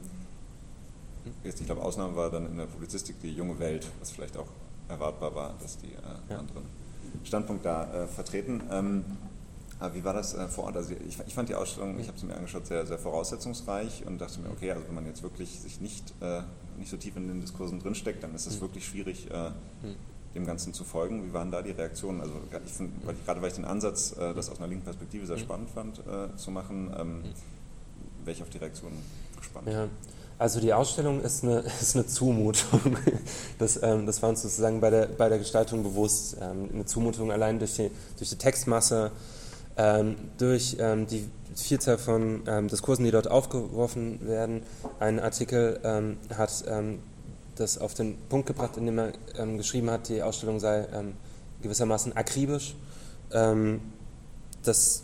[1.44, 4.48] jetzt, ich glaube, Ausnahme war dann in der Publizistik die junge Welt, was vielleicht auch
[4.88, 6.40] erwartbar war, dass die äh, ja.
[6.40, 6.64] anderen
[7.24, 8.62] Standpunkt da äh, vertreten.
[8.72, 9.04] Ähm,
[9.80, 10.78] aber wie war das äh, vor Ort?
[10.78, 14.22] Also ich, ich, fand die Ausstellung, ich habe sie mir angeschaut, sehr, sehr voraussetzungsreich und
[14.22, 16.42] dachte mir, okay, also wenn man jetzt wirklich sich nicht, äh,
[16.78, 18.62] nicht so tief in den Diskursen drinsteckt, dann ist es mhm.
[18.62, 21.26] wirklich schwierig, äh, mhm dem Ganzen zu folgen.
[21.26, 22.22] Wie waren da die Reaktionen?
[22.22, 22.34] Also
[22.66, 25.26] ich find, weil ich, gerade weil ich den Ansatz, äh, das aus einer linken Perspektive
[25.26, 25.42] sehr mhm.
[25.42, 27.24] spannend fand, äh, zu machen, ähm, mhm.
[28.24, 28.98] wäre ich auf die Reaktionen
[29.38, 29.68] gespannt.
[29.68, 29.88] Ja.
[30.38, 32.98] Also die Ausstellung ist eine, ist eine Zumutung.
[33.58, 36.36] Das, ähm, das war uns sozusagen bei der, bei der Gestaltung bewusst.
[36.42, 39.12] Ähm, eine Zumutung allein durch die, durch die Textmasse,
[39.78, 44.64] ähm, durch ähm, die Vielzahl von ähm, Diskursen, die dort aufgeworfen werden.
[45.00, 45.80] Ein Artikel
[46.36, 46.66] hat
[47.56, 51.14] das auf den Punkt gebracht, indem er ähm, geschrieben hat, die Ausstellung sei ähm,
[51.62, 52.76] gewissermaßen akribisch.
[53.32, 53.82] Ähm,
[54.64, 55.04] das,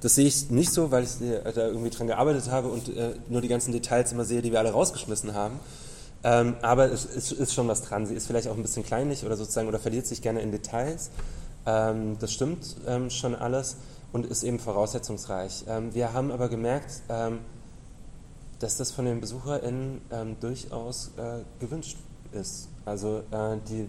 [0.00, 3.14] das sehe ich nicht so, weil ich äh, da irgendwie dran gearbeitet habe und äh,
[3.28, 5.58] nur die ganzen Details immer sehe, die wir alle rausgeschmissen haben.
[6.24, 8.06] Ähm, aber es ist, ist, schon was dran.
[8.06, 11.10] Sie ist vielleicht auch ein bisschen kleinlich oder sozusagen oder verliert sich gerne in Details.
[11.64, 12.76] Ähm, das stimmt
[13.08, 13.76] schon alles
[14.12, 15.64] und ist eben voraussetzungsreich.
[15.92, 17.02] wir haben aber gemerkt,
[18.58, 21.96] dass das von den BesucherInnen ähm, durchaus äh, gewünscht
[22.32, 22.68] ist.
[22.84, 23.88] Also äh, die,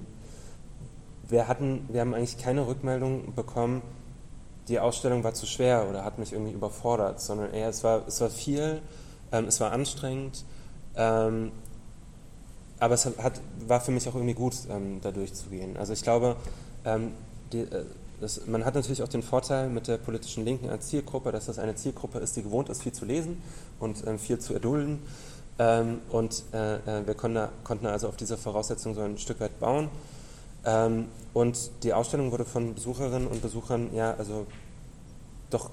[1.28, 3.82] wir, hatten, wir haben eigentlich keine Rückmeldung bekommen,
[4.68, 8.22] die Ausstellung war zu schwer oder hat mich irgendwie überfordert, sondern eher es war, es
[8.22, 8.82] war viel,
[9.32, 10.46] ähm, es war anstrengend,
[10.96, 11.52] ähm,
[12.80, 15.76] aber es hat, war für mich auch irgendwie gut, ähm, da durchzugehen.
[15.76, 16.36] Also ich glaube,
[16.86, 17.14] ähm,
[17.52, 17.86] die, äh,
[18.22, 21.60] das, man hat natürlich auch den Vorteil mit der politischen Linken als Zielgruppe, dass das
[21.60, 23.41] eine Zielgruppe ist, die gewohnt ist, viel zu lesen
[23.80, 25.00] und äh, viel zu erdulden.
[25.58, 29.60] Ähm, und äh, äh, wir konnten, konnten, also auf diese Voraussetzung so ein Stück weit
[29.60, 29.90] bauen.
[30.66, 34.46] Ähm, und die Ausstellung wurde von Besucherinnen und Besuchern, ja, also
[35.50, 35.70] doch,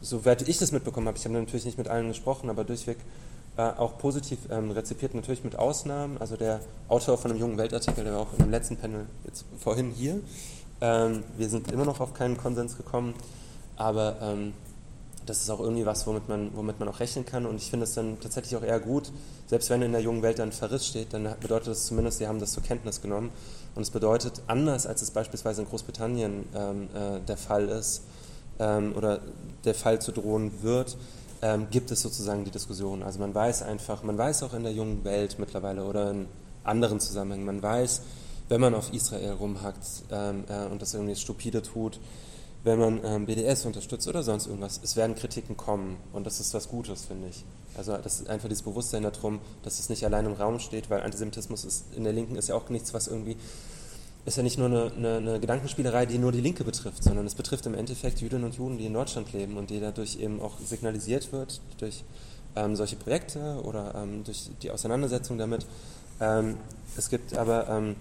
[0.00, 2.98] soweit ich das mitbekommen habe, ich habe natürlich nicht mit allen gesprochen, aber durchweg
[3.56, 6.18] äh, auch positiv ähm, rezipiert, natürlich mit Ausnahmen.
[6.18, 9.90] Also der Autor von einem jungen Weltartikel, der war auch dem letzten Panel jetzt vorhin
[9.90, 10.20] hier,
[10.80, 13.14] ähm, wir sind immer noch auf keinen Konsens gekommen,
[13.76, 14.52] aber ähm,
[15.28, 17.44] das ist auch irgendwie was, womit man, womit man auch rechnen kann.
[17.44, 19.10] Und ich finde es dann tatsächlich auch eher gut,
[19.46, 22.40] selbst wenn in der jungen Welt dann Verriss steht, dann bedeutet das zumindest, sie haben
[22.40, 23.30] das zur Kenntnis genommen.
[23.74, 28.02] Und es bedeutet, anders als es beispielsweise in Großbritannien ähm, äh, der Fall ist
[28.58, 29.20] ähm, oder
[29.64, 30.96] der Fall zu drohen wird,
[31.42, 33.02] ähm, gibt es sozusagen die Diskussion.
[33.02, 36.26] Also man weiß einfach, man weiß auch in der jungen Welt mittlerweile oder in
[36.64, 38.02] anderen Zusammenhängen, man weiß,
[38.48, 42.00] wenn man auf Israel rumhackt ähm, äh, und das irgendwie stupide tut,
[42.64, 46.54] wenn man ähm, BDS unterstützt oder sonst irgendwas, es werden Kritiken kommen und das ist
[46.54, 47.44] was Gutes, finde ich.
[47.76, 51.02] Also das ist einfach dieses Bewusstsein darum, dass es nicht allein im Raum steht, weil
[51.02, 53.36] Antisemitismus ist, in der Linken ist ja auch nichts, was irgendwie,
[54.24, 57.36] ist ja nicht nur eine, eine, eine Gedankenspielerei, die nur die Linke betrifft, sondern es
[57.36, 60.58] betrifft im Endeffekt Jüdinnen und Juden, die in Deutschland leben und die dadurch eben auch
[60.58, 62.02] signalisiert wird, durch
[62.56, 65.64] ähm, solche Projekte oder ähm, durch die Auseinandersetzung damit.
[66.20, 66.56] Ähm,
[66.96, 67.94] es gibt aber ähm,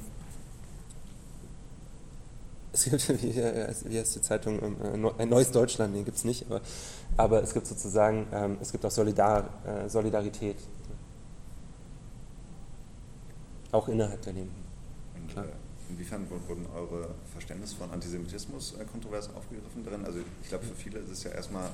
[2.73, 6.23] es gibt, wie, wie heißt die Zeitung, ähm, äh, ein neues Deutschland, den gibt es
[6.23, 6.61] nicht, aber,
[7.15, 10.57] aber es gibt sozusagen, ähm, es gibt auch Solidar, äh, Solidarität.
[13.71, 14.63] Auch innerhalb der Linken.
[15.29, 15.45] Klar.
[15.45, 15.49] Äh,
[15.89, 20.05] inwiefern wurden eure Verständnis von Antisemitismus kontrovers aufgegriffen darin?
[20.05, 21.69] Also ich glaube, für viele ist es ja erstmal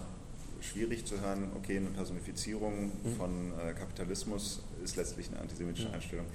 [0.63, 3.15] schwierig zu hören, okay, eine Personifizierung mhm.
[3.17, 5.95] von äh, Kapitalismus ist letztlich eine antisemitische mhm.
[5.95, 6.25] Einstellung.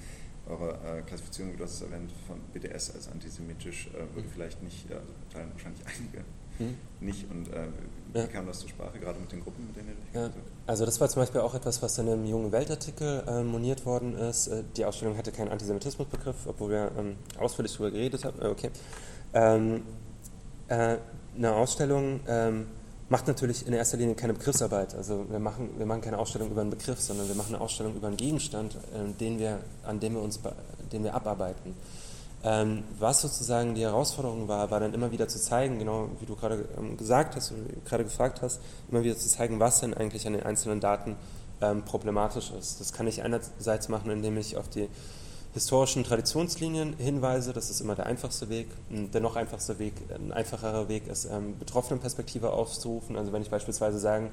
[0.49, 4.31] Eure äh, Klassifizierung, wie du hast es erwähnt, von BDS als antisemitisch, äh, würde mhm.
[4.33, 6.23] vielleicht nicht, also teilen wahrscheinlich einige
[6.59, 6.75] hm?
[6.99, 7.29] nicht.
[7.31, 7.67] Und äh,
[8.13, 8.27] wie ja.
[8.27, 10.29] kam das zur Sprache, gerade mit den Gruppen, mit denen ihr ja.
[10.67, 14.15] Also das war zum Beispiel auch etwas, was in einem jungen Weltartikel äh, moniert worden
[14.15, 14.47] ist.
[14.47, 18.41] Äh, die Ausstellung hatte keinen Antisemitismusbegriff, obwohl wir ähm, ausführlich darüber geredet haben.
[18.41, 18.69] Äh, okay.
[19.33, 19.83] Ähm,
[20.67, 20.97] äh,
[21.37, 22.67] eine Ausstellung ähm,
[23.09, 24.95] macht natürlich in erster Linie keine Begriffsarbeit.
[24.95, 27.95] Also wir machen, wir machen keine Ausstellung über einen Begriff, sondern wir machen eine Ausstellung
[27.95, 30.39] über einen Gegenstand, äh, den wir, an dem wir uns
[30.91, 31.75] den wir abarbeiten.
[32.41, 36.35] Ähm, was sozusagen die Herausforderung war, war dann immer wieder zu zeigen, genau wie du
[36.35, 37.53] gerade ähm, gesagt hast,
[37.85, 41.17] gerade gefragt hast, immer wieder zu zeigen, was denn eigentlich an den einzelnen Daten
[41.61, 42.79] ähm, problematisch ist.
[42.79, 44.87] Das kann ich einerseits machen, indem ich auf die
[45.53, 48.67] historischen Traditionslinien hinweise, das ist immer der einfachste Weg.
[48.89, 53.15] Der noch einfachste Weg, ein einfacherer Weg ist, ähm, Betroffenenperspektive aufzurufen.
[53.15, 54.29] Also wenn ich beispielsweise sagen,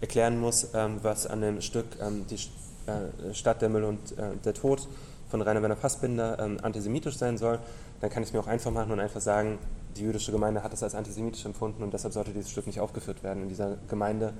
[0.00, 4.36] erklären muss, ähm, was an dem Stück ähm, die äh, Stadt, der Müll und äh,
[4.44, 4.86] der Tod
[5.30, 7.58] von Rainer Werner Fassbinder ähm, antisemitisch sein soll,
[8.00, 9.58] dann kann ich es mir auch einfach machen und einfach sagen,
[9.96, 13.22] die jüdische Gemeinde hat es als antisemitisch empfunden und deshalb sollte dieses Stück nicht aufgeführt
[13.22, 13.42] werden.
[13.42, 14.32] In dieser Gemeinde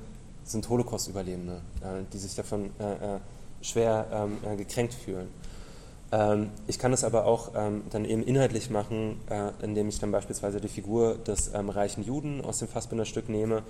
[0.44, 3.18] sind Holocaust-Überlebende, äh, die sich davon äh, äh
[3.60, 5.26] schwer ähm, äh, gekränkt fühlen.
[6.10, 10.10] Ähm, ich kann es aber auch ähm, dann eben inhaltlich machen, äh, indem ich dann
[10.10, 13.62] beispielsweise die Figur des ähm, reichen Juden aus dem Fassbinder-Stück nehme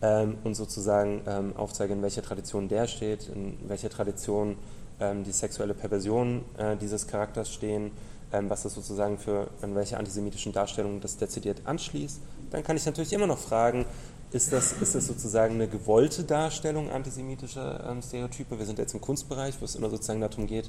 [0.00, 4.56] ähm, und sozusagen ähm, aufzeige, in welcher Tradition der steht, in welcher Tradition
[4.98, 7.90] ähm, die sexuelle Perversion äh, dieses Charakters stehen,
[8.48, 12.18] was das sozusagen für an welche antisemitischen Darstellungen das dezidiert anschließt.
[12.50, 13.86] Dann kann ich natürlich immer noch fragen,
[14.32, 18.58] ist das, ist das sozusagen eine gewollte Darstellung antisemitischer ähm, Stereotype?
[18.58, 20.68] Wir sind jetzt im Kunstbereich, wo es immer sozusagen darum geht,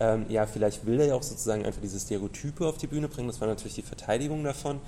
[0.00, 3.28] ähm, ja, vielleicht will er ja auch sozusagen einfach diese Stereotype auf die Bühne bringen,
[3.28, 4.80] das war natürlich die Verteidigung davon.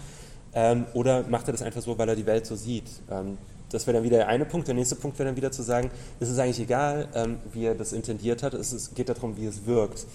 [0.55, 2.89] Ähm, oder macht er das einfach so, weil er die Welt so sieht?
[3.11, 3.39] Ähm,
[3.71, 4.67] das wäre dann wieder der eine Punkt.
[4.67, 5.91] Der nächste Punkt wäre dann wieder zu sagen,
[6.21, 9.67] es ist eigentlich egal, ähm, wie er das intendiert hat, es geht darum, wie es
[9.67, 10.07] wirkt.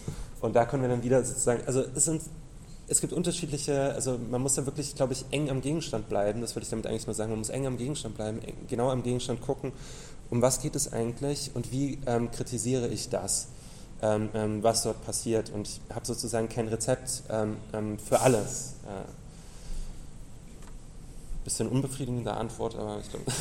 [0.41, 2.21] Und da können wir dann wieder sozusagen, also es sind
[2.87, 6.55] es gibt unterschiedliche, also man muss da wirklich, glaube ich, eng am Gegenstand bleiben, das
[6.55, 9.41] würde ich damit eigentlich nur sagen, man muss eng am Gegenstand bleiben, genau am Gegenstand
[9.41, 9.71] gucken,
[10.29, 13.47] um was geht es eigentlich und wie ähm, kritisiere ich das,
[14.03, 15.49] ähm, ähm, was dort passiert.
[15.49, 18.75] Und ich habe sozusagen kein Rezept ähm, ähm, für alles.
[18.85, 19.05] Äh,
[21.45, 23.25] bisschen unbefriedigende Antwort, aber ich glaube.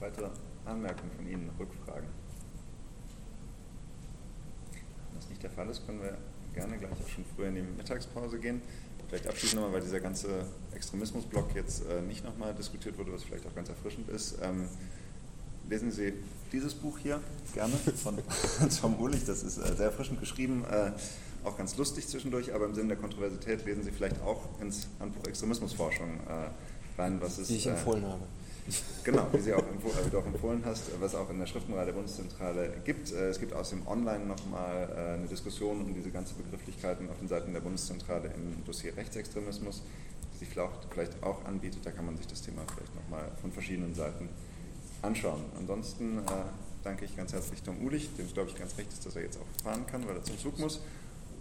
[0.00, 0.30] Weitere
[0.64, 2.08] Anmerkungen von Ihnen, Rückfragen?
[4.72, 6.16] Wenn das nicht der Fall ist, können wir
[6.54, 8.62] gerne gleich auch schon früher in die Mittagspause gehen.
[9.08, 13.46] Vielleicht abschließend nochmal, weil dieser ganze Extremismusblock jetzt äh, nicht nochmal diskutiert wurde, was vielleicht
[13.46, 14.38] auch ganz erfrischend ist.
[14.42, 14.68] Ähm,
[15.68, 16.12] lesen Sie
[16.52, 17.20] dieses Buch hier
[17.54, 18.18] gerne von
[18.80, 20.64] Tom Uhlich, das ist äh, sehr erfrischend geschrieben.
[20.70, 20.92] Äh,
[21.44, 25.24] auch ganz lustig zwischendurch, aber im Sinne der Kontroversität lesen Sie vielleicht auch ins Handbuch
[25.26, 27.48] Extremismusforschung äh, rein, was es.
[27.48, 28.22] Wie ich äh, empfohlen habe.
[29.02, 31.86] Genau, wie, Sie auch empfohlen, wie du auch empfohlen hast, was auch in der Schriftenreihe
[31.86, 33.10] der Bundeszentrale gibt.
[33.12, 37.28] Äh, es gibt außerdem online nochmal äh, eine Diskussion um diese ganzen Begrifflichkeiten auf den
[37.28, 39.82] Seiten der Bundeszentrale im Dossier Rechtsextremismus,
[40.34, 41.80] die sich vielleicht auch anbietet.
[41.86, 44.28] Da kann man sich das Thema vielleicht nochmal von verschiedenen Seiten
[45.02, 45.44] anschauen.
[45.58, 46.22] Ansonsten äh,
[46.84, 49.22] danke ich ganz herzlich Tom Ulich, dem es glaube ich ganz recht ist, dass er
[49.22, 50.80] jetzt auch fahren kann, weil er zum Zug muss.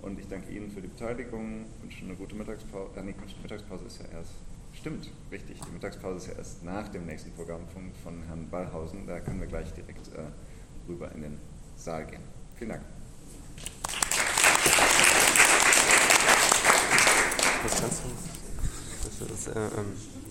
[0.01, 2.91] Und ich danke Ihnen für die Beteiligung, wünsche eine gute Mittagspause.
[2.97, 4.31] Äh, nee, die Mittagspause ist ja erst,
[4.73, 9.07] stimmt, richtig, die Mittagspause ist ja erst nach dem nächsten Programmpunkt von Herrn Ballhausen.
[9.07, 10.21] Da können wir gleich direkt äh,
[10.87, 11.37] rüber in den
[11.75, 12.21] Saal gehen.
[12.55, 12.83] Vielen Dank.
[17.63, 20.26] Das kannst du, das, das, äh, ähm